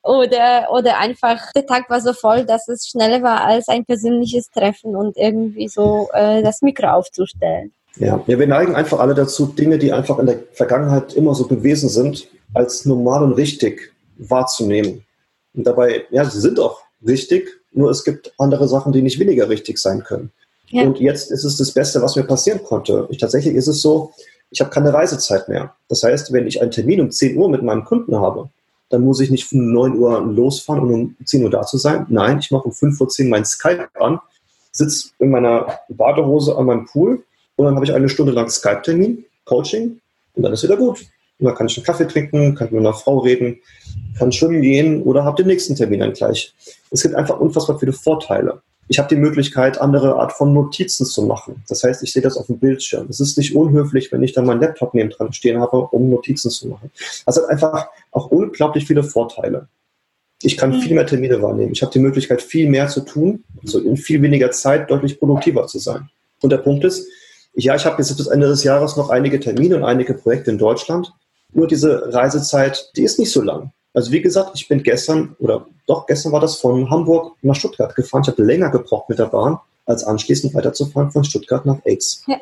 Oder, 0.04 0.68
oder 0.74 0.98
einfach 1.00 1.40
der 1.56 1.66
Tag 1.66 1.90
war 1.90 2.02
so 2.02 2.12
voll, 2.12 2.44
dass 2.44 2.68
es 2.68 2.88
schneller 2.90 3.22
war 3.24 3.46
als 3.46 3.70
ein 3.70 3.86
persönliches 3.86 4.50
Treffen 4.52 4.98
und 4.98 5.16
irgendwie 5.16 5.70
so 5.70 6.10
äh, 6.12 6.44
das 6.44 6.62
Mikro 6.62 6.88
aufzustellen. 6.88 7.72
Ja. 7.98 8.22
ja, 8.26 8.40
wir 8.40 8.48
neigen 8.48 8.76
einfach 8.76 9.00
alle 9.00 9.14
dazu, 9.14 9.48
Dinge, 9.48 9.78
die 9.78 9.92
einfach 9.92 10.18
in 10.20 10.26
der 10.26 10.40
Vergangenheit 10.54 11.14
immer 11.14 11.36
so 11.36 11.48
gewesen 11.48 11.90
sind, 11.90 12.28
als 12.54 12.86
normal 12.86 13.24
und 13.24 13.34
richtig 13.34 13.94
wahrzunehmen. 14.18 15.06
Und 15.54 15.66
dabei, 15.66 16.06
ja, 16.12 16.26
sie 16.26 16.40
sind 16.40 16.60
auch 16.60 16.82
richtig, 17.06 17.50
nur 17.74 17.90
es 17.90 18.04
gibt 18.04 18.34
andere 18.38 18.68
Sachen, 18.68 18.92
die 18.92 19.02
nicht 19.02 19.20
weniger 19.20 19.50
richtig 19.50 19.78
sein 19.78 20.04
können. 20.04 20.32
Ja. 20.70 20.84
Und 20.84 21.00
jetzt 21.00 21.32
ist 21.32 21.44
es 21.44 21.58
das 21.58 21.72
Beste, 21.72 22.02
was 22.02 22.16
mir 22.16 22.24
passieren 22.24 22.64
konnte. 22.64 23.08
Ich, 23.10 23.18
tatsächlich 23.18 23.56
ist 23.56 23.68
es 23.68 23.82
so, 23.82 24.14
ich 24.52 24.62
habe 24.62 24.70
keine 24.70 24.94
Reisezeit 24.94 25.50
mehr. 25.50 25.74
Das 25.88 26.04
heißt, 26.04 26.32
wenn 26.34 26.48
ich 26.48 26.62
einen 26.62 26.72
Termin 26.72 27.02
um 27.02 27.12
10 27.12 27.38
Uhr 27.38 27.50
mit 27.50 27.64
meinem 27.64 27.86
Kunden 27.86 28.16
habe, 28.16 28.50
dann 28.90 29.04
muss 29.04 29.22
ich 29.22 29.32
nicht 29.32 29.52
um 29.54 29.72
9 29.72 29.98
Uhr 29.98 30.22
losfahren, 30.22 30.84
um 30.84 30.94
um 30.94 31.16
10 31.26 31.44
Uhr 31.44 31.50
da 31.50 31.64
zu 31.64 31.78
sein. 31.78 32.06
Nein, 32.10 32.40
ich 32.40 32.52
mache 32.52 32.64
um 32.64 32.72
5.10 32.72 33.24
Uhr 33.24 33.30
mein 33.30 33.46
Skype 33.46 33.88
an, 34.00 34.20
sitze 34.72 35.10
in 35.20 35.32
meiner 35.32 35.80
Badehose 35.90 36.56
an 36.58 36.66
meinem 36.66 36.86
Pool 36.86 37.24
und 37.56 37.66
dann 37.66 37.76
habe 37.76 37.86
ich 37.86 37.94
eine 37.94 38.10
Stunde 38.10 38.34
lang 38.34 38.50
Skype-Termin, 38.50 39.26
Coaching 39.46 40.00
und 40.36 40.44
dann 40.44 40.54
ist 40.54 40.64
wieder 40.64 40.78
gut. 40.78 41.06
Dann 41.46 41.56
kann 41.56 41.68
ich 41.68 41.78
einen 41.78 41.86
Kaffee 41.86 42.08
trinken, 42.08 42.56
kann 42.56 42.70
mit 42.72 42.80
einer 42.80 42.94
Frau 42.94 43.20
reden, 43.20 43.60
kann 44.18 44.32
schwimmen 44.32 44.62
gehen 44.62 45.02
oder 45.04 45.24
habe 45.24 45.38
den 45.38 45.48
nächsten 45.48 45.76
Termin 45.76 46.00
dann 46.00 46.14
gleich. 46.14 46.54
Es 46.92 47.02
gibt 47.04 47.16
einfach 47.16 47.40
unfassbar 47.40 47.80
viele 47.80 47.94
Vorteile. 47.94 48.62
Ich 48.88 49.00
habe 49.00 49.08
die 49.08 49.16
Möglichkeit, 49.16 49.80
andere 49.80 50.16
Art 50.16 50.34
von 50.34 50.54
Notizen 50.54 51.06
zu 51.06 51.22
machen. 51.22 51.64
Das 51.70 51.84
heißt, 51.84 52.04
ich 52.04 52.12
sehe 52.12 52.22
das 52.22 52.36
auf 52.36 52.48
dem 52.48 52.60
Bildschirm. 52.60 53.08
Es 53.10 53.22
ist 53.22 53.38
nicht 53.38 53.56
unhöflich, 53.56 54.12
wenn 54.12 54.22
ich 54.22 54.34
dann 54.34 54.46
meinen 54.46 54.60
Laptop 54.60 54.94
neben 54.94 55.10
dran 55.10 55.32
stehen 55.32 55.62
habe, 55.62 55.78
um 55.78 56.10
Notizen 56.10 56.52
zu 56.52 56.68
machen. 56.68 56.92
Also 57.26 57.42
hat 57.44 57.50
einfach 57.50 57.88
auch 58.12 58.32
unglaublich 58.32 58.86
viele 58.86 59.04
Vorteile. 59.04 59.68
Ich 60.42 60.58
kann 60.58 60.72
mhm. 60.72 60.82
viel 60.82 60.96
mehr 60.96 61.06
Termine 61.06 61.42
wahrnehmen. 61.42 61.72
Ich 61.72 61.82
habe 61.82 61.94
die 61.94 62.00
Möglichkeit, 62.00 62.42
viel 62.42 62.70
mehr 62.70 62.88
zu 62.88 63.02
tun, 63.02 63.44
also 63.64 63.80
in 63.80 63.96
viel 63.96 64.22
weniger 64.22 64.52
Zeit 64.52 64.90
deutlich 64.90 65.20
produktiver 65.20 65.68
zu 65.68 65.80
sein. 65.80 66.10
Und 66.42 66.50
der 66.50 66.58
Punkt 66.58 66.84
ist, 66.84 67.08
ja, 67.54 67.76
ich 67.76 67.86
habe 67.86 68.02
jetzt 68.02 68.16
bis 68.16 68.28
Ende 68.28 68.48
des 68.48 68.64
Jahres 68.64 68.98
noch 68.98 69.10
einige 69.10 69.40
Termine 69.40 69.76
und 69.76 69.84
einige 69.84 70.14
Projekte 70.14 70.52
in 70.52 70.58
Deutschland. 70.58 71.12
Nur 71.54 71.68
diese 71.68 72.14
Reisezeit, 72.14 72.92
die 72.96 73.04
ist 73.04 73.20
nicht 73.20 73.32
so 73.32 73.42
lang. 73.42 73.72
Also 73.94 74.12
wie 74.12 74.22
gesagt, 74.22 74.52
ich 74.56 74.68
bin 74.68 74.84
gestern, 74.84 75.36
oder 75.40 75.66
doch 75.86 76.06
gestern 76.06 76.32
war 76.32 76.40
das 76.40 76.56
von 76.56 76.90
Hamburg 76.90 77.36
nach 77.42 77.56
Stuttgart 77.56 77.94
gefahren. 77.96 78.22
Ich 78.24 78.30
habe 78.30 78.44
länger 78.44 78.70
gebraucht 78.70 79.10
mit 79.10 79.20
der 79.20 79.26
Bahn, 79.26 79.60
als 79.86 80.04
anschließend 80.04 80.54
weiterzufahren 80.54 81.12
von 81.12 81.24
Stuttgart 81.24 81.66
nach 81.66 81.80
Aix. 81.86 82.24
Ja. 82.28 82.38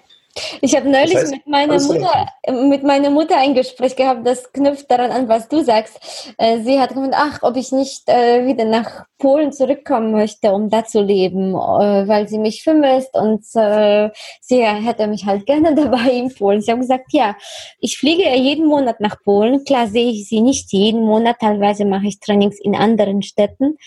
Ich 0.62 0.76
habe 0.76 0.90
neulich 0.90 1.14
das 1.14 1.24
heißt, 1.24 1.32
mit, 1.32 1.48
meiner 1.48 1.82
Mutter, 1.82 2.28
mit 2.48 2.84
meiner 2.84 3.10
Mutter 3.10 3.38
ein 3.38 3.56
Gespräch 3.56 3.96
gehabt, 3.96 4.26
das 4.26 4.52
knüpft 4.54 4.90
daran 4.90 5.12
an, 5.12 5.28
was 5.28 5.48
du 5.48 5.64
sagst. 5.64 6.00
Äh, 6.38 6.60
sie 6.62 6.80
hat 6.80 6.94
gemeint, 6.94 7.16
ach, 7.18 7.40
ob 7.42 7.56
ich 7.58 7.72
nicht 7.72 8.08
äh, 8.08 8.46
wieder 8.46 8.66
nach 8.66 9.06
Polen 9.18 9.52
zurückkommen 9.52 10.12
möchte, 10.12 10.52
um 10.52 10.70
da 10.70 10.86
zu 10.86 11.02
leben, 11.02 11.54
äh, 11.54 12.08
weil 12.08 12.28
sie 12.28 12.38
mich 12.38 12.64
vermisst 12.64 13.16
und 13.16 13.44
sie 13.44 14.64
hätte 14.64 15.08
mich 15.08 15.26
halt 15.26 15.46
gerne 15.46 15.76
dabei 15.76 16.12
in 16.12 16.34
Polen. 16.34 16.60
Ich 16.60 16.70
habe 16.70 16.80
gesagt, 16.80 17.12
ja, 17.12 17.36
ich 17.80 17.98
fliege 17.98 18.24
ja 18.24 18.36
jeden 18.36 18.68
Monat 18.68 19.00
nach 19.00 19.22
Polen. 19.24 19.64
Klar 19.66 19.88
sehe 19.88 20.12
ich 20.12 20.30
sie 20.30 20.42
nicht 20.42 20.72
jeden 20.72 21.04
Monat, 21.06 21.38
teilweise 21.40 21.86
mache 21.86 22.08
ich 22.08 22.20
Trainings 22.20 22.60
in 22.62 22.76
anderen 22.76 23.24
Städten. 23.24 23.78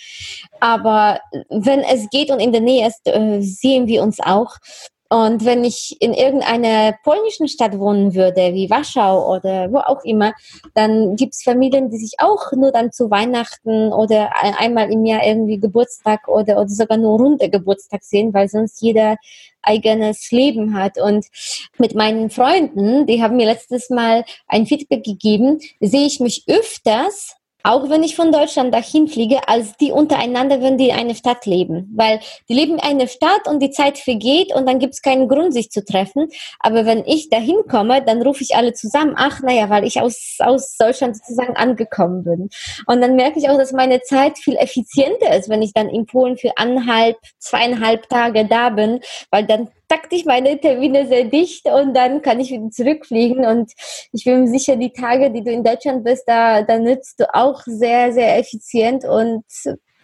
Aber 0.60 1.20
wenn 1.48 1.80
es 1.80 2.10
geht 2.10 2.30
und 2.30 2.40
in 2.40 2.52
der 2.52 2.60
Nähe 2.60 2.88
ist, 2.88 3.02
sehen 3.60 3.86
wir 3.86 4.02
uns 4.02 4.18
auch. 4.20 4.56
Und 5.12 5.44
wenn 5.44 5.62
ich 5.62 5.94
in 6.00 6.14
irgendeiner 6.14 6.94
polnischen 7.04 7.46
Stadt 7.46 7.78
wohnen 7.78 8.14
würde, 8.14 8.54
wie 8.54 8.70
Warschau 8.70 9.36
oder 9.36 9.70
wo 9.70 9.76
auch 9.76 10.02
immer, 10.04 10.32
dann 10.72 11.16
gibt 11.16 11.34
es 11.34 11.42
Familien, 11.42 11.90
die 11.90 11.98
sich 11.98 12.14
auch 12.16 12.50
nur 12.52 12.72
dann 12.72 12.92
zu 12.92 13.10
Weihnachten 13.10 13.92
oder 13.92 14.30
einmal 14.58 14.90
im 14.90 15.04
Jahr 15.04 15.22
irgendwie 15.22 15.60
Geburtstag 15.60 16.28
oder, 16.28 16.56
oder 16.56 16.70
sogar 16.70 16.96
nur 16.96 17.18
runde 17.18 17.50
Geburtstag 17.50 18.02
sehen, 18.04 18.32
weil 18.32 18.48
sonst 18.48 18.80
jeder 18.80 19.18
eigenes 19.60 20.30
Leben 20.30 20.72
hat. 20.72 20.98
Und 20.98 21.26
mit 21.76 21.94
meinen 21.94 22.30
Freunden, 22.30 23.04
die 23.04 23.22
haben 23.22 23.36
mir 23.36 23.44
letztes 23.44 23.90
Mal 23.90 24.24
ein 24.48 24.64
Feedback 24.64 25.04
gegeben, 25.04 25.58
sehe 25.78 26.06
ich 26.06 26.20
mich 26.20 26.44
öfters 26.46 27.36
auch 27.64 27.88
wenn 27.90 28.02
ich 28.02 28.16
von 28.16 28.32
Deutschland 28.32 28.74
dahin 28.74 29.08
fliege, 29.08 29.48
als 29.48 29.76
die 29.76 29.92
untereinander, 29.92 30.60
wenn 30.60 30.78
die 30.78 30.88
in 30.88 30.96
einer 30.96 31.14
Stadt 31.14 31.46
leben. 31.46 31.92
Weil 31.94 32.20
die 32.48 32.54
leben 32.54 32.74
in 32.74 32.80
einer 32.80 33.06
Stadt 33.06 33.46
und 33.46 33.60
die 33.60 33.70
Zeit 33.70 33.98
vergeht 33.98 34.54
und 34.54 34.66
dann 34.66 34.78
gibt 34.78 34.94
es 34.94 35.02
keinen 35.02 35.28
Grund, 35.28 35.52
sich 35.52 35.70
zu 35.70 35.84
treffen. 35.84 36.28
Aber 36.60 36.86
wenn 36.86 37.04
ich 37.06 37.30
dahin 37.30 37.58
komme, 37.68 38.02
dann 38.02 38.22
rufe 38.22 38.42
ich 38.42 38.56
alle 38.56 38.72
zusammen. 38.72 39.14
Ach, 39.16 39.40
naja, 39.40 39.70
weil 39.70 39.84
ich 39.84 40.00
aus, 40.00 40.36
aus 40.38 40.76
Deutschland 40.76 41.16
sozusagen 41.16 41.56
angekommen 41.56 42.24
bin. 42.24 42.50
Und 42.86 43.00
dann 43.00 43.16
merke 43.16 43.38
ich 43.38 43.48
auch, 43.48 43.58
dass 43.58 43.72
meine 43.72 44.00
Zeit 44.02 44.38
viel 44.38 44.56
effizienter 44.56 45.36
ist, 45.36 45.48
wenn 45.48 45.62
ich 45.62 45.72
dann 45.72 45.88
in 45.88 46.06
Polen 46.06 46.36
für 46.36 46.52
anderthalb, 46.56 47.16
zweieinhalb 47.38 48.08
Tage 48.08 48.46
da 48.46 48.70
bin, 48.70 49.00
weil 49.30 49.46
dann 49.46 49.68
taktisch 49.92 50.24
meine 50.24 50.58
Termine 50.58 51.06
sehr 51.06 51.24
dicht 51.24 51.66
und 51.66 51.92
dann 51.94 52.22
kann 52.22 52.40
ich 52.40 52.50
wieder 52.50 52.70
zurückfliegen. 52.70 53.44
Und 53.44 53.72
ich 54.12 54.24
bin 54.24 54.40
mir 54.40 54.48
sicher, 54.48 54.76
die 54.76 54.92
Tage, 54.92 55.30
die 55.30 55.44
du 55.44 55.52
in 55.52 55.62
Deutschland 55.62 56.02
bist, 56.02 56.24
da, 56.26 56.62
da 56.62 56.78
nützt 56.78 57.20
du 57.20 57.34
auch 57.34 57.62
sehr, 57.66 58.12
sehr 58.12 58.38
effizient 58.38 59.04
und 59.04 59.44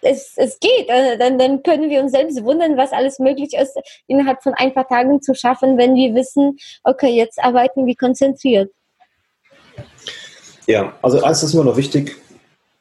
es, 0.03 0.35
es 0.37 0.61
geht. 0.61 0.91
Also 0.91 1.19
dann, 1.19 1.39
dann 1.39 1.63
können 1.63 1.89
wir 1.89 2.03
uns 2.03 2.13
selbst 2.13 2.43
wundern, 2.45 2.77
was 2.77 2.93
alles 2.93 3.19
möglich 3.19 3.55
ist, 3.55 3.79
innerhalb 4.07 4.43
von 4.43 4.53
ein 4.55 4.75
paar 4.75 4.87
Tagen 4.87 5.23
zu 5.23 5.35
schaffen, 5.35 5.79
wenn 5.79 5.95
wir 5.95 6.15
wissen, 6.15 6.59
okay, 6.85 7.11
jetzt 7.11 7.43
arbeiten 7.43 7.87
wir 7.87 7.97
konzentriert. 7.97 8.71
Ja, 10.67 10.93
also 11.01 11.23
eins 11.23 11.43
ist 11.43 11.55
immer 11.55 11.65
noch 11.65 11.79
wichtig, 11.79 12.17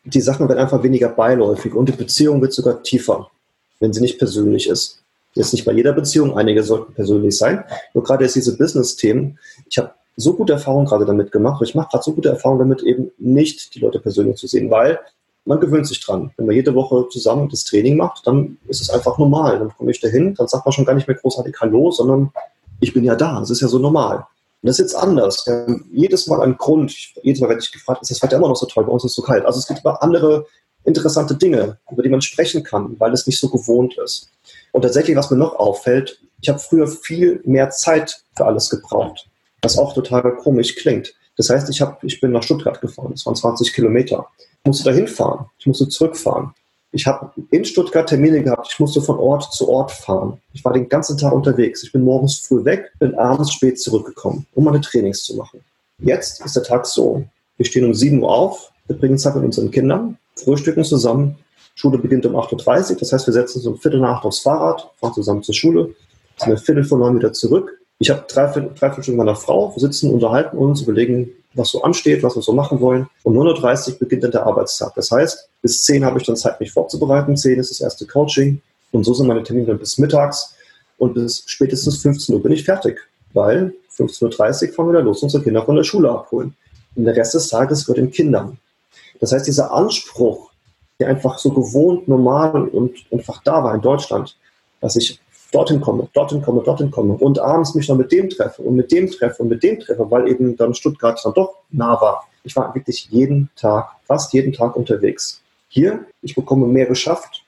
die 0.04 0.22
Sachen 0.22 0.50
werden 0.50 0.60
einfach 0.60 0.84
weniger 0.84 1.10
beiläufig 1.10 1.74
und 1.74 1.88
die 1.88 1.94
Beziehung 1.94 2.42
wird 2.42 2.52
sogar 2.52 2.84
tiefer, 2.84 3.32
wenn 3.80 3.94
sie 3.94 4.02
nicht 4.02 4.18
persönlich 4.18 4.68
ist. 4.68 5.04
Jetzt 5.38 5.54
nicht 5.54 5.66
bei 5.66 5.72
jeder 5.72 5.94
Beziehung, 5.94 6.38
einige 6.38 6.64
sollten 6.64 6.94
persönlich 6.94 7.38
sein. 7.38 7.64
Nur 7.94 8.04
gerade 8.04 8.24
jetzt 8.24 8.36
diese 8.36 8.58
Business-Themen, 8.58 9.38
ich 9.70 9.78
habe 9.78 9.92
so 10.16 10.34
gute 10.34 10.54
Erfahrungen 10.54 10.88
gerade 10.88 11.06
damit 11.06 11.32
gemacht, 11.32 11.62
ich 11.64 11.76
mache 11.76 11.90
gerade 11.92 12.04
so 12.04 12.14
gute 12.14 12.30
Erfahrungen 12.30 12.60
damit, 12.60 12.82
eben 12.82 13.12
nicht 13.20 13.76
die 13.76 13.80
Leute 13.80 14.00
persönlich 14.00 14.38
zu 14.38 14.48
sehen, 14.48 14.72
weil 14.72 15.00
man 15.46 15.60
gewöhnt 15.60 15.88
sich 15.88 16.04
dran. 16.04 16.32
Wenn 16.38 16.48
man 16.48 16.56
jede 16.56 16.74
Woche 16.74 17.08
zusammen 17.10 17.50
das 17.50 17.64
Training 17.64 17.98
macht, 17.98 18.26
dann 18.26 18.58
ist 18.68 18.82
es 18.82 18.90
einfach 18.90 19.18
normal. 19.18 19.60
Dann 19.60 19.70
komme 19.78 19.92
ich 19.92 20.02
dahin, 20.02 20.34
dann 20.34 20.48
sagt 20.48 20.66
man 20.66 20.74
schon 20.74 20.86
gar 20.86 20.94
nicht 20.96 21.08
mehr 21.08 21.18
großartig 21.18 21.56
Hallo, 21.62 21.92
sondern 21.92 22.32
ich 22.80 22.94
bin 22.94 23.04
ja 23.04 23.16
da. 23.16 23.40
Das 23.40 23.52
ist 23.52 23.62
ja 23.62 23.68
so 23.68 23.80
normal. 23.80 24.18
Und 24.62 24.68
das 24.68 24.80
ist 24.80 24.92
jetzt 24.92 24.96
anders. 24.96 25.46
jedes 25.92 26.28
Mal 26.28 26.42
ein 26.42 26.58
Grund, 26.58 26.92
jedes 27.22 27.40
Mal 27.40 27.50
werde 27.50 27.62
ich 27.62 27.72
gefragt, 27.72 28.02
ist 28.02 28.12
das 28.12 28.22
Wetter 28.24 28.38
immer 28.38 28.50
noch 28.50 28.56
so 28.56 28.66
toll, 28.66 28.84
bei 28.86 28.92
uns 28.92 29.04
ist 29.06 29.12
es 29.12 29.16
so 29.16 29.22
kalt. 29.22 29.46
Also 29.46 29.60
es 29.60 29.68
gibt 29.68 29.82
immer 29.84 30.02
andere 30.02 30.48
interessante 30.84 31.36
Dinge, 31.36 31.78
über 31.92 32.02
die 32.02 32.10
man 32.10 32.22
sprechen 32.22 32.64
kann, 32.64 32.96
weil 33.00 33.14
es 33.14 33.28
nicht 33.28 33.40
so 33.40 33.50
gewohnt 33.50 33.98
ist. 34.04 34.32
Und 34.72 34.82
tatsächlich, 34.84 35.16
was 35.16 35.32
mir 35.32 35.38
noch 35.38 35.56
auffällt, 35.56 36.20
ich 36.42 36.50
habe 36.50 36.60
früher 36.60 36.88
viel 36.88 37.42
mehr 37.46 37.70
Zeit 37.70 38.22
für 38.36 38.46
alles 38.46 38.70
gebraucht, 38.70 39.28
was 39.62 39.78
auch 39.78 39.94
total 39.94 40.36
komisch 40.38 40.76
klingt. 40.76 41.14
Das 41.36 41.50
heißt, 41.50 41.70
ich, 41.70 41.82
hab, 41.82 42.04
ich 42.04 42.20
bin 42.20 42.32
nach 42.32 42.44
Stuttgart 42.44 42.82
gefahren, 42.82 43.12
das 43.12 43.26
waren 43.26 43.36
20 43.36 43.74
Kilometer. 43.74 44.28
Ich 44.64 44.68
musste 44.68 44.90
dahin 44.90 45.08
fahren, 45.08 45.46
ich 45.60 45.68
musste 45.68 45.88
zurückfahren. 45.88 46.54
Ich 46.92 47.06
habe 47.06 47.32
in 47.52 47.66
Stuttgart 47.66 48.08
Termine 48.08 48.42
gehabt, 48.42 48.70
ich 48.72 48.80
musste 48.80 49.02
von 49.02 49.20
Ort 49.20 49.52
zu 49.54 49.70
Ort 49.70 49.92
fahren. 49.92 50.42
Ich 50.54 50.64
war 50.64 50.74
den 50.74 50.90
ganzen 50.90 51.18
Tag 51.18 51.34
unterwegs. 51.34 51.84
Ich 51.84 51.92
bin 51.92 52.04
morgens 52.04 52.40
früh 52.40 52.64
weg, 52.64 52.92
bin 52.98 53.14
abends 53.16 53.54
spät 53.54 53.80
zurückgekommen, 53.80 54.48
um 54.56 54.64
meine 54.64 54.82
Trainings 54.82 55.24
zu 55.24 55.36
machen. 55.36 55.64
Jetzt 56.00 56.44
ist 56.44 56.56
der 56.56 56.64
Tag 56.64 56.86
so. 56.86 57.26
Wir 57.58 57.66
stehen 57.66 57.86
um 57.86 57.94
7 57.94 58.22
Uhr 58.22 58.32
auf, 58.32 58.72
wir 58.88 58.98
bringen 58.98 59.18
Zeit 59.18 59.36
mit 59.36 59.44
unseren 59.44 59.70
Kindern, 59.72 60.18
frühstücken 60.36 60.84
zusammen, 60.84 61.38
Schule 61.78 62.00
beginnt 62.00 62.26
um 62.26 62.36
8.30 62.36 62.92
Uhr, 62.92 62.98
das 62.98 63.14
heißt, 63.14 63.28
wir 63.28 63.34
setzen 63.34 63.60
uns 63.60 63.68
um 63.68 63.78
Viertel 63.78 64.00
nach 64.00 64.18
acht 64.18 64.26
aufs 64.26 64.40
Fahrrad, 64.40 64.90
fahren 65.00 65.14
zusammen 65.14 65.44
zur 65.44 65.54
Schule, 65.54 65.94
sind 66.38 66.50
wir 66.50 66.58
Viertel 66.58 66.84
vor 66.84 66.98
neun 66.98 67.18
wieder 67.18 67.34
zurück. 67.34 67.78
Ich 68.00 68.10
habe 68.10 68.26
drei, 68.28 68.48
drei 68.48 68.90
mit 68.98 69.16
meiner 69.16 69.36
Frau, 69.36 69.76
wir 69.76 69.80
sitzen, 69.80 70.12
unterhalten 70.12 70.58
uns, 70.58 70.82
überlegen, 70.82 71.30
was 71.54 71.70
so 71.70 71.84
ansteht, 71.84 72.24
was 72.24 72.36
wir 72.36 72.42
so 72.42 72.52
machen 72.52 72.80
wollen. 72.80 73.08
Um 73.22 73.38
9.30 73.38 73.94
Uhr 73.94 74.00
beginnt 74.00 74.24
dann 74.24 74.32
der 74.32 74.46
Arbeitstag. 74.48 74.96
Das 74.96 75.12
heißt, 75.12 75.50
bis 75.62 75.84
10 75.84 76.04
habe 76.04 76.20
ich 76.20 76.26
dann 76.26 76.36
Zeit, 76.36 76.60
mich 76.60 76.72
vorzubereiten. 76.72 77.38
10 77.38 77.60
ist 77.60 77.70
das 77.70 77.82
erste 77.82 78.06
Coaching. 78.08 78.62
Und 78.92 79.04
so 79.04 79.14
sind 79.14 79.28
meine 79.28 79.44
Termine 79.44 79.68
dann 79.68 79.80
bis 79.80 79.98
mittags. 79.98 80.56
Und 80.98 81.14
bis 81.14 81.44
spätestens 81.46 81.98
15 81.98 82.36
Uhr 82.36 82.44
bin 82.44 82.52
ich 82.52 82.64
fertig. 82.64 83.00
Weil 83.34 83.74
15.30 83.98 84.70
Uhr 84.70 84.74
fahren 84.74 84.88
wir 84.88 84.94
wieder 84.94 85.02
los, 85.04 85.24
unsere 85.24 85.44
Kinder 85.44 85.64
von 85.64 85.76
der 85.76 85.84
Schule 85.84 86.10
abholen. 86.10 86.56
Und 86.96 87.06
der 87.06 87.16
Rest 87.16 87.34
des 87.34 87.50
Tages 87.50 87.86
gehört 87.86 88.00
den 88.00 88.12
Kindern. 88.12 88.58
Das 89.20 89.32
heißt, 89.32 89.48
dieser 89.48 89.72
Anspruch, 89.72 90.47
der 91.00 91.10
einfach 91.10 91.38
so 91.38 91.52
gewohnt, 91.52 92.08
normal 92.08 92.68
und 92.70 93.06
einfach 93.12 93.42
da 93.44 93.64
war 93.64 93.76
in 93.76 93.82
Deutschland, 93.82 94.38
dass 94.82 94.96
ich 94.96 95.20
dorthin 95.52 95.80
komme, 95.80 96.08
dorthin 96.14 96.42
komme, 96.42 96.62
dorthin 96.64 96.92
komme 96.92 97.14
und 97.14 97.40
abends 97.40 97.76
mich 97.76 97.88
dann 97.88 97.98
mit 97.98 98.12
dem 98.12 98.30
treffe 98.30 98.62
und 98.62 98.76
mit 98.76 98.92
dem 98.92 99.10
treffe 99.10 99.44
und 99.44 99.50
mit 99.50 99.64
dem 99.64 99.80
treffe, 99.80 100.10
weil 100.10 100.28
eben 100.28 100.58
dann 100.58 100.74
Stuttgart 100.74 101.20
dann 101.24 101.34
doch 101.34 101.56
nah 101.72 102.00
war. 102.02 102.28
Ich 102.44 102.56
war 102.56 102.74
wirklich 102.76 103.08
jeden 103.12 103.50
Tag, 103.56 103.90
fast 104.06 104.34
jeden 104.34 104.54
Tag 104.54 104.76
unterwegs. 104.76 105.42
Hier, 105.70 106.06
ich 106.22 106.36
bekomme 106.36 106.66
mehr 106.68 106.86
geschafft, 106.86 107.44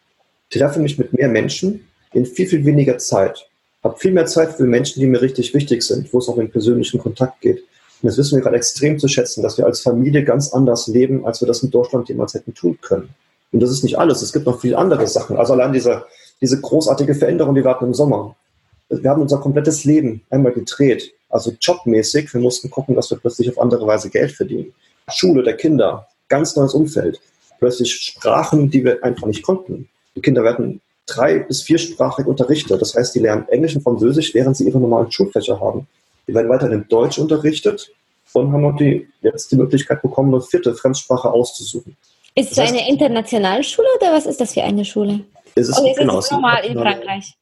treffe 0.49 0.79
mich 0.79 0.97
mit 0.97 1.13
mehr 1.13 1.27
Menschen 1.27 1.87
in 2.13 2.25
viel, 2.25 2.47
viel 2.47 2.65
weniger 2.65 2.97
Zeit. 2.97 3.47
Habe 3.83 3.97
viel 3.97 4.11
mehr 4.11 4.25
Zeit 4.25 4.53
für 4.53 4.63
Menschen, 4.63 4.99
die 4.99 5.07
mir 5.07 5.21
richtig 5.21 5.53
wichtig 5.53 5.83
sind, 5.83 6.13
wo 6.13 6.19
es 6.19 6.27
auch 6.27 6.37
in 6.37 6.51
persönlichen 6.51 6.99
Kontakt 6.99 7.41
geht. 7.41 7.59
Und 8.01 8.07
das 8.07 8.17
wissen 8.17 8.35
wir 8.35 8.43
gerade 8.43 8.57
extrem 8.57 8.99
zu 8.99 9.07
schätzen, 9.07 9.41
dass 9.41 9.57
wir 9.57 9.65
als 9.65 9.81
Familie 9.81 10.23
ganz 10.23 10.53
anders 10.53 10.87
leben, 10.87 11.25
als 11.25 11.41
wir 11.41 11.47
das 11.47 11.63
in 11.63 11.71
Deutschland 11.71 12.09
jemals 12.09 12.33
hätten 12.33 12.53
tun 12.53 12.77
können. 12.81 13.09
Und 13.51 13.61
das 13.61 13.71
ist 13.71 13.83
nicht 13.83 13.97
alles. 13.97 14.21
Es 14.21 14.33
gibt 14.33 14.45
noch 14.45 14.59
viele 14.59 14.77
andere 14.77 15.07
Sachen. 15.07 15.37
Also 15.37 15.53
allein 15.53 15.73
diese, 15.73 16.05
diese 16.41 16.61
großartige 16.61 17.15
Veränderung, 17.15 17.55
die 17.55 17.63
wir 17.63 17.71
hatten 17.71 17.85
im 17.85 17.93
Sommer. 17.93 18.35
Wir 18.89 19.09
haben 19.09 19.21
unser 19.21 19.37
komplettes 19.39 19.85
Leben 19.85 20.21
einmal 20.29 20.51
gedreht. 20.51 21.13
Also 21.29 21.53
jobmäßig. 21.59 22.33
Wir 22.33 22.41
mussten 22.41 22.69
gucken, 22.69 22.95
dass 22.95 23.09
wir 23.11 23.17
plötzlich 23.17 23.49
auf 23.49 23.59
andere 23.59 23.85
Weise 23.85 24.09
Geld 24.09 24.31
verdienen. 24.31 24.73
Schule 25.09 25.43
der 25.43 25.57
Kinder. 25.57 26.07
Ganz 26.27 26.55
neues 26.55 26.73
Umfeld. 26.73 27.19
Plötzlich 27.59 27.93
Sprachen, 27.93 28.69
die 28.69 28.83
wir 28.83 29.03
einfach 29.03 29.27
nicht 29.27 29.43
konnten. 29.43 29.89
Die 30.15 30.21
Kinder 30.21 30.43
werden 30.43 30.81
drei- 31.05 31.39
bis 31.39 31.63
viersprachig 31.63 32.25
unterrichtet. 32.25 32.81
Das 32.81 32.95
heißt, 32.95 33.15
die 33.15 33.19
lernen 33.19 33.47
Englisch 33.49 33.75
und 33.75 33.81
Französisch, 33.81 34.33
während 34.33 34.55
sie 34.55 34.67
ihre 34.67 34.79
normalen 34.79 35.11
Schulfächer 35.11 35.59
haben. 35.59 35.87
Die 36.27 36.33
werden 36.33 36.49
weiterhin 36.49 36.79
in 36.79 36.87
Deutsch 36.87 37.17
unterrichtet 37.17 37.91
und 38.33 38.51
haben 38.51 38.61
noch 38.61 38.77
die, 38.77 39.07
jetzt 39.21 39.51
die 39.51 39.55
Möglichkeit 39.55 40.01
bekommen, 40.01 40.33
eine 40.33 40.43
vierte 40.43 40.73
Fremdsprache 40.75 41.29
auszusuchen. 41.31 41.97
Ist 42.35 42.51
es 42.51 42.59
eine 42.59 42.87
internationale 42.89 43.63
Schule 43.63 43.87
oder 43.99 44.13
was 44.13 44.25
ist 44.25 44.39
das 44.39 44.53
für 44.53 44.63
eine 44.63 44.85
Schule? 44.85 45.21
Ist 45.55 45.69
es, 45.69 45.77
ist 45.77 45.97
genau, 45.97 46.19
es 46.19 46.31
normal 46.31 46.63
in 46.63 46.77
Frankreich? 46.77 47.35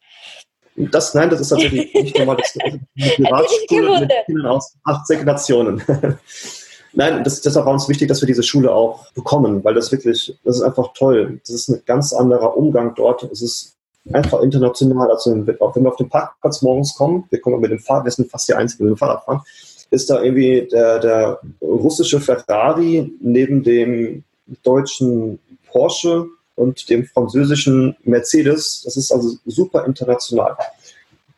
Das, 0.75 1.13
nein, 1.13 1.29
das 1.29 1.41
ist 1.41 1.49
tatsächlich 1.49 1.93
nicht 2.01 2.17
normal. 2.17 2.37
Das 2.37 2.55
ist 2.55 2.63
eine 2.63 2.79
Privatschule 2.95 3.99
mit 4.01 4.11
Kindern 4.25 4.45
aus 4.45 4.75
18 4.83 5.25
Nationen. 5.25 5.81
nein, 6.93 7.23
das, 7.23 7.41
deshalb 7.41 7.65
war 7.65 7.73
uns 7.73 7.89
wichtig, 7.89 8.07
dass 8.07 8.21
wir 8.21 8.27
diese 8.27 8.43
Schule 8.43 8.71
auch 8.71 9.11
bekommen, 9.13 9.63
weil 9.63 9.73
das 9.73 9.91
wirklich, 9.91 10.37
das 10.43 10.57
ist 10.57 10.61
einfach 10.61 10.93
toll. 10.93 11.39
Das 11.45 11.55
ist 11.55 11.69
ein 11.69 11.81
ganz 11.85 12.13
anderer 12.13 12.55
Umgang 12.55 12.93
dort. 12.95 13.23
Es 13.23 13.41
ist 13.41 13.75
einfach 14.13 14.41
international. 14.41 15.09
Also 15.09 15.31
wenn 15.31 15.47
wir 15.47 15.61
auf 15.87 15.97
dem 15.97 16.09
Parkplatz 16.09 16.61
morgens 16.61 16.95
kommen, 16.95 17.25
wir 17.29 17.41
kommen 17.41 17.59
mit 17.59 17.71
dem 17.71 17.79
Fahrrad, 17.79 18.05
wir 18.05 18.11
sind 18.11 18.29
fast 18.29 18.47
die 18.47 18.53
Einzigen, 18.53 18.83
die 18.83 18.89
mit 18.89 18.97
dem 18.97 18.99
Fahrrad 18.99 19.25
fahren, 19.25 19.41
ist 19.89 20.09
da 20.09 20.21
irgendwie 20.21 20.67
der, 20.71 20.99
der 20.99 21.39
russische 21.61 22.19
Ferrari 22.19 23.11
neben 23.19 23.63
dem 23.63 24.23
deutschen 24.63 25.39
Porsche 25.71 26.25
und 26.55 26.89
dem 26.89 27.05
französischen 27.05 27.95
Mercedes. 28.03 28.81
Das 28.83 28.97
ist 28.97 29.11
also 29.11 29.37
super 29.45 29.85
international. 29.85 30.57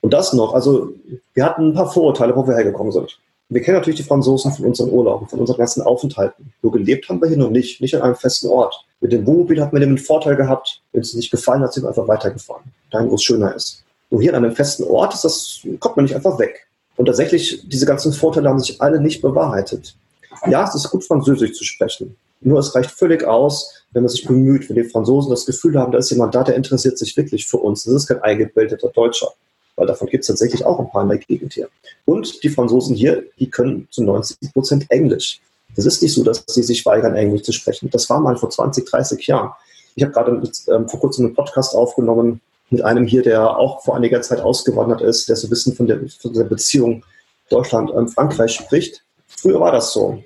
Und 0.01 0.14
das 0.14 0.34
noch, 0.34 0.53
also 0.53 0.93
wir 1.34 1.45
hatten 1.45 1.70
ein 1.70 1.74
paar 1.74 1.91
Vorurteile, 1.91 2.36
wo 2.36 2.47
wir 2.47 2.55
hergekommen 2.55 2.91
sind. 2.91 3.20
Wir 3.49 3.62
kennen 3.62 3.78
natürlich 3.78 3.99
die 3.99 4.05
Franzosen 4.05 4.51
von 4.51 4.66
unseren 4.66 4.91
Urlauben, 4.91 5.28
von 5.28 5.39
unseren 5.39 5.57
ganzen 5.57 5.82
Aufenthalten. 5.82 6.53
Nur 6.62 6.72
gelebt 6.72 7.10
haben 7.10 7.20
wir 7.20 7.28
hier 7.28 7.38
noch 7.38 7.49
nicht, 7.49 7.82
nicht 7.82 7.95
an 7.95 8.03
einem 8.03 8.16
festen 8.16 8.47
Ort. 8.47 8.86
Mit 9.01 9.12
dem 9.12 9.26
Wohnmobil 9.26 9.60
hat 9.60 9.74
man 9.74 9.82
den 9.82 9.97
Vorteil 9.97 10.36
gehabt, 10.36 10.82
wenn 10.93 11.01
es 11.01 11.16
nicht 11.16 11.32
gefallen 11.32 11.62
hat, 11.64 11.74
sind 11.74 11.84
wir 11.84 11.89
einfach 11.89 12.07
weitergefahren, 12.07 12.64
dahin, 12.91 13.10
wo 13.10 13.16
es 13.16 13.24
schöner 13.24 13.55
ist. 13.55 13.84
Nur 14.12 14.22
hier 14.22 14.36
an 14.36 14.43
einem 14.43 14.55
festen 14.55 14.84
Ort 14.84 15.16
ist 15.16 15.24
das, 15.24 15.62
kommt 15.80 15.95
man 15.95 16.05
nicht 16.05 16.16
einfach 16.16 16.38
weg. 16.38 16.68
Und 16.95 17.05
tatsächlich, 17.05 17.64
diese 17.68 17.86
ganzen 17.86 18.14
Vorteile 18.14 18.49
haben 18.49 18.60
sich 18.60 18.80
alle 18.82 19.01
nicht 19.01 19.22
bewahrheitet. 19.22 19.95
Ja, 20.47 20.66
es 20.68 20.76
ist 20.76 20.89
gut, 20.89 21.03
Französisch 21.03 21.53
zu 21.53 21.64
sprechen. 21.64 22.16
Nur 22.41 22.59
es 22.59 22.73
reicht 22.73 22.91
völlig 22.91 23.23
aus, 23.25 23.73
wenn 23.91 24.03
man 24.03 24.09
sich 24.09 24.25
bemüht, 24.25 24.69
wenn 24.69 24.75
die 24.75 24.83
Franzosen 24.83 25.29
das 25.29 25.45
Gefühl 25.45 25.77
haben, 25.77 25.91
da 25.91 25.97
ist 25.97 26.11
jemand 26.11 26.35
da, 26.35 26.43
der 26.43 26.55
interessiert 26.55 26.97
sich 26.97 27.15
wirklich 27.17 27.47
für 27.47 27.57
uns. 27.57 27.83
Das 27.83 27.93
ist 27.93 28.07
kein 28.07 28.21
eingebildeter 28.21 28.89
Deutscher, 28.89 29.29
weil 29.75 29.87
davon 29.87 30.07
gibt 30.07 30.21
es 30.21 30.27
tatsächlich 30.27 30.63
auch 30.63 30.79
ein 30.79 30.89
paar 30.89 31.03
in 31.03 31.09
der 31.09 31.17
Gegend 31.17 31.53
hier. 31.53 31.69
Und 32.05 32.43
die 32.43 32.49
Franzosen 32.49 32.95
hier, 32.95 33.23
die 33.39 33.49
können 33.49 33.87
zu 33.91 34.03
90 34.03 34.53
Prozent 34.53 34.85
Englisch. 34.89 35.41
Das 35.75 35.85
ist 35.85 36.01
nicht 36.01 36.13
so, 36.13 36.23
dass 36.23 36.43
sie 36.47 36.63
sich 36.63 36.85
weigern, 36.85 37.15
Englisch 37.15 37.43
zu 37.43 37.51
sprechen. 37.51 37.89
Das 37.91 38.09
war 38.09 38.19
mal 38.19 38.35
vor 38.37 38.49
20, 38.49 38.85
30 38.85 39.27
Jahren. 39.27 39.51
Ich 39.95 40.03
habe 40.03 40.13
gerade 40.13 40.41
ähm, 40.67 40.87
vor 40.87 40.99
kurzem 40.99 41.25
einen 41.25 41.35
Podcast 41.35 41.75
aufgenommen 41.75 42.41
mit 42.69 42.83
einem 42.83 43.05
hier, 43.05 43.23
der 43.23 43.57
auch 43.57 43.83
vor 43.83 43.95
einiger 43.95 44.21
Zeit 44.21 44.39
ausgewandert 44.39 45.01
ist, 45.01 45.27
der 45.27 45.35
so 45.35 45.47
ein 45.47 45.49
bisschen 45.49 45.75
von 45.75 45.87
der, 45.87 45.99
von 46.19 46.33
der 46.33 46.43
Beziehung 46.43 47.03
Deutschland-Frankreich 47.49 48.51
spricht. 48.51 49.03
Früher 49.27 49.59
war 49.59 49.71
das 49.71 49.93
so. 49.93 50.23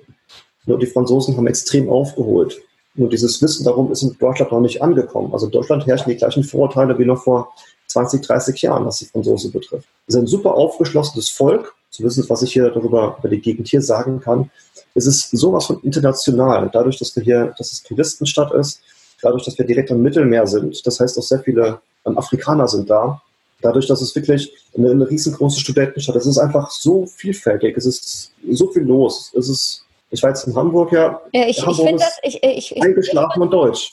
Nur 0.66 0.78
die 0.78 0.86
Franzosen 0.86 1.36
haben 1.36 1.46
extrem 1.46 1.88
aufgeholt. 1.88 2.60
Nur 2.94 3.08
dieses 3.08 3.42
Wissen 3.42 3.64
darum 3.64 3.90
ist 3.90 4.02
in 4.02 4.16
Deutschland 4.18 4.52
noch 4.52 4.60
nicht 4.60 4.82
angekommen. 4.82 5.32
Also 5.32 5.46
in 5.46 5.52
Deutschland 5.52 5.86
herrschen 5.86 6.10
die 6.10 6.16
gleichen 6.16 6.44
Vorurteile 6.44 6.98
wie 6.98 7.04
noch 7.04 7.22
vor 7.22 7.52
20, 7.88 8.22
30 8.22 8.62
Jahren, 8.62 8.86
was 8.86 8.98
die 8.98 9.06
Franzosen 9.06 9.52
betrifft. 9.52 9.88
Wir 10.06 10.12
sind 10.12 10.24
ein 10.24 10.26
super 10.28 10.54
aufgeschlossenes 10.54 11.28
Volk. 11.28 11.74
Zu 11.90 12.02
wissen, 12.02 12.24
was 12.28 12.42
ich 12.42 12.52
hier 12.52 12.70
darüber 12.70 13.16
über 13.20 13.28
die 13.28 13.40
Gegend 13.40 13.68
hier 13.68 13.80
sagen 13.80 14.18
kann. 14.20 14.50
Es 14.96 15.06
ist 15.06 15.30
sowas 15.30 15.66
von 15.66 15.80
international. 15.82 16.68
Dadurch, 16.72 16.98
dass 16.98 17.14
wir 17.14 17.22
hier, 17.22 17.54
dass 17.56 17.70
es 17.70 17.84
Touristenstadt 17.84 18.52
ist, 18.52 18.80
dadurch, 19.22 19.44
dass 19.44 19.56
wir 19.56 19.64
direkt 19.64 19.92
am 19.92 20.02
Mittelmeer 20.02 20.46
sind. 20.48 20.84
Das 20.84 20.98
heißt, 20.98 21.16
auch 21.16 21.22
sehr 21.22 21.38
viele 21.38 21.80
ähm, 22.04 22.18
Afrikaner 22.18 22.66
sind 22.66 22.90
da. 22.90 23.22
Dadurch, 23.60 23.86
dass 23.86 24.02
es 24.02 24.14
wirklich 24.16 24.52
eine, 24.76 24.90
eine 24.90 25.08
riesengroße 25.08 25.60
Studentenstadt 25.60 26.16
ist. 26.16 26.22
Es 26.22 26.32
ist 26.32 26.38
einfach 26.38 26.68
so 26.70 27.06
vielfältig. 27.06 27.76
Es 27.76 27.86
ist 27.86 28.32
so 28.50 28.68
viel 28.72 28.82
los. 28.82 29.32
Es 29.38 29.48
ist 29.48 29.83
ich 30.10 30.22
war 30.22 30.30
jetzt 30.30 30.46
in 30.46 30.54
Hamburg, 30.54 30.92
ja. 30.92 31.20
ja 31.32 31.46
ich, 31.46 31.64
Hamburg 31.64 31.90
ich 31.90 31.96
das, 31.96 32.18
ich, 32.22 32.42
ich, 32.42 32.82
eingeschlafen 32.82 33.42
und 33.42 33.50
deutsch. 33.50 33.90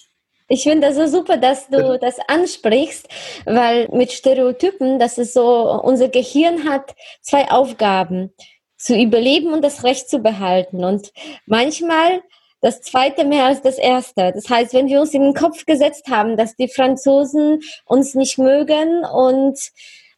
Ich 0.48 0.64
finde 0.64 0.88
das 0.88 0.98
so 0.98 1.08
super, 1.08 1.38
dass 1.38 1.70
du 1.70 1.98
das 1.98 2.18
ansprichst, 2.28 3.08
weil 3.46 3.88
mit 3.94 4.12
Stereotypen, 4.12 5.00
das 5.00 5.18
ist 5.18 5.34
so, 5.34 5.72
unser 5.82 6.10
Gehirn 6.10 6.70
hat 6.70 6.94
zwei 7.22 7.50
Aufgaben, 7.50 8.34
zu 8.78 8.98
überleben 8.98 9.54
und 9.54 9.62
das 9.62 9.84
Recht 9.84 10.10
zu 10.10 10.20
behalten. 10.20 10.84
Und 10.84 11.12
manchmal 11.46 12.22
das 12.62 12.82
zweite 12.82 13.26
mehr 13.26 13.46
als 13.46 13.62
das 13.62 13.78
erste. 13.78 14.32
Das 14.34 14.50
heißt, 14.50 14.74
wenn 14.74 14.88
wir 14.88 15.00
uns 15.02 15.14
in 15.14 15.22
den 15.22 15.34
Kopf 15.34 15.66
gesetzt 15.66 16.08
haben, 16.10 16.36
dass 16.36 16.56
die 16.56 16.68
Franzosen 16.68 17.62
uns 17.86 18.16
nicht 18.16 18.38
mögen 18.38 19.06
und 19.06 19.58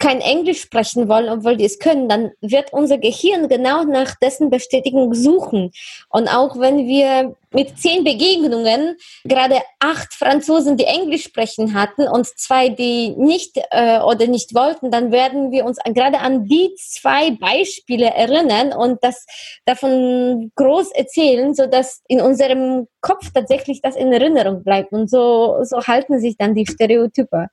kein 0.04 0.20
Englisch 0.20 0.60
sprechen 0.60 1.08
wollen, 1.08 1.30
obwohl 1.30 1.56
die 1.56 1.64
es 1.64 1.80
können, 1.80 2.10
dann 2.10 2.32
wird 2.42 2.74
unser 2.74 2.98
Gehirn 2.98 3.48
genau 3.48 3.86
nach 3.86 4.16
dessen 4.16 4.50
Bestätigung 4.50 5.14
suchen. 5.14 5.72
Und 6.10 6.28
auch 6.28 6.60
wenn 6.60 6.88
wir 6.88 7.38
mit 7.52 7.80
zehn 7.80 8.04
Begegnungen 8.04 8.98
gerade 9.24 9.62
acht 9.80 10.14
Franzosen, 10.14 10.76
die 10.76 10.84
Englisch 10.84 11.24
sprechen 11.24 11.74
hatten 11.74 12.10
und 12.10 12.28
zwei, 12.38 12.68
die 12.68 13.12
nicht 13.12 13.58
äh, 13.72 14.00
oder 14.00 14.28
nicht 14.28 14.54
wollten, 14.54 14.92
dann 14.92 15.14
werden 15.14 15.52
wir 15.52 15.64
uns 15.64 15.78
gerade 15.86 16.20
an 16.20 16.50
die 16.50 16.76
zwei 16.78 17.32
Beispiele 17.32 18.08
erinnern 18.08 18.74
und 18.74 19.02
das 19.04 19.26
davon 19.64 20.52
groß 20.58 20.92
erzählen, 20.92 21.54
so 21.54 21.66
dass 21.66 22.02
in 22.10 22.20
unserem 22.20 22.90
Kopf 23.00 23.32
tatsächlich 23.34 23.82
das 23.82 23.96
in 23.96 24.12
Erinnerung 24.12 24.66
bleibt. 24.66 24.92
Und 24.92 25.10
so, 25.10 25.60
so 25.64 25.78
halten 25.82 26.20
sich 26.20 26.36
dann 26.36 26.56
die 26.56 26.66
Stereotype. 26.66 27.48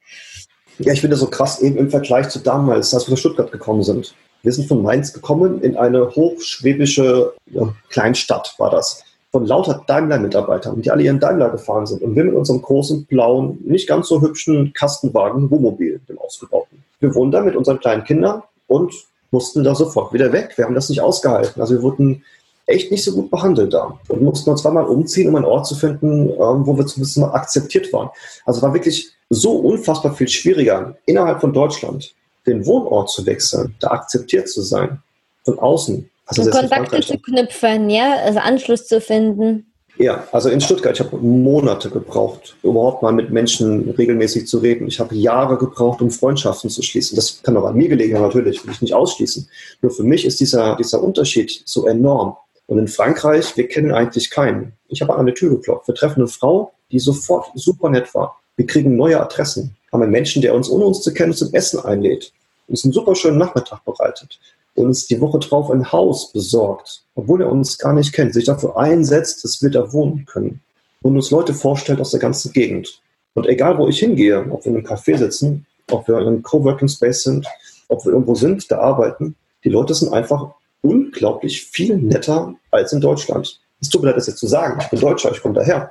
Ja, 0.81 0.95
ich 0.95 1.01
finde 1.01 1.15
das 1.15 1.21
so 1.21 1.27
krass 1.27 1.61
eben 1.61 1.77
im 1.77 1.91
Vergleich 1.91 2.31
zu 2.31 2.39
damals, 2.39 2.95
als 2.95 3.07
wir 3.07 3.13
nach 3.13 3.19
Stuttgart 3.19 3.53
gekommen 3.53 3.83
sind. 3.83 4.15
Wir 4.43 4.53
sind 4.53 4.67
von 4.67 4.83
Mainz 4.83 5.13
gekommen 5.13 5.61
in 5.61 5.77
eine 5.77 6.09
hochschwäbische 6.15 7.35
ja, 7.47 7.75
Kleinstadt, 7.91 8.55
war 8.57 8.71
das. 8.71 9.05
Von 9.31 9.47
lauter 9.47 9.85
Daimler-Mitarbeitern, 9.87 10.81
die 10.81 10.91
alle 10.91 11.03
ihren 11.03 11.21
Daimler 11.21 11.51
gefahren 11.51 11.87
sind. 11.87 12.03
Und 12.03 12.17
wir 12.17 12.25
mit 12.25 12.35
unserem 12.35 12.63
großen, 12.63 13.05
blauen, 13.05 13.59
nicht 13.65 13.89
ganz 13.89 14.09
so 14.09 14.23
hübschen 14.23 14.73
Kastenwagen, 14.73 15.51
Wohnmobil, 15.51 16.01
dem 16.09 16.19
ausgebauten. 16.19 16.83
Wir 16.99 17.15
wohnen 17.15 17.31
da 17.31 17.43
mit 17.43 17.57
unseren 17.57 17.79
kleinen 17.79 18.05
Kindern 18.05 18.43
und 18.67 18.95
mussten 19.31 19.63
da 19.63 19.75
sofort 19.75 20.15
wieder 20.15 20.33
weg. 20.33 20.55
Wir 20.57 20.65
haben 20.65 20.75
das 20.75 20.89
nicht 20.89 21.03
ausgehalten. 21.03 21.61
Also 21.61 21.75
wir 21.75 21.83
wurden 21.83 22.25
echt 22.67 22.91
nicht 22.91 23.05
so 23.05 23.13
gut 23.13 23.31
behandelt 23.31 23.73
da 23.73 23.99
und 24.09 24.23
mussten 24.23 24.51
uns 24.51 24.63
zweimal 24.63 24.85
umziehen, 24.85 25.29
um 25.29 25.37
einen 25.37 25.45
Ort 25.45 25.67
zu 25.67 25.75
finden, 25.75 26.31
ähm, 26.31 26.67
wo 26.67 26.77
wir 26.77 26.87
zumindest 26.87 27.19
mal 27.19 27.33
akzeptiert 27.33 27.93
waren. 27.93 28.11
Also 28.45 28.63
war 28.63 28.75
wirklich 28.75 29.11
so 29.29 29.57
unfassbar 29.57 30.15
viel 30.15 30.29
schwieriger, 30.29 30.97
innerhalb 31.07 31.41
von 31.41 31.53
Deutschland 31.53 32.15
den 32.47 32.67
Wohnort 32.67 33.11
zu 33.11 33.27
wechseln, 33.27 33.75
da 33.81 33.89
akzeptiert 33.89 34.49
zu 34.49 34.63
sein, 34.63 35.03
von 35.45 35.59
außen. 35.59 36.09
Also 36.27 36.43
und 36.43 36.51
Kontakte 36.51 37.01
zu 37.01 37.19
knüpfen, 37.19 37.91
ja, 37.91 38.17
also 38.25 38.39
Anschluss 38.39 38.87
zu 38.87 39.01
finden. 39.01 39.67
Ja, 40.01 40.27
also 40.33 40.49
in 40.49 40.63
Stuttgart, 40.63 40.99
ich 40.99 41.05
habe 41.05 41.19
Monate 41.19 41.91
gebraucht, 41.91 42.57
überhaupt 42.63 43.03
mal 43.03 43.13
mit 43.13 43.31
Menschen 43.31 43.91
regelmäßig 43.91 44.47
zu 44.47 44.59
reden. 44.59 44.89
Ich 44.89 44.99
habe 44.99 45.15
Jahre 45.15 45.59
gebraucht, 45.59 46.01
um 46.01 46.11
Freundschaften 46.11 46.71
zu 46.71 46.83
schließen. 46.83 47.17
Das 47.17 47.43
kann 47.43 47.55
auch 47.57 47.65
an 47.65 47.77
mir 47.77 47.89
gelegen 47.89 48.15
haben, 48.15 48.23
natürlich, 48.23 48.65
will 48.65 48.73
ich 48.73 48.81
nicht 48.81 48.95
ausschließen. 48.95 49.47
Nur 49.83 49.93
für 49.93 50.05
mich 50.05 50.25
ist 50.25 50.41
dieser, 50.41 50.77
dieser 50.77 51.03
Unterschied 51.03 51.63
so 51.67 51.87
enorm. 51.87 52.37
Und 52.71 52.79
in 52.79 52.89
Frankreich, 52.89 53.57
wir 53.57 53.67
kennen 53.67 53.93
eigentlich 53.93 54.31
keinen. 54.31 54.73
Ich 54.89 55.03
habe 55.03 55.15
an 55.15 55.21
eine 55.21 55.35
Tür 55.35 55.51
geklopft. 55.51 55.89
Wir 55.89 55.95
treffen 55.95 56.21
eine 56.21 56.29
Frau, 56.29 56.73
die 56.93 57.01
sofort 57.01 57.49
super 57.55 57.91
nett 57.91 58.15
war. 58.15 58.41
Wir 58.57 58.67
kriegen 58.67 58.97
neue 58.97 59.21
Adressen, 59.21 59.77
haben 59.93 60.03
einen 60.03 60.13
Menschen, 60.13 60.41
der 60.41 60.55
uns 60.55 60.71
ohne 60.71 60.85
uns 60.85 61.03
zu 61.03 61.13
kennen 61.13 61.33
zum 61.33 61.53
Essen 61.53 61.81
einlädt, 61.81 62.33
uns 62.69 62.85
einen 62.85 62.93
super 62.93 63.17
schönen 63.17 63.39
Nachmittag 63.39 63.85
bereitet 63.85 64.39
uns 64.75 65.07
die 65.07 65.21
Woche 65.21 65.39
drauf 65.39 65.71
ein 65.71 65.93
Haus 65.93 66.33
besorgt, 66.33 67.03
obwohl 67.15 67.43
er 67.43 67.51
uns 67.51 67.79
gar 67.79 67.93
nicht 67.93 68.13
kennt, 68.13 68.35
sich 68.35 68.45
dafür 68.45 68.77
einsetzt, 68.79 69.45
dass 69.45 69.63
wir 69.63 69.71
da 69.71 69.93
wohnen 69.93 70.27
können 70.27 70.61
und 71.03 71.17
uns 71.17 71.31
Leute 71.31 71.55
vorstellt 71.55 72.01
aus 72.01 72.11
der 72.11 72.21
ganzen 72.21 72.53
Gegend. 72.53 73.01
Und 73.35 73.47
egal, 73.47 73.79
wo 73.79 73.89
ich 73.89 73.99
hingehe, 73.99 74.47
ob 74.51 74.65
wir 74.65 74.73
in 74.73 74.79
einem 74.79 74.87
Café 74.87 75.17
sitzen, 75.17 75.67
ob 75.91 76.09
wir 76.09 76.19
in 76.19 76.27
einem 76.27 76.43
Coworking 76.43 76.89
Space 76.89 77.23
sind, 77.23 77.47
ob 77.89 78.05
wir 78.05 78.13
irgendwo 78.13 78.35
sind, 78.35 78.71
da 78.71 78.79
arbeiten, 78.79 79.37
die 79.65 79.69
Leute 79.69 79.95
sind 79.95 80.13
einfach 80.13 80.53
unglaublich 80.83 81.63
viel 81.63 81.97
netter 81.97 82.55
als 82.71 82.93
in 82.93 83.01
Deutschland. 83.01 83.61
Es 83.81 83.89
tut 83.89 84.03
mir 84.03 84.09
leid, 84.09 84.17
das 84.17 84.27
jetzt 84.27 84.39
zu 84.39 84.47
sagen. 84.47 84.79
Ich 84.81 84.89
bin 84.89 85.01
Deutscher, 85.01 85.33
ich 85.33 85.41
komme 85.41 85.55
daher. 85.55 85.91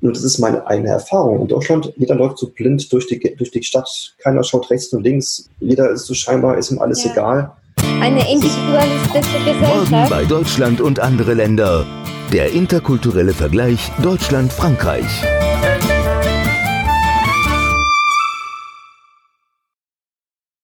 Nur 0.00 0.12
das 0.12 0.22
ist 0.22 0.38
meine 0.38 0.66
eigene 0.66 0.90
Erfahrung. 0.90 1.40
In 1.40 1.48
Deutschland, 1.48 1.92
jeder 1.96 2.14
läuft 2.14 2.38
so 2.38 2.48
blind 2.50 2.92
durch 2.92 3.06
die, 3.06 3.18
durch 3.36 3.50
die 3.50 3.62
Stadt. 3.62 4.14
Keiner 4.18 4.44
schaut 4.44 4.70
rechts 4.70 4.92
und 4.92 5.02
links. 5.02 5.48
Jeder 5.58 5.90
ist 5.90 6.06
so 6.06 6.14
scheinbar, 6.14 6.58
ist 6.58 6.70
ihm 6.70 6.78
alles 6.78 7.04
ja. 7.04 7.12
egal. 7.12 7.52
Eine 8.00 8.20
individualistische 8.30 9.38
Gesellschaft. 9.38 9.90
Morgen 9.90 10.10
bei 10.10 10.24
Deutschland 10.24 10.80
und 10.80 11.00
andere 11.00 11.34
Länder. 11.34 11.86
Der 12.32 12.52
interkulturelle 12.52 13.32
Vergleich 13.32 13.90
Deutschland-Frankreich. 14.02 15.45